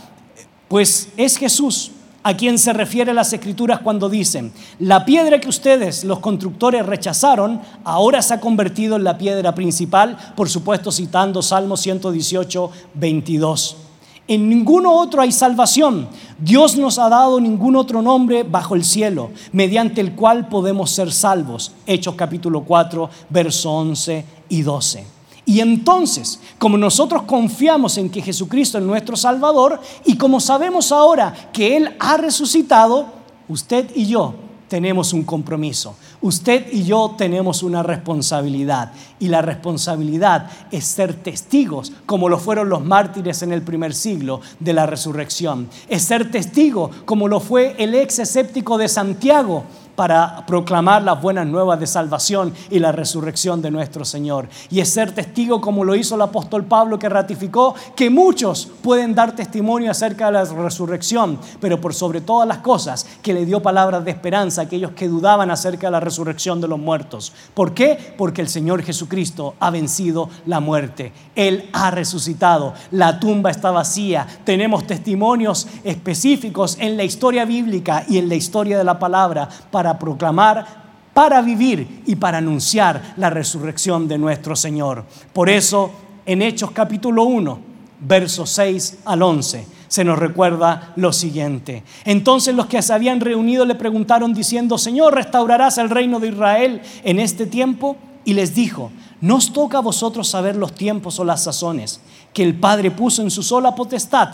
pues 0.66 1.10
es 1.16 1.36
Jesús 1.36 1.92
a 2.24 2.36
quien 2.36 2.58
se 2.58 2.72
refiere 2.72 3.14
las 3.14 3.32
escrituras 3.32 3.78
cuando 3.82 4.08
dicen, 4.08 4.52
la 4.80 5.04
piedra 5.04 5.38
que 5.38 5.48
ustedes, 5.48 6.02
los 6.02 6.18
constructores, 6.18 6.84
rechazaron, 6.84 7.60
ahora 7.84 8.20
se 8.20 8.34
ha 8.34 8.40
convertido 8.40 8.96
en 8.96 9.04
la 9.04 9.16
piedra 9.16 9.54
principal, 9.54 10.18
por 10.34 10.48
supuesto 10.48 10.90
citando 10.90 11.40
Salmo 11.40 11.76
118, 11.76 12.68
22. 12.94 13.85
En 14.28 14.48
ninguno 14.48 14.92
otro 14.92 15.22
hay 15.22 15.30
salvación. 15.30 16.08
Dios 16.38 16.76
nos 16.76 16.98
ha 16.98 17.08
dado 17.08 17.40
ningún 17.40 17.76
otro 17.76 18.02
nombre 18.02 18.42
bajo 18.42 18.74
el 18.74 18.84
cielo, 18.84 19.30
mediante 19.52 20.00
el 20.00 20.14
cual 20.14 20.48
podemos 20.48 20.90
ser 20.90 21.12
salvos. 21.12 21.72
Hechos 21.86 22.16
capítulo 22.16 22.64
4, 22.64 23.08
verso 23.30 23.70
11 23.70 24.24
y 24.48 24.62
12. 24.62 25.06
Y 25.44 25.60
entonces, 25.60 26.40
como 26.58 26.76
nosotros 26.76 27.22
confiamos 27.22 27.98
en 27.98 28.10
que 28.10 28.20
Jesucristo 28.20 28.78
es 28.78 28.84
nuestro 28.84 29.14
Salvador 29.16 29.80
y 30.04 30.16
como 30.16 30.40
sabemos 30.40 30.90
ahora 30.90 31.32
que 31.52 31.76
Él 31.76 31.94
ha 32.00 32.16
resucitado, 32.16 33.06
usted 33.48 33.88
y 33.94 34.06
yo 34.06 34.34
tenemos 34.68 35.12
un 35.12 35.22
compromiso. 35.22 35.94
Usted 36.26 36.72
y 36.72 36.82
yo 36.82 37.14
tenemos 37.16 37.62
una 37.62 37.84
responsabilidad. 37.84 38.90
Y 39.20 39.28
la 39.28 39.42
responsabilidad 39.42 40.50
es 40.72 40.84
ser 40.84 41.14
testigos, 41.14 41.92
como 42.04 42.28
lo 42.28 42.40
fueron 42.40 42.68
los 42.68 42.84
mártires 42.84 43.42
en 43.42 43.52
el 43.52 43.62
primer 43.62 43.94
siglo 43.94 44.40
de 44.58 44.72
la 44.72 44.86
resurrección. 44.86 45.68
Es 45.88 46.02
ser 46.02 46.32
testigo, 46.32 46.90
como 47.04 47.28
lo 47.28 47.38
fue 47.38 47.76
el 47.78 47.94
ex 47.94 48.18
escéptico 48.18 48.76
de 48.76 48.88
Santiago 48.88 49.62
para 49.96 50.44
proclamar 50.46 51.02
las 51.02 51.20
buenas 51.20 51.46
nuevas 51.46 51.80
de 51.80 51.86
salvación 51.86 52.54
y 52.70 52.78
la 52.78 52.92
resurrección 52.92 53.62
de 53.62 53.70
nuestro 53.70 54.04
Señor. 54.04 54.48
Y 54.70 54.80
es 54.80 54.92
ser 54.92 55.12
testigo 55.12 55.60
como 55.60 55.84
lo 55.84 55.94
hizo 55.94 56.14
el 56.14 56.22
apóstol 56.22 56.64
Pablo 56.64 56.98
que 56.98 57.08
ratificó 57.08 57.74
que 57.96 58.10
muchos 58.10 58.68
pueden 58.82 59.14
dar 59.14 59.34
testimonio 59.34 59.90
acerca 59.90 60.26
de 60.26 60.32
la 60.32 60.44
resurrección, 60.44 61.38
pero 61.60 61.80
por 61.80 61.94
sobre 61.94 62.20
todas 62.20 62.46
las 62.46 62.58
cosas 62.58 63.06
que 63.22 63.32
le 63.32 63.46
dio 63.46 63.62
palabras 63.62 64.04
de 64.04 64.10
esperanza 64.10 64.60
a 64.60 64.64
aquellos 64.64 64.92
que 64.92 65.08
dudaban 65.08 65.50
acerca 65.50 65.86
de 65.88 65.92
la 65.92 66.00
resurrección 66.00 66.60
de 66.60 66.68
los 66.68 66.78
muertos. 66.78 67.32
¿Por 67.54 67.72
qué? 67.72 68.14
Porque 68.16 68.42
el 68.42 68.48
Señor 68.48 68.82
Jesucristo 68.82 69.54
ha 69.58 69.70
vencido 69.70 70.28
la 70.44 70.60
muerte. 70.60 71.12
Él 71.34 71.68
ha 71.72 71.90
resucitado. 71.90 72.74
La 72.90 73.18
tumba 73.18 73.50
está 73.50 73.70
vacía. 73.70 74.26
Tenemos 74.44 74.86
testimonios 74.86 75.66
específicos 75.84 76.76
en 76.80 76.96
la 76.96 77.04
historia 77.04 77.44
bíblica 77.44 78.04
y 78.08 78.18
en 78.18 78.28
la 78.28 78.34
historia 78.34 78.76
de 78.78 78.84
la 78.84 78.98
palabra 78.98 79.48
para 79.70 79.85
proclamar 79.94 80.86
para 81.16 81.40
vivir 81.40 82.02
y 82.04 82.16
para 82.16 82.38
anunciar 82.38 83.14
la 83.16 83.30
resurrección 83.30 84.06
de 84.06 84.18
nuestro 84.18 84.54
Señor. 84.54 85.04
Por 85.32 85.48
eso, 85.48 85.90
en 86.26 86.42
Hechos 86.42 86.72
capítulo 86.72 87.24
1, 87.24 87.58
versos 88.00 88.50
6 88.50 88.98
al 89.06 89.22
11, 89.22 89.66
se 89.88 90.04
nos 90.04 90.18
recuerda 90.18 90.92
lo 90.96 91.12
siguiente. 91.12 91.84
Entonces 92.04 92.54
los 92.54 92.66
que 92.66 92.82
se 92.82 92.92
habían 92.92 93.20
reunido 93.20 93.64
le 93.64 93.76
preguntaron 93.76 94.34
diciendo, 94.34 94.76
Señor, 94.76 95.14
¿restaurarás 95.14 95.78
el 95.78 95.88
reino 95.88 96.20
de 96.20 96.28
Israel 96.28 96.82
en 97.02 97.18
este 97.18 97.46
tiempo? 97.46 97.96
Y 98.26 98.34
les 98.34 98.54
dijo, 98.54 98.90
no 99.20 99.36
os 99.36 99.52
toca 99.52 99.78
a 99.78 99.82
vosotros 99.82 100.28
saber 100.28 100.56
los 100.56 100.74
tiempos 100.74 101.18
o 101.18 101.24
las 101.24 101.44
sazones 101.44 102.00
que 102.34 102.42
el 102.42 102.54
Padre 102.54 102.90
puso 102.90 103.22
en 103.22 103.30
su 103.30 103.42
sola 103.42 103.74
potestad, 103.74 104.28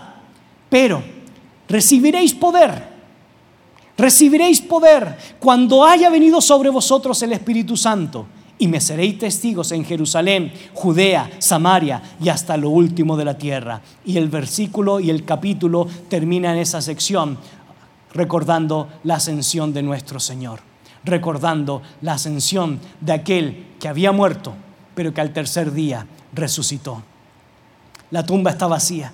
pero 0.68 1.00
recibiréis 1.68 2.34
poder 2.34 2.91
Recibiréis 4.02 4.60
poder 4.60 5.16
cuando 5.38 5.84
haya 5.84 6.10
venido 6.10 6.40
sobre 6.40 6.70
vosotros 6.70 7.22
el 7.22 7.34
Espíritu 7.34 7.76
Santo 7.76 8.26
y 8.58 8.66
me 8.66 8.80
seréis 8.80 9.16
testigos 9.16 9.70
en 9.70 9.84
Jerusalén, 9.84 10.52
Judea, 10.74 11.30
Samaria 11.38 12.02
y 12.20 12.28
hasta 12.28 12.56
lo 12.56 12.70
último 12.70 13.16
de 13.16 13.24
la 13.24 13.38
tierra. 13.38 13.80
Y 14.04 14.16
el 14.16 14.28
versículo 14.28 14.98
y 14.98 15.08
el 15.08 15.24
capítulo 15.24 15.86
termina 16.08 16.52
en 16.52 16.58
esa 16.58 16.82
sección 16.82 17.38
recordando 18.12 18.88
la 19.04 19.14
ascensión 19.14 19.72
de 19.72 19.84
nuestro 19.84 20.18
Señor, 20.18 20.58
recordando 21.04 21.80
la 22.00 22.14
ascensión 22.14 22.80
de 23.00 23.12
aquel 23.12 23.66
que 23.78 23.86
había 23.86 24.10
muerto, 24.10 24.52
pero 24.96 25.14
que 25.14 25.20
al 25.20 25.32
tercer 25.32 25.70
día 25.70 26.08
resucitó. 26.32 27.04
La 28.10 28.26
tumba 28.26 28.50
está 28.50 28.66
vacía. 28.66 29.12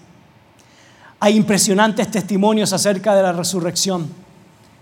Hay 1.21 1.37
impresionantes 1.37 2.11
testimonios 2.11 2.73
acerca 2.73 3.15
de 3.15 3.23
la 3.23 3.33
resurrección. 3.35 4.28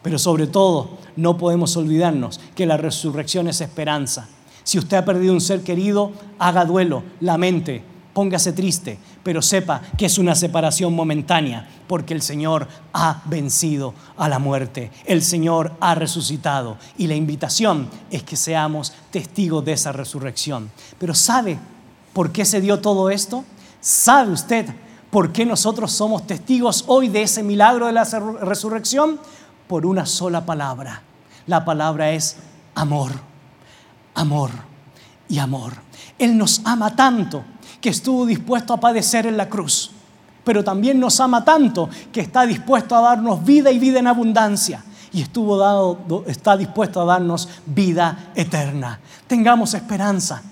Pero 0.06 0.20
sobre 0.20 0.46
todo, 0.46 0.90
no 1.16 1.36
podemos 1.36 1.76
olvidarnos 1.76 2.38
que 2.54 2.64
la 2.64 2.76
resurrección 2.76 3.48
es 3.48 3.60
esperanza. 3.60 4.28
Si 4.62 4.78
usted 4.78 4.98
ha 4.98 5.04
perdido 5.04 5.32
un 5.32 5.40
ser 5.40 5.62
querido, 5.62 6.12
haga 6.38 6.64
duelo, 6.64 7.02
lamente, 7.18 7.82
póngase 8.12 8.52
triste, 8.52 9.00
pero 9.24 9.42
sepa 9.42 9.82
que 9.98 10.06
es 10.06 10.16
una 10.18 10.36
separación 10.36 10.94
momentánea, 10.94 11.68
porque 11.88 12.14
el 12.14 12.22
Señor 12.22 12.68
ha 12.92 13.20
vencido 13.24 13.94
a 14.16 14.28
la 14.28 14.38
muerte, 14.38 14.92
el 15.06 15.22
Señor 15.22 15.72
ha 15.80 15.96
resucitado 15.96 16.76
y 16.96 17.08
la 17.08 17.16
invitación 17.16 17.88
es 18.08 18.22
que 18.22 18.36
seamos 18.36 18.92
testigos 19.10 19.64
de 19.64 19.72
esa 19.72 19.90
resurrección. 19.90 20.70
Pero 21.00 21.16
¿sabe 21.16 21.58
por 22.12 22.30
qué 22.30 22.44
se 22.44 22.60
dio 22.60 22.78
todo 22.78 23.10
esto? 23.10 23.42
¿Sabe 23.80 24.30
usted 24.30 24.66
por 25.10 25.32
qué 25.32 25.44
nosotros 25.44 25.90
somos 25.90 26.28
testigos 26.28 26.84
hoy 26.86 27.08
de 27.08 27.22
ese 27.22 27.42
milagro 27.42 27.86
de 27.86 27.92
la 27.92 28.04
resurrección? 28.04 29.18
Por 29.66 29.86
una 29.86 30.06
sola 30.06 30.44
palabra. 30.44 31.02
La 31.46 31.64
palabra 31.64 32.10
es 32.10 32.36
amor, 32.74 33.12
amor 34.14 34.50
y 35.28 35.38
amor. 35.38 35.72
Él 36.18 36.36
nos 36.36 36.60
ama 36.64 36.94
tanto 36.94 37.44
que 37.80 37.90
estuvo 37.90 38.26
dispuesto 38.26 38.72
a 38.72 38.80
padecer 38.80 39.26
en 39.26 39.36
la 39.36 39.48
cruz, 39.48 39.90
pero 40.44 40.64
también 40.64 40.98
nos 40.98 41.20
ama 41.20 41.44
tanto 41.44 41.88
que 42.12 42.20
está 42.20 42.46
dispuesto 42.46 42.96
a 42.96 43.00
darnos 43.00 43.44
vida 43.44 43.70
y 43.70 43.78
vida 43.78 43.98
en 43.98 44.06
abundancia 44.06 44.82
y 45.12 45.22
estuvo 45.22 45.56
dado, 45.56 46.24
está 46.26 46.56
dispuesto 46.56 47.00
a 47.00 47.04
darnos 47.04 47.48
vida 47.64 48.30
eterna. 48.34 49.00
Tengamos 49.26 49.74
esperanza. 49.74 50.42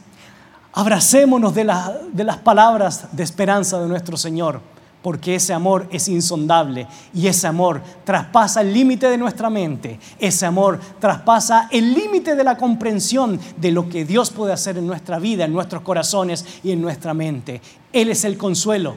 Abracémonos 0.72 1.54
de, 1.54 1.70
de 2.12 2.24
las 2.24 2.38
palabras 2.38 3.08
de 3.12 3.22
esperanza 3.22 3.80
de 3.80 3.88
nuestro 3.88 4.16
Señor 4.16 4.73
porque 5.04 5.34
ese 5.34 5.52
amor 5.52 5.86
es 5.90 6.08
insondable 6.08 6.86
y 7.12 7.26
ese 7.26 7.46
amor 7.46 7.82
traspasa 8.04 8.62
el 8.62 8.72
límite 8.72 9.06
de 9.06 9.18
nuestra 9.18 9.50
mente, 9.50 9.98
ese 10.18 10.46
amor 10.46 10.80
traspasa 10.98 11.68
el 11.70 11.92
límite 11.92 12.34
de 12.34 12.42
la 12.42 12.56
comprensión 12.56 13.38
de 13.58 13.70
lo 13.70 13.86
que 13.86 14.06
Dios 14.06 14.30
puede 14.30 14.54
hacer 14.54 14.78
en 14.78 14.86
nuestra 14.86 15.18
vida, 15.18 15.44
en 15.44 15.52
nuestros 15.52 15.82
corazones 15.82 16.46
y 16.62 16.70
en 16.70 16.80
nuestra 16.80 17.12
mente. 17.12 17.60
Él 17.92 18.08
es 18.08 18.24
el 18.24 18.38
consuelo, 18.38 18.96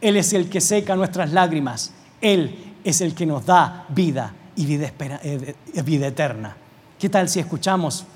Él 0.00 0.16
es 0.16 0.32
el 0.32 0.48
que 0.48 0.62
seca 0.62 0.96
nuestras 0.96 1.30
lágrimas, 1.30 1.92
Él 2.22 2.74
es 2.82 3.02
el 3.02 3.14
que 3.14 3.26
nos 3.26 3.44
da 3.44 3.84
vida 3.90 4.34
y 4.56 4.64
vida, 4.64 4.90
eh, 5.22 5.54
vida 5.84 6.06
eterna. 6.06 6.56
¿Qué 6.98 7.10
tal 7.10 7.28
si 7.28 7.38
escuchamos 7.38 8.06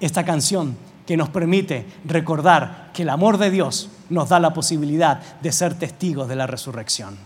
esta 0.00 0.22
canción 0.22 0.76
que 1.08 1.16
nos 1.16 1.30
permite 1.30 1.86
recordar 2.04 2.90
que 2.92 3.00
el 3.00 3.08
amor 3.08 3.38
de 3.38 3.50
Dios 3.50 3.88
nos 4.10 4.28
da 4.28 4.38
la 4.40 4.52
posibilidad 4.52 5.22
de 5.40 5.52
ser 5.52 5.72
testigos 5.72 6.28
de 6.28 6.36
la 6.36 6.46
resurrección. 6.46 7.16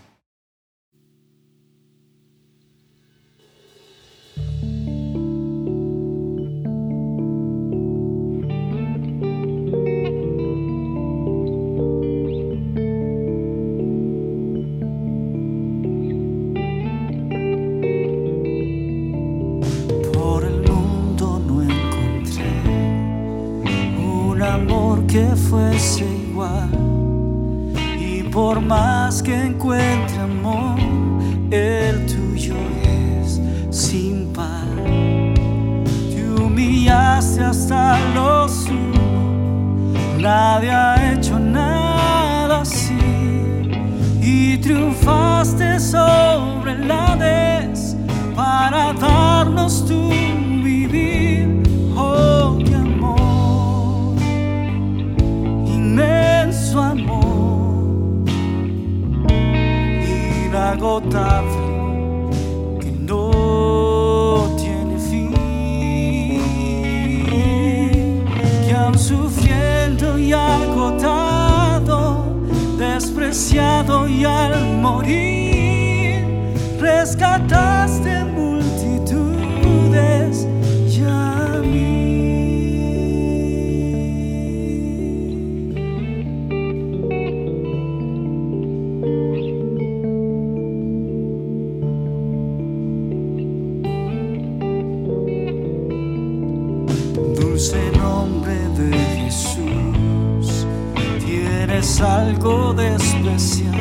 Algo 102.03 102.73
de 102.73 102.95
especial 102.95 103.75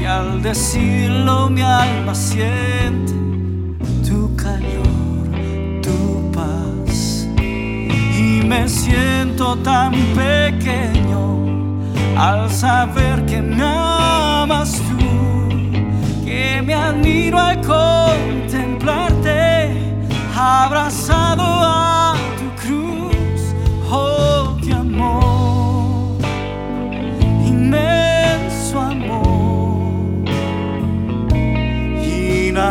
y 0.00 0.04
al 0.04 0.42
decirlo 0.42 1.48
mi 1.48 1.62
alma 1.62 2.12
siente 2.14 3.12
tu 4.06 4.36
calor, 4.36 4.86
tu 5.82 6.30
paz. 6.32 7.26
Y 7.40 8.42
me 8.44 8.68
siento 8.68 9.56
tan 9.56 9.92
pequeño 10.14 11.46
al 12.16 12.50
saber 12.50 13.24
que 13.26 13.40
me 13.40 13.62
amas 13.62 14.72
tú, 14.72 15.48
que 16.24 16.62
me 16.64 16.74
admiro 16.74 17.38
al 17.38 17.60
contemplarte 17.60 19.70
abrazado 20.34 21.42
a 21.42 22.05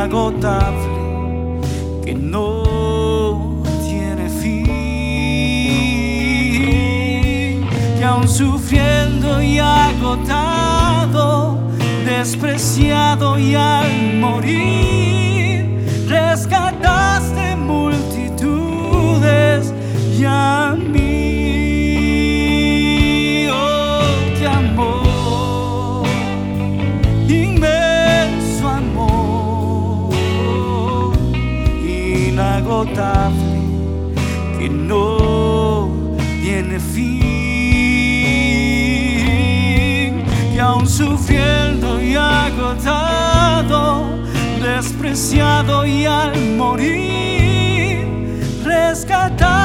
inagotable, 0.05 1.61
que 2.03 2.13
no 2.13 3.63
tiene 3.83 4.29
fin, 4.29 4.67
y 7.99 8.03
aún 8.03 8.27
sufriendo 8.27 9.41
y 9.41 9.57
agotado, 9.57 11.57
despreciado 12.05 13.39
y 13.39 13.55
al 13.55 14.19
morir, 14.19 14.94
que 32.95 34.69
no 34.69 36.15
tiene 36.41 36.79
fin, 36.79 37.03
y 40.53 40.59
aún 40.59 40.87
sufriendo 40.87 42.01
y 42.01 42.15
agotado, 42.15 44.05
despreciado 44.61 45.85
y 45.85 46.05
al 46.05 46.55
morir, 46.55 48.05
rescataste 48.63 49.64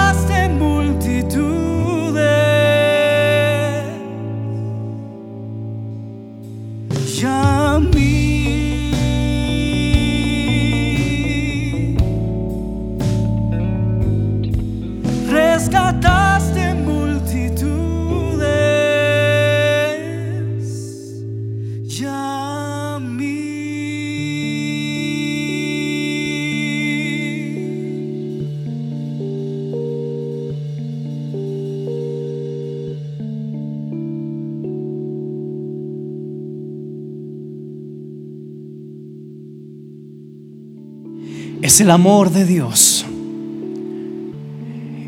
Es 41.80 41.84
el 41.84 41.92
amor 41.92 42.30
de 42.30 42.44
Dios. 42.44 43.06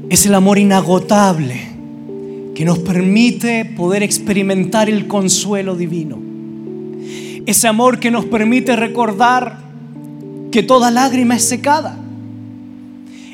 Es 0.08 0.24
el 0.24 0.34
amor 0.34 0.58
inagotable 0.58 1.68
que 2.54 2.64
nos 2.64 2.78
permite 2.78 3.66
poder 3.66 4.02
experimentar 4.02 4.88
el 4.88 5.06
consuelo 5.06 5.76
divino. 5.76 6.18
Ese 7.44 7.68
amor 7.68 8.00
que 8.00 8.10
nos 8.10 8.24
permite 8.24 8.74
recordar 8.74 9.58
que 10.50 10.62
toda 10.62 10.90
lágrima 10.90 11.36
es 11.36 11.46
secada. 11.46 11.98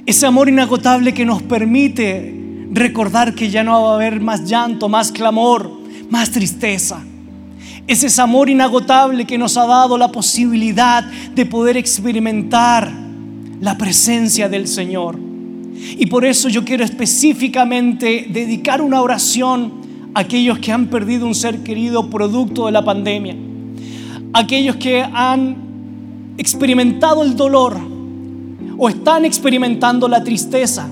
Ese 0.04 0.26
amor 0.26 0.48
inagotable 0.48 1.14
que 1.14 1.24
nos 1.24 1.40
permite 1.40 2.66
recordar 2.72 3.36
que 3.36 3.50
ya 3.50 3.62
no 3.62 3.80
va 3.84 3.92
a 3.92 3.94
haber 3.94 4.20
más 4.20 4.46
llanto, 4.46 4.88
más 4.88 5.12
clamor, 5.12 5.70
más 6.10 6.32
tristeza. 6.32 7.04
Es 7.86 8.02
ese 8.02 8.20
amor 8.20 8.50
inagotable 8.50 9.24
que 9.24 9.38
nos 9.38 9.56
ha 9.56 9.64
dado 9.64 9.96
la 9.96 10.10
posibilidad 10.10 11.04
de 11.04 11.46
poder 11.46 11.76
experimentar 11.76 13.06
la 13.60 13.76
presencia 13.76 14.48
del 14.48 14.68
Señor. 14.68 15.18
Y 15.98 16.06
por 16.06 16.24
eso 16.24 16.48
yo 16.48 16.64
quiero 16.64 16.84
específicamente 16.84 18.26
dedicar 18.28 18.80
una 18.80 19.00
oración 19.00 19.72
a 20.14 20.20
aquellos 20.20 20.58
que 20.58 20.72
han 20.72 20.86
perdido 20.86 21.26
un 21.26 21.34
ser 21.34 21.62
querido 21.62 22.10
producto 22.10 22.66
de 22.66 22.72
la 22.72 22.84
pandemia. 22.84 23.36
Aquellos 24.32 24.76
que 24.76 25.02
han 25.02 25.56
experimentado 26.36 27.22
el 27.22 27.36
dolor 27.36 27.78
o 28.76 28.88
están 28.88 29.24
experimentando 29.24 30.08
la 30.08 30.22
tristeza 30.22 30.88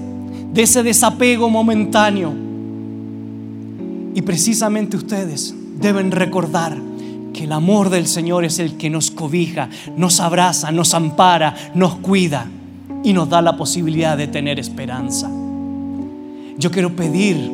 de 0.52 0.62
ese 0.62 0.82
desapego 0.82 1.48
momentáneo. 1.48 2.32
Y 4.14 4.22
precisamente 4.22 4.96
ustedes 4.96 5.54
deben 5.78 6.10
recordar 6.10 6.85
que 7.36 7.44
el 7.44 7.52
amor 7.52 7.90
del 7.90 8.06
Señor 8.06 8.46
es 8.46 8.58
el 8.58 8.78
que 8.78 8.88
nos 8.88 9.10
cobija, 9.10 9.68
nos 9.94 10.20
abraza, 10.20 10.72
nos 10.72 10.94
ampara, 10.94 11.54
nos 11.74 11.96
cuida 11.96 12.46
y 13.04 13.12
nos 13.12 13.28
da 13.28 13.42
la 13.42 13.58
posibilidad 13.58 14.16
de 14.16 14.26
tener 14.26 14.58
esperanza. 14.58 15.30
Yo 16.56 16.70
quiero 16.70 16.96
pedir 16.96 17.52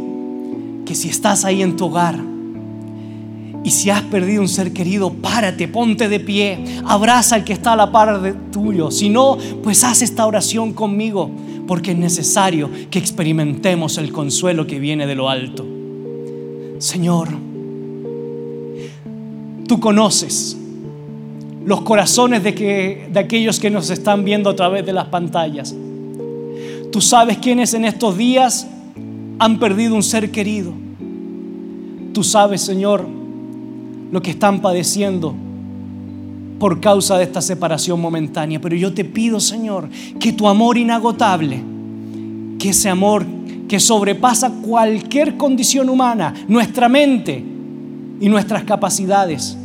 que 0.86 0.94
si 0.94 1.08
estás 1.08 1.44
ahí 1.44 1.62
en 1.62 1.76
tu 1.76 1.86
hogar 1.86 2.16
y 3.64 3.70
si 3.70 3.90
has 3.90 4.02
perdido 4.02 4.40
un 4.40 4.48
ser 4.48 4.72
querido, 4.72 5.12
párate, 5.12 5.66
ponte 5.66 6.08
de 6.08 6.20
pie, 6.20 6.60
abraza 6.86 7.34
al 7.34 7.44
que 7.44 7.52
está 7.52 7.72
a 7.72 7.76
la 7.76 7.90
par 7.90 8.22
de 8.22 8.34
tuyo. 8.52 8.92
Si 8.92 9.08
no, 9.08 9.36
pues 9.64 9.82
haz 9.82 10.00
esta 10.02 10.26
oración 10.26 10.72
conmigo, 10.72 11.28
porque 11.66 11.90
es 11.90 11.98
necesario 11.98 12.70
que 12.88 13.00
experimentemos 13.00 13.98
el 13.98 14.12
consuelo 14.12 14.64
que 14.66 14.78
viene 14.78 15.08
de 15.08 15.14
lo 15.16 15.28
alto. 15.28 15.66
Señor, 16.78 17.30
tú 19.72 19.80
conoces 19.80 20.54
los 21.64 21.80
corazones 21.80 22.44
de, 22.44 22.54
que, 22.54 23.08
de 23.10 23.18
aquellos 23.18 23.58
que 23.58 23.70
nos 23.70 23.88
están 23.88 24.22
viendo 24.22 24.50
a 24.50 24.54
través 24.54 24.84
de 24.84 24.92
las 24.92 25.06
pantallas. 25.06 25.74
Tú 26.92 27.00
sabes 27.00 27.38
quiénes 27.38 27.72
en 27.72 27.86
estos 27.86 28.18
días 28.18 28.66
han 29.38 29.58
perdido 29.58 29.94
un 29.94 30.02
ser 30.02 30.30
querido. 30.30 30.74
Tú 32.12 32.22
sabes, 32.22 32.60
Señor, 32.60 33.08
lo 34.10 34.20
que 34.20 34.32
están 34.32 34.60
padeciendo 34.60 35.34
por 36.58 36.78
causa 36.78 37.16
de 37.16 37.24
esta 37.24 37.40
separación 37.40 37.98
momentánea. 37.98 38.60
Pero 38.60 38.76
yo 38.76 38.92
te 38.92 39.06
pido, 39.06 39.40
Señor, 39.40 39.88
que 40.20 40.34
tu 40.34 40.48
amor 40.48 40.76
inagotable, 40.76 41.62
que 42.58 42.68
ese 42.68 42.90
amor 42.90 43.24
que 43.66 43.80
sobrepasa 43.80 44.50
cualquier 44.50 45.38
condición 45.38 45.88
humana, 45.88 46.34
nuestra 46.46 46.90
mente 46.90 47.42
y 48.20 48.28
nuestras 48.28 48.64
capacidades, 48.64 49.56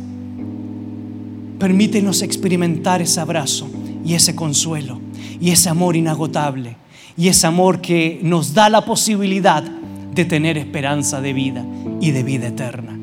Permítenos 1.58 2.22
experimentar 2.22 3.02
ese 3.02 3.20
abrazo 3.20 3.68
y 4.04 4.14
ese 4.14 4.34
consuelo 4.34 5.00
y 5.40 5.50
ese 5.50 5.68
amor 5.68 5.96
inagotable 5.96 6.76
y 7.16 7.28
ese 7.28 7.46
amor 7.46 7.80
que 7.80 8.20
nos 8.22 8.54
da 8.54 8.68
la 8.68 8.84
posibilidad 8.84 9.62
de 9.62 10.24
tener 10.24 10.56
esperanza 10.56 11.20
de 11.20 11.32
vida 11.32 11.64
y 12.00 12.12
de 12.12 12.22
vida 12.22 12.48
eterna. 12.48 12.96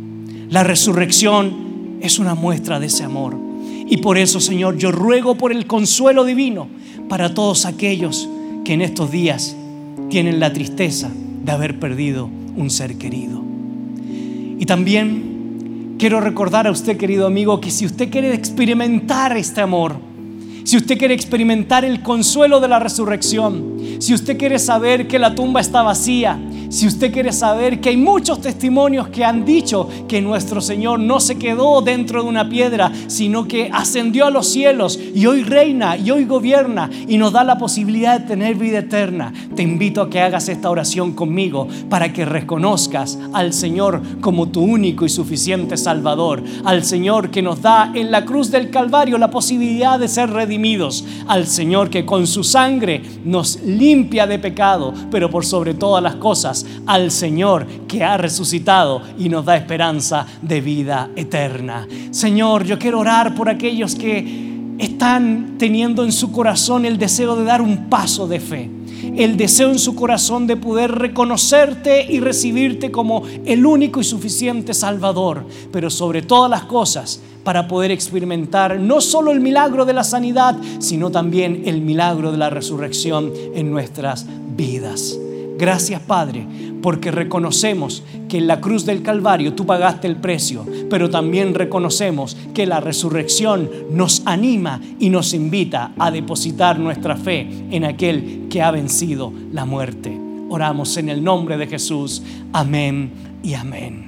La 0.50 0.64
resurrección 0.64 1.98
es 2.02 2.20
una 2.20 2.36
muestra 2.36 2.80
de 2.80 2.88
ese 2.88 3.04
amor. 3.04 3.38
Y 3.88 3.98
por 3.98 4.18
eso, 4.18 4.40
Señor, 4.40 4.78
yo 4.78 4.92
ruego 4.92 5.36
por 5.36 5.52
el 5.52 5.68
consuelo 5.68 6.24
divino 6.24 6.68
para 7.10 7.34
todos 7.34 7.66
aquellos 7.66 8.30
que 8.64 8.74
en 8.74 8.82
estos 8.82 9.12
días 9.12 9.56
tienen 10.10 10.40
la 10.40 10.54
tristeza 10.54 11.12
de 11.44 11.52
haber 11.52 11.80
perdido 11.80 12.30
un 12.56 12.70
ser 12.70 12.98
querido. 12.98 13.44
Y 14.58 14.66
también 14.66 15.35
quiero 15.98 16.22
recordar 16.22 16.68
a 16.68 16.72
usted, 16.72 16.98
querido 16.98 17.28
amigo, 17.28 17.60
que 17.62 17.72
si 17.72 17.86
usted 17.86 18.10
quiere 18.10 18.34
experimentar 18.34 19.36
este 19.38 19.62
amor, 19.62 19.96
si 20.64 20.78
usted 20.78 20.98
quiere 20.98 21.14
experimentar 21.14 21.86
el 21.86 22.02
consuelo 22.02 22.60
de 22.60 22.68
la 22.68 22.80
resurrección, 22.80 23.78
si 24.00 24.14
usted 24.14 24.38
quiere 24.38 24.58
saber 24.60 25.08
que 25.08 25.20
la 25.20 25.36
tumba 25.36 25.62
está 25.62 25.84
vacía, 25.84 26.40
si 26.76 26.88
usted 26.88 27.14
quiere 27.14 27.32
saber 27.32 27.80
que 27.80 27.88
hay 27.88 27.96
muchos 27.96 28.42
testimonios 28.42 29.08
que 29.08 29.24
han 29.24 29.46
dicho 29.46 29.88
que 30.10 30.22
nuestro 30.22 30.60
Señor 30.60 31.00
no 31.00 31.22
se 31.22 31.38
quedó 31.38 31.82
dentro 31.82 32.22
de 32.22 32.28
una 32.28 32.50
piedra, 32.50 32.92
sino 33.08 33.48
que 33.48 33.70
ascendió 33.72 34.26
a 34.26 34.30
los 34.30 34.50
cielos 34.50 35.00
y 35.16 35.26
hoy 35.26 35.44
reina 35.44 35.96
y 35.96 36.12
hoy 36.12 36.26
gobierna 36.26 36.90
y 37.08 37.18
nos 37.18 37.32
da 37.32 37.46
la 37.46 37.58
posibilidad 37.58 38.20
de 38.20 38.28
tener 38.28 38.56
vida 38.56 38.80
eterna, 38.80 39.32
te 39.56 39.64
invito 39.64 40.02
a 40.02 40.10
que 40.10 40.20
hagas 40.20 40.50
esta 40.50 40.70
oración 40.70 41.14
conmigo 41.14 41.70
para 41.90 42.12
que 42.12 42.26
reconozcas 42.26 43.18
al 43.32 43.54
Señor 43.54 44.02
como 44.20 44.50
tu 44.50 44.60
único 44.62 45.06
y 45.06 45.10
suficiente 45.10 45.78
Salvador, 45.78 46.44
al 46.66 46.84
Señor 46.84 47.32
que 47.32 47.42
nos 47.42 47.62
da 47.62 47.94
en 47.96 48.12
la 48.12 48.26
cruz 48.26 48.52
del 48.52 48.70
Calvario 48.70 49.18
la 49.18 49.32
posibilidad 49.32 49.98
de 49.98 50.10
ser 50.10 50.30
redimidos, 50.30 51.06
al 51.28 51.48
Señor 51.48 51.90
que 51.90 52.06
con 52.06 52.28
su 52.28 52.44
sangre 52.44 53.02
nos 53.24 53.62
limpia 53.64 54.28
de 54.28 54.40
pecado, 54.40 54.94
pero 55.10 55.30
por 55.30 55.46
sobre 55.46 55.74
todas 55.74 56.04
las 56.04 56.16
cosas, 56.16 56.65
al 56.86 57.12
Señor 57.12 57.66
que 57.88 58.04
ha 58.04 58.18
resucitado 58.18 59.02
y 59.18 59.30
nos 59.30 59.46
da 59.46 59.58
esperanza 59.58 60.26
de 60.42 60.62
vida 60.62 61.10
eterna. 61.16 61.88
Señor, 62.12 62.66
yo 62.66 62.80
quiero 62.80 63.00
orar 63.00 63.36
por 63.36 63.50
aquellos 63.50 63.96
que 63.96 64.54
están 64.78 65.56
teniendo 65.58 66.04
en 66.04 66.12
su 66.12 66.32
corazón 66.32 66.86
el 66.86 66.98
deseo 66.98 67.36
de 67.36 67.46
dar 67.46 67.62
un 67.62 67.90
paso 67.90 68.28
de 68.28 68.40
fe. 68.40 68.70
El 69.16 69.38
deseo 69.38 69.70
en 69.72 69.80
su 69.80 69.96
corazón 69.96 70.48
de 70.48 70.58
poder 70.58 70.92
reconocerte 70.92 72.06
y 72.10 72.20
recibirte 72.20 72.92
como 72.92 73.24
el 73.46 73.66
único 73.66 74.02
y 74.02 74.04
suficiente 74.04 74.74
Salvador. 74.74 75.46
Pero 75.72 75.90
sobre 75.90 76.22
todas 76.22 76.50
las 76.50 76.64
cosas, 76.64 77.22
para 77.44 77.68
poder 77.68 77.92
experimentar 77.92 78.80
no 78.80 79.00
solo 79.00 79.32
el 79.32 79.40
milagro 79.40 79.86
de 79.86 79.94
la 79.94 80.04
sanidad, 80.04 80.58
sino 80.80 81.12
también 81.12 81.64
el 81.66 81.82
milagro 81.82 82.32
de 82.32 82.38
la 82.38 82.50
resurrección 82.50 83.32
en 83.54 83.72
nuestras 83.72 84.26
vidas. 84.58 85.18
Gracias 85.58 86.02
Padre, 86.02 86.46
porque 86.82 87.12
reconocemos 87.12 88.04
que 88.28 88.38
en 88.38 88.48
la 88.48 88.60
cruz 88.60 88.86
del 88.86 89.02
Calvario 89.02 89.54
tú 89.54 89.66
pagaste 89.66 90.08
el 90.08 90.18
precio, 90.18 90.66
pero 90.90 91.10
también 91.10 91.54
reconocemos 91.54 92.36
que 92.54 92.66
la 92.66 92.80
resurrección 92.82 93.70
nos 93.90 94.22
anima 94.26 94.82
y 95.00 95.10
nos 95.10 95.34
invita 95.34 95.94
a 95.98 96.12
depositar 96.12 96.78
nuestra 96.78 97.16
fe 97.16 97.48
en 97.72 97.86
aquel 97.86 98.48
que 98.50 98.62
ha 98.62 98.72
vencido 98.72 99.32
la 99.52 99.66
muerte. 99.66 100.20
Oramos 100.50 100.98
en 100.98 101.10
el 101.10 101.24
nombre 101.24 101.58
de 101.58 101.68
Jesús. 101.68 102.22
Amén 102.54 103.12
y 103.42 103.54
amén. 103.54 104.05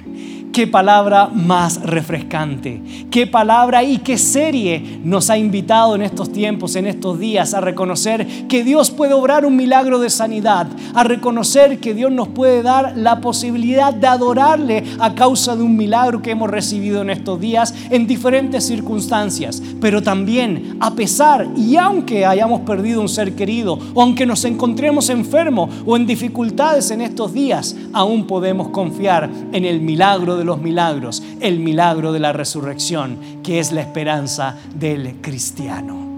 Qué 0.52 0.66
palabra 0.66 1.28
más 1.28 1.82
refrescante, 1.82 2.82
qué 3.12 3.28
palabra 3.28 3.84
y 3.84 3.98
qué 3.98 4.18
serie 4.18 4.98
nos 5.04 5.30
ha 5.30 5.38
invitado 5.38 5.94
en 5.94 6.02
estos 6.02 6.32
tiempos, 6.32 6.74
en 6.74 6.88
estos 6.88 7.18
días, 7.20 7.54
a 7.54 7.60
reconocer 7.60 8.26
que 8.48 8.64
Dios 8.64 8.90
puede 8.90 9.14
obrar 9.14 9.46
un 9.46 9.54
milagro 9.54 10.00
de 10.00 10.10
sanidad, 10.10 10.66
a 10.94 11.04
reconocer 11.04 11.78
que 11.78 11.94
Dios 11.94 12.10
nos 12.10 12.28
puede 12.28 12.62
dar 12.62 12.96
la 12.96 13.20
posibilidad 13.20 13.94
de 13.94 14.08
adorarle 14.08 14.82
a 14.98 15.14
causa 15.14 15.54
de 15.54 15.62
un 15.62 15.76
milagro 15.76 16.22
que 16.22 16.32
hemos 16.32 16.50
recibido 16.50 17.02
en 17.02 17.10
estos 17.10 17.38
días 17.38 17.72
en 17.90 18.08
diferentes 18.08 18.66
circunstancias, 18.66 19.62
pero 19.80 20.02
también 20.02 20.76
a 20.80 20.94
pesar 20.94 21.46
y 21.56 21.76
aunque 21.76 22.26
hayamos 22.26 22.62
perdido 22.62 23.00
un 23.00 23.08
ser 23.08 23.36
querido, 23.36 23.78
o 23.94 24.02
aunque 24.02 24.26
nos 24.26 24.44
encontremos 24.44 25.08
enfermos 25.08 25.70
o 25.86 25.96
en 25.96 26.06
dificultades 26.06 26.90
en 26.90 27.02
estos 27.02 27.32
días, 27.32 27.76
aún 27.92 28.26
podemos 28.26 28.70
confiar 28.70 29.30
en 29.52 29.64
el 29.64 29.80
milagro 29.80 30.36
de 30.36 30.47
los 30.48 30.60
milagros, 30.60 31.22
el 31.40 31.60
milagro 31.60 32.10
de 32.12 32.20
la 32.20 32.32
resurrección, 32.32 33.18
que 33.44 33.60
es 33.60 33.70
la 33.70 33.82
esperanza 33.82 34.56
del 34.74 35.20
cristiano. 35.20 36.08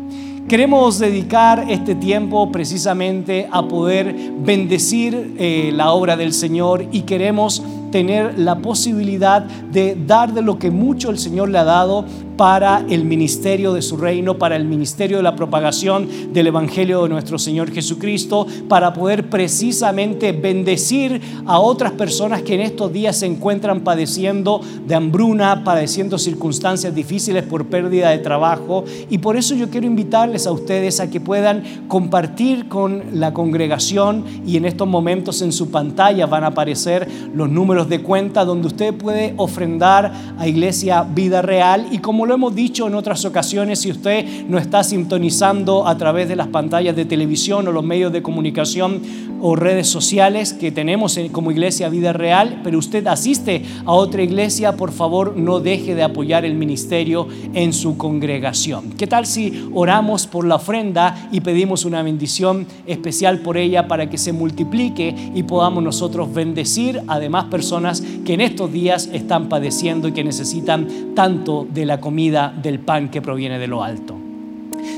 Queremos 0.48 0.98
dedicar 0.98 1.66
este 1.68 1.94
tiempo 1.94 2.50
precisamente 2.50 3.48
a 3.50 3.62
poder 3.68 4.14
bendecir 4.38 5.34
eh, 5.36 5.70
la 5.74 5.90
obra 5.92 6.16
del 6.16 6.32
Señor 6.32 6.86
y 6.90 7.02
queremos 7.02 7.62
tener 7.90 8.38
la 8.38 8.58
posibilidad 8.58 9.42
de 9.42 9.96
dar 10.06 10.32
de 10.32 10.42
lo 10.42 10.58
que 10.58 10.70
mucho 10.70 11.10
el 11.10 11.18
Señor 11.18 11.48
le 11.48 11.58
ha 11.58 11.64
dado 11.64 12.04
para 12.40 12.86
el 12.88 13.04
ministerio 13.04 13.74
de 13.74 13.82
su 13.82 13.98
reino, 13.98 14.38
para 14.38 14.56
el 14.56 14.64
ministerio 14.64 15.18
de 15.18 15.22
la 15.22 15.36
propagación 15.36 16.08
del 16.32 16.46
Evangelio 16.46 17.02
de 17.02 17.10
nuestro 17.10 17.38
Señor 17.38 17.70
Jesucristo, 17.70 18.46
para 18.66 18.94
poder 18.94 19.28
precisamente 19.28 20.32
bendecir 20.32 21.20
a 21.44 21.58
otras 21.58 21.92
personas 21.92 22.40
que 22.40 22.54
en 22.54 22.62
estos 22.62 22.90
días 22.94 23.18
se 23.18 23.26
encuentran 23.26 23.80
padeciendo 23.80 24.62
de 24.86 24.94
hambruna, 24.94 25.64
padeciendo 25.64 26.16
circunstancias 26.16 26.94
difíciles 26.94 27.44
por 27.44 27.66
pérdida 27.66 28.08
de 28.08 28.18
trabajo. 28.18 28.84
Y 29.10 29.18
por 29.18 29.36
eso 29.36 29.54
yo 29.54 29.68
quiero 29.68 29.86
invitarles 29.86 30.46
a 30.46 30.52
ustedes 30.52 30.98
a 31.00 31.10
que 31.10 31.20
puedan 31.20 31.62
compartir 31.88 32.68
con 32.68 33.02
la 33.20 33.34
congregación 33.34 34.24
y 34.46 34.56
en 34.56 34.64
estos 34.64 34.88
momentos 34.88 35.42
en 35.42 35.52
su 35.52 35.70
pantalla 35.70 36.24
van 36.24 36.44
a 36.44 36.48
aparecer 36.48 37.06
los 37.34 37.50
números 37.50 37.79
de 37.88 38.02
cuenta 38.02 38.44
donde 38.44 38.66
usted 38.66 38.94
puede 38.94 39.34
ofrendar 39.36 40.12
a 40.38 40.46
Iglesia 40.46 41.02
Vida 41.02 41.42
Real. 41.42 41.86
Y 41.90 41.98
como 41.98 42.26
lo 42.26 42.34
hemos 42.34 42.54
dicho 42.54 42.86
en 42.86 42.94
otras 42.94 43.24
ocasiones, 43.24 43.80
si 43.80 43.90
usted 43.90 44.46
no 44.48 44.58
está 44.58 44.84
sintonizando 44.84 45.86
a 45.86 45.96
través 45.96 46.28
de 46.28 46.36
las 46.36 46.48
pantallas 46.48 46.96
de 46.96 47.04
televisión 47.04 47.66
o 47.68 47.72
los 47.72 47.84
medios 47.84 48.12
de 48.12 48.22
comunicación 48.22 49.00
o 49.40 49.56
redes 49.56 49.88
sociales 49.88 50.52
que 50.52 50.70
tenemos 50.70 51.18
como 51.32 51.50
Iglesia 51.50 51.88
Vida 51.88 52.12
Real, 52.12 52.60
pero 52.62 52.78
usted 52.78 53.06
asiste 53.06 53.64
a 53.84 53.92
otra 53.92 54.22
iglesia, 54.22 54.76
por 54.76 54.92
favor 54.92 55.36
no 55.36 55.60
deje 55.60 55.94
de 55.94 56.02
apoyar 56.02 56.44
el 56.44 56.54
ministerio 56.54 57.28
en 57.54 57.72
su 57.72 57.96
congregación. 57.96 58.92
¿Qué 58.92 59.06
tal 59.06 59.26
si 59.26 59.68
oramos 59.72 60.26
por 60.26 60.46
la 60.46 60.56
ofrenda 60.56 61.28
y 61.32 61.40
pedimos 61.40 61.84
una 61.84 62.02
bendición 62.02 62.66
especial 62.86 63.40
por 63.40 63.56
ella 63.56 63.88
para 63.88 64.08
que 64.08 64.18
se 64.18 64.32
multiplique 64.32 65.14
y 65.34 65.42
podamos 65.42 65.82
nosotros 65.82 66.32
bendecir 66.32 67.00
además 67.06 67.46
personas 67.46 68.02
que 68.24 68.34
en 68.34 68.40
estos 68.40 68.72
días 68.72 69.08
están 69.12 69.48
padeciendo 69.48 70.08
y 70.08 70.12
que 70.12 70.24
necesitan 70.24 71.14
tanto 71.14 71.66
de 71.72 71.86
la 71.86 72.00
comida 72.00 72.54
del 72.62 72.78
pan 72.78 73.10
que 73.10 73.22
proviene 73.22 73.58
de 73.58 73.66
lo 73.66 73.82
alto. 73.82 74.19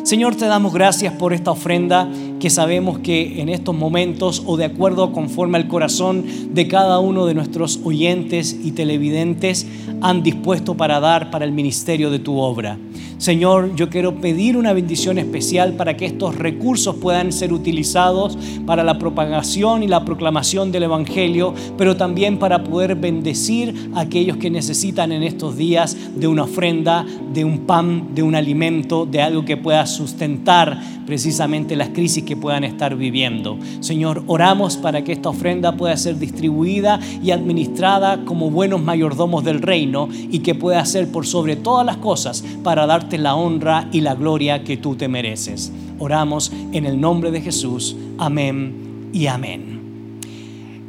Señor, 0.05 0.35
te 0.35 0.47
damos 0.47 0.73
gracias 0.73 1.15
por 1.15 1.33
esta 1.33 1.51
ofrenda 1.51 2.09
que 2.41 2.51
sabemos 2.51 2.99
que 2.99 3.41
en 3.41 3.49
estos 3.49 3.75
momentos 3.75 4.43
o 4.47 4.57
de 4.57 4.65
acuerdo 4.65 5.13
conforme 5.13 5.59
al 5.59 5.69
corazón 5.69 6.25
de 6.51 6.67
cada 6.67 6.99
uno 6.99 7.25
de 7.25 7.35
nuestros 7.35 7.81
oyentes 7.85 8.57
y 8.65 8.73
televidentes 8.73 9.67
han 10.01 10.23
dispuesto 10.23 10.77
para 10.77 10.99
dar 10.99 11.31
para 11.31 11.45
el 11.45 11.53
ministerio 11.53 12.11
de 12.11 12.19
tu 12.19 12.39
obra. 12.39 12.79
Señor, 13.23 13.77
yo 13.77 13.89
quiero 13.89 14.17
pedir 14.17 14.57
una 14.57 14.73
bendición 14.73 15.17
especial 15.17 15.75
para 15.75 15.97
que 15.97 16.07
estos 16.07 16.35
recursos 16.35 16.97
puedan 16.97 17.31
ser 17.31 17.53
utilizados 17.53 18.37
para 18.67 18.83
la 18.83 18.99
propagación 18.99 19.85
y 19.85 19.87
la 19.87 20.05
proclamación 20.05 20.73
del 20.73 20.83
Evangelio, 20.83 21.55
pero 21.79 21.97
también 21.97 22.41
para 22.41 22.65
poder 22.65 22.97
bendecir 22.97 23.91
a 23.95 24.01
aquellos 24.01 24.39
que 24.39 24.51
necesitan 24.51 25.13
en 25.13 25.23
estos 25.23 25.57
días 25.57 25.97
de 26.17 26.27
una 26.27 26.43
ofrenda, 26.43 27.07
de 27.33 27.45
un 27.45 27.59
pan, 27.59 28.09
de 28.13 28.25
un 28.25 28.35
alimento, 28.35 29.07
de 29.07 29.23
algo 29.23 29.45
que 29.45 29.57
pueda 29.57 29.72
sustentar 29.87 30.79
precisamente 31.07 31.77
las 31.77 31.91
crisis 31.91 32.25
que 32.25 32.37
puedan 32.37 32.65
estar 32.65 32.97
viviendo. 32.97 33.59
Señor, 33.81 34.23
oramos 34.27 34.77
para 34.77 35.03
que 35.03 35.13
esta 35.13 35.29
ofrenda 35.29 35.77
pueda 35.77 35.97
ser 35.97 36.19
distribuida 36.19 37.01
y 37.23 37.31
administrada 37.31 38.25
como 38.25 38.51
buenos 38.51 38.83
mayordomos 38.83 39.45
del 39.45 39.63
reino 39.63 40.09
y 40.13 40.41
que 40.41 40.55
pueda 40.55 40.85
ser 40.85 41.09
por 41.09 41.27
sobre 41.27 41.57
todas 41.57 41.85
las 41.85 41.97
cosas 41.97 42.45
para 42.63 42.87
darte 42.87 43.19
la 43.19 43.35
honra 43.35 43.89
y 43.93 44.01
la 44.01 44.15
gloria 44.15 44.65
que 44.65 44.77
tú 44.77 44.95
te 44.95 45.09
mereces. 45.09 45.73
Oramos 45.99 46.53
en 46.73 46.87
el 46.87 47.01
nombre 47.01 47.31
de 47.31 47.41
Jesús. 47.41 47.97
Amén 48.19 49.11
y 49.13 49.27
amén. 49.27 49.82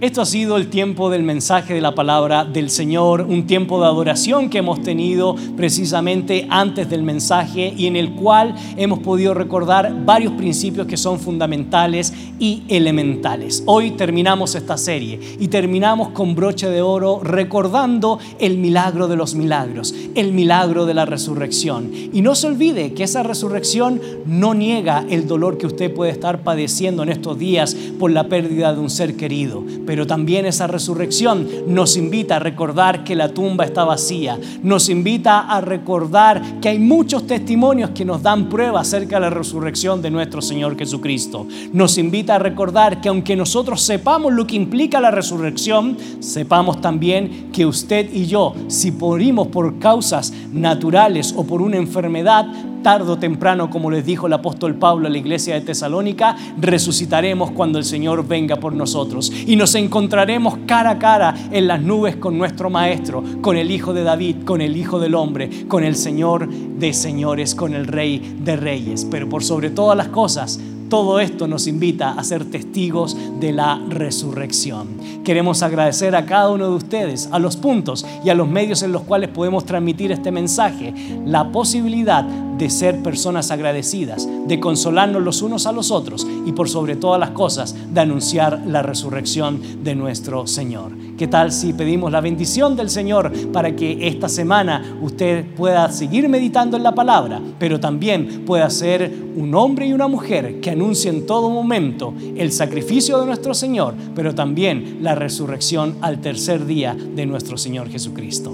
Esto 0.04 0.22
ha 0.22 0.26
sido 0.26 0.58
el 0.58 0.68
tiempo 0.68 1.10
del 1.10 1.24
mensaje 1.24 1.74
de 1.74 1.80
la 1.80 1.95
palabra 1.95 2.43
del 2.43 2.70
Señor, 2.70 3.22
un 3.22 3.47
tiempo 3.47 3.80
de 3.80 3.86
adoración 3.86 4.49
que 4.49 4.58
hemos 4.58 4.84
tenido 4.84 5.38
precisamente 5.56 6.45
antes 6.49 6.89
del 6.89 7.04
mensaje 7.04 7.74
y 7.78 7.88
en 7.88 7.95
el 7.95 8.12
cual 8.12 8.54
hemos 8.76 8.99
podido 8.99 9.34
recordar 9.34 10.04
varios 10.04 10.34
principios 10.34 10.88
que 10.88 10.97
son 10.97 11.22
fundamentales 11.22 12.14
y 12.38 12.64
elementales. 12.68 13.64
Hoy 13.66 13.91
terminamos 13.91 14.56
esta 14.56 14.76
serie 14.76 15.22
y 15.39 15.47
terminamos 15.47 16.10
con 16.10 16.36
broche 16.36 16.70
de 16.70 16.82
oro 16.82 17.22
recordando 17.24 18.20
el 18.39 18.58
milagro 18.58 19.08
de 19.08 19.16
los 19.16 19.36
milagros, 19.36 19.95
el 20.16 20.34
milagro 20.34 20.86
de 20.86 20.95
la 20.95 21.06
resurrección. 21.06 21.93
Y 22.12 22.22
no 22.22 22.36
se 22.36 22.47
olvide 22.47 22.91
que 22.91 23.06
esa 23.06 23.24
resurrección 23.24 24.01
no 24.26 24.54
niega 24.54 25.06
el 25.10 25.28
dolor 25.28 25.58
que 25.58 25.68
usted 25.68 25.93
puede 25.93 26.12
estar 26.12 26.43
padeciendo 26.43 27.04
en 27.04 27.10
estos 27.10 27.39
días 27.39 27.74
por 27.97 28.12
la 28.12 28.28
pérdida 28.28 28.74
de 28.74 28.82
un 28.82 28.89
ser 28.89 29.16
querido 29.16 29.64
pero 29.93 30.07
también 30.07 30.47
esa 30.47 30.65
resurrección 30.65 31.47
nos 31.67 31.97
invita 31.97 32.37
a 32.37 32.39
recordar 32.39 33.03
que 33.03 33.15
la 33.15 33.29
tumba 33.29 33.63
está 33.63 33.83
vacía, 33.83 34.39
nos 34.63 34.89
invita 34.89 35.41
a 35.41 35.61
recordar 35.61 36.59
que 36.59 36.69
hay 36.69 36.79
muchos 36.79 37.27
testimonios 37.27 37.91
que 37.91 38.03
nos 38.03 38.23
dan 38.23 38.49
prueba 38.49 38.81
acerca 38.81 39.17
de 39.17 39.21
la 39.21 39.29
resurrección 39.29 40.01
de 40.01 40.09
nuestro 40.09 40.41
Señor 40.41 40.75
Jesucristo. 40.79 41.45
Nos 41.73 41.99
invita 41.99 42.33
a 42.33 42.39
recordar 42.39 43.01
que 43.01 43.09
aunque 43.09 43.35
nosotros 43.35 43.83
sepamos 43.83 44.33
lo 44.33 44.47
que 44.47 44.55
implica 44.55 44.99
la 44.99 45.11
resurrección, 45.11 45.95
sepamos 46.21 46.81
también 46.81 47.51
que 47.53 47.67
usted 47.67 48.11
y 48.11 48.25
yo, 48.25 48.55
si 48.69 48.91
morimos 48.91 49.49
por 49.49 49.77
causas 49.77 50.33
naturales 50.51 51.35
o 51.37 51.43
por 51.43 51.61
una 51.61 51.77
enfermedad, 51.77 52.47
tarde 52.84 53.11
o 53.11 53.17
temprano, 53.17 53.69
como 53.69 53.89
les 53.89 54.05
dijo 54.05 54.27
el 54.27 54.34
apóstol 54.34 54.75
Pablo 54.75 55.07
a 55.07 55.09
la 55.09 55.17
iglesia 55.17 55.55
de 55.55 55.61
Tesalónica, 55.61 56.36
resucitaremos 56.59 57.51
cuando 57.51 57.79
el 57.79 57.86
Señor 57.86 58.27
venga 58.27 58.57
por 58.57 58.73
nosotros 58.73 59.31
y 59.47 59.55
nos 59.55 59.73
encontraremos 59.75 60.59
cara 60.67 60.91
a 60.91 60.99
cara 60.99 61.34
en 61.51 61.67
las 61.67 61.81
nubes 61.81 62.17
con 62.17 62.38
nuestro 62.38 62.69
Maestro, 62.69 63.23
con 63.41 63.57
el 63.57 63.71
Hijo 63.71 63.93
de 63.93 64.03
David, 64.03 64.43
con 64.45 64.61
el 64.61 64.77
Hijo 64.77 64.99
del 64.99 65.15
Hombre, 65.15 65.49
con 65.67 65.84
el 65.84 65.95
Señor 65.95 66.47
de 66.47 66.93
señores, 66.93 67.55
con 67.55 67.73
el 67.73 67.88
Rey 67.88 68.38
de 68.43 68.55
reyes. 68.57 69.07
Pero 69.09 69.29
por 69.29 69.43
sobre 69.43 69.69
todas 69.69 69.97
las 69.97 70.09
cosas, 70.09 70.59
todo 70.93 71.19
esto 71.19 71.47
nos 71.47 71.65
invita 71.65 72.11
a 72.11 72.23
ser 72.23 72.45
testigos 72.45 73.17
de 73.39 73.51
la 73.51 73.81
resurrección. 73.89 74.89
Queremos 75.23 75.63
agradecer 75.63 76.15
a 76.15 76.27
cada 76.27 76.51
uno 76.51 76.69
de 76.69 76.75
ustedes, 76.75 77.29
a 77.31 77.39
los 77.39 77.57
puntos 77.57 78.05
y 78.23 78.29
a 78.29 78.35
los 78.35 78.47
medios 78.47 78.83
en 78.83 78.91
los 78.91 79.01
cuales 79.01 79.31
podemos 79.31 79.65
transmitir 79.65 80.11
este 80.11 80.31
mensaje, 80.31 80.93
la 81.25 81.51
posibilidad 81.51 82.23
de 82.23 82.69
ser 82.69 83.01
personas 83.01 83.49
agradecidas, 83.49 84.29
de 84.47 84.59
consolarnos 84.59 85.23
los 85.23 85.41
unos 85.41 85.65
a 85.65 85.71
los 85.71 85.89
otros 85.89 86.27
y 86.45 86.51
por 86.51 86.69
sobre 86.69 86.95
todas 86.95 87.19
las 87.19 87.31
cosas 87.31 87.75
de 87.91 87.99
anunciar 87.99 88.61
la 88.67 88.83
resurrección 88.83 89.83
de 89.83 89.95
nuestro 89.95 90.45
Señor. 90.45 90.91
¿Qué 91.24 91.30
tal 91.30 91.53
si 91.53 91.71
pedimos 91.71 92.11
la 92.11 92.19
bendición 92.19 92.76
del 92.76 92.89
Señor 92.89 93.32
para 93.53 93.74
que 93.78 94.09
esta 94.09 94.28
semana 94.28 94.97
usted 95.01 95.45
pueda 95.55 95.89
seguir 95.89 96.28
meditando 96.28 96.76
en 96.76 96.84
la 96.84 96.93
palabra, 96.93 97.39
pero 97.57 97.80
también 97.80 98.43
pueda 98.45 98.69
ser 98.69 99.09
un 99.38 99.55
hombre 99.55 99.88
y 99.88 99.93
una 99.93 100.09
mujer 100.09 100.59
que 100.59 100.71
anuncie 100.71 101.09
en 101.09 101.26
todo 101.26 101.49
momento 101.49 102.13
el 102.36 102.51
sacrificio 102.51 103.21
de 103.21 103.26
nuestro 103.26 103.53
Señor, 103.53 103.93
pero 104.13 104.36
también 104.36 104.97
la 104.99 105.15
resurrección 105.15 105.95
al 106.01 106.19
tercer 106.19 106.65
día 106.65 106.93
de 106.93 107.26
nuestro 107.26 107.57
Señor 107.57 107.89
Jesucristo? 107.89 108.53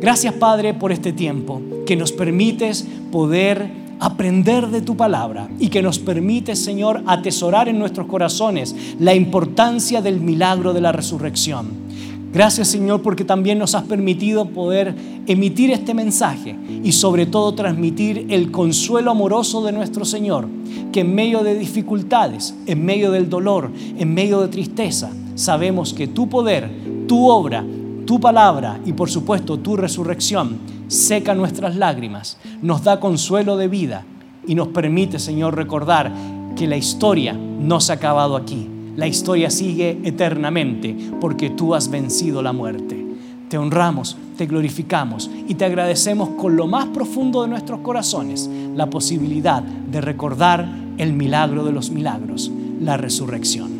Gracias 0.00 0.32
Padre 0.32 0.72
por 0.72 0.92
este 0.92 1.12
tiempo 1.12 1.60
que 1.84 1.94
nos 1.94 2.12
permites 2.12 2.88
poder 3.12 3.70
aprender 4.00 4.68
de 4.68 4.80
tu 4.80 4.96
palabra 4.96 5.48
y 5.58 5.68
que 5.68 5.82
nos 5.82 5.98
permite, 5.98 6.56
Señor, 6.56 7.02
atesorar 7.06 7.68
en 7.68 7.78
nuestros 7.78 8.06
corazones 8.06 8.74
la 8.98 9.14
importancia 9.14 10.00
del 10.00 10.20
milagro 10.20 10.72
de 10.72 10.80
la 10.80 10.92
resurrección. 10.92 11.87
Gracias, 12.32 12.68
Señor, 12.68 13.00
porque 13.00 13.24
también 13.24 13.58
nos 13.58 13.74
has 13.74 13.84
permitido 13.84 14.44
poder 14.50 14.94
emitir 15.26 15.70
este 15.70 15.94
mensaje 15.94 16.56
y 16.84 16.92
sobre 16.92 17.24
todo 17.24 17.54
transmitir 17.54 18.26
el 18.28 18.50
consuelo 18.50 19.12
amoroso 19.12 19.64
de 19.64 19.72
nuestro 19.72 20.04
Señor, 20.04 20.46
que 20.92 21.00
en 21.00 21.14
medio 21.14 21.42
de 21.42 21.58
dificultades, 21.58 22.54
en 22.66 22.84
medio 22.84 23.12
del 23.12 23.30
dolor, 23.30 23.70
en 23.98 24.12
medio 24.12 24.40
de 24.40 24.48
tristeza, 24.48 25.10
sabemos 25.36 25.94
que 25.94 26.06
tu 26.06 26.28
poder, 26.28 26.70
tu 27.06 27.28
obra, 27.28 27.64
tu 28.04 28.20
palabra 28.20 28.78
y 28.84 28.92
por 28.92 29.08
supuesto 29.08 29.58
tu 29.58 29.76
resurrección 29.76 30.58
seca 30.88 31.34
nuestras 31.34 31.76
lágrimas, 31.76 32.38
nos 32.60 32.84
da 32.84 33.00
consuelo 33.00 33.56
de 33.56 33.68
vida 33.68 34.04
y 34.46 34.54
nos 34.54 34.68
permite, 34.68 35.18
Señor, 35.18 35.56
recordar 35.56 36.12
que 36.56 36.66
la 36.66 36.76
historia 36.76 37.32
no 37.32 37.80
se 37.80 37.92
ha 37.92 37.96
acabado 37.96 38.36
aquí. 38.36 38.68
La 38.98 39.06
historia 39.06 39.48
sigue 39.48 40.00
eternamente 40.02 40.92
porque 41.20 41.50
tú 41.50 41.76
has 41.76 41.88
vencido 41.88 42.42
la 42.42 42.52
muerte. 42.52 43.06
Te 43.48 43.56
honramos, 43.56 44.16
te 44.36 44.46
glorificamos 44.46 45.30
y 45.46 45.54
te 45.54 45.66
agradecemos 45.66 46.30
con 46.30 46.56
lo 46.56 46.66
más 46.66 46.86
profundo 46.86 47.42
de 47.42 47.48
nuestros 47.48 47.78
corazones 47.78 48.50
la 48.74 48.90
posibilidad 48.90 49.62
de 49.62 50.00
recordar 50.00 50.68
el 50.98 51.12
milagro 51.12 51.64
de 51.64 51.70
los 51.70 51.92
milagros, 51.92 52.50
la 52.80 52.96
resurrección. 52.96 53.70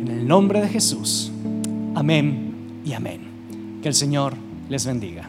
En 0.00 0.08
el 0.08 0.26
nombre 0.26 0.60
de 0.60 0.68
Jesús. 0.68 1.30
Amén 1.94 2.82
y 2.84 2.94
amén. 2.94 3.20
Que 3.80 3.86
el 3.86 3.94
Señor 3.94 4.34
les 4.68 4.86
bendiga. 4.86 5.28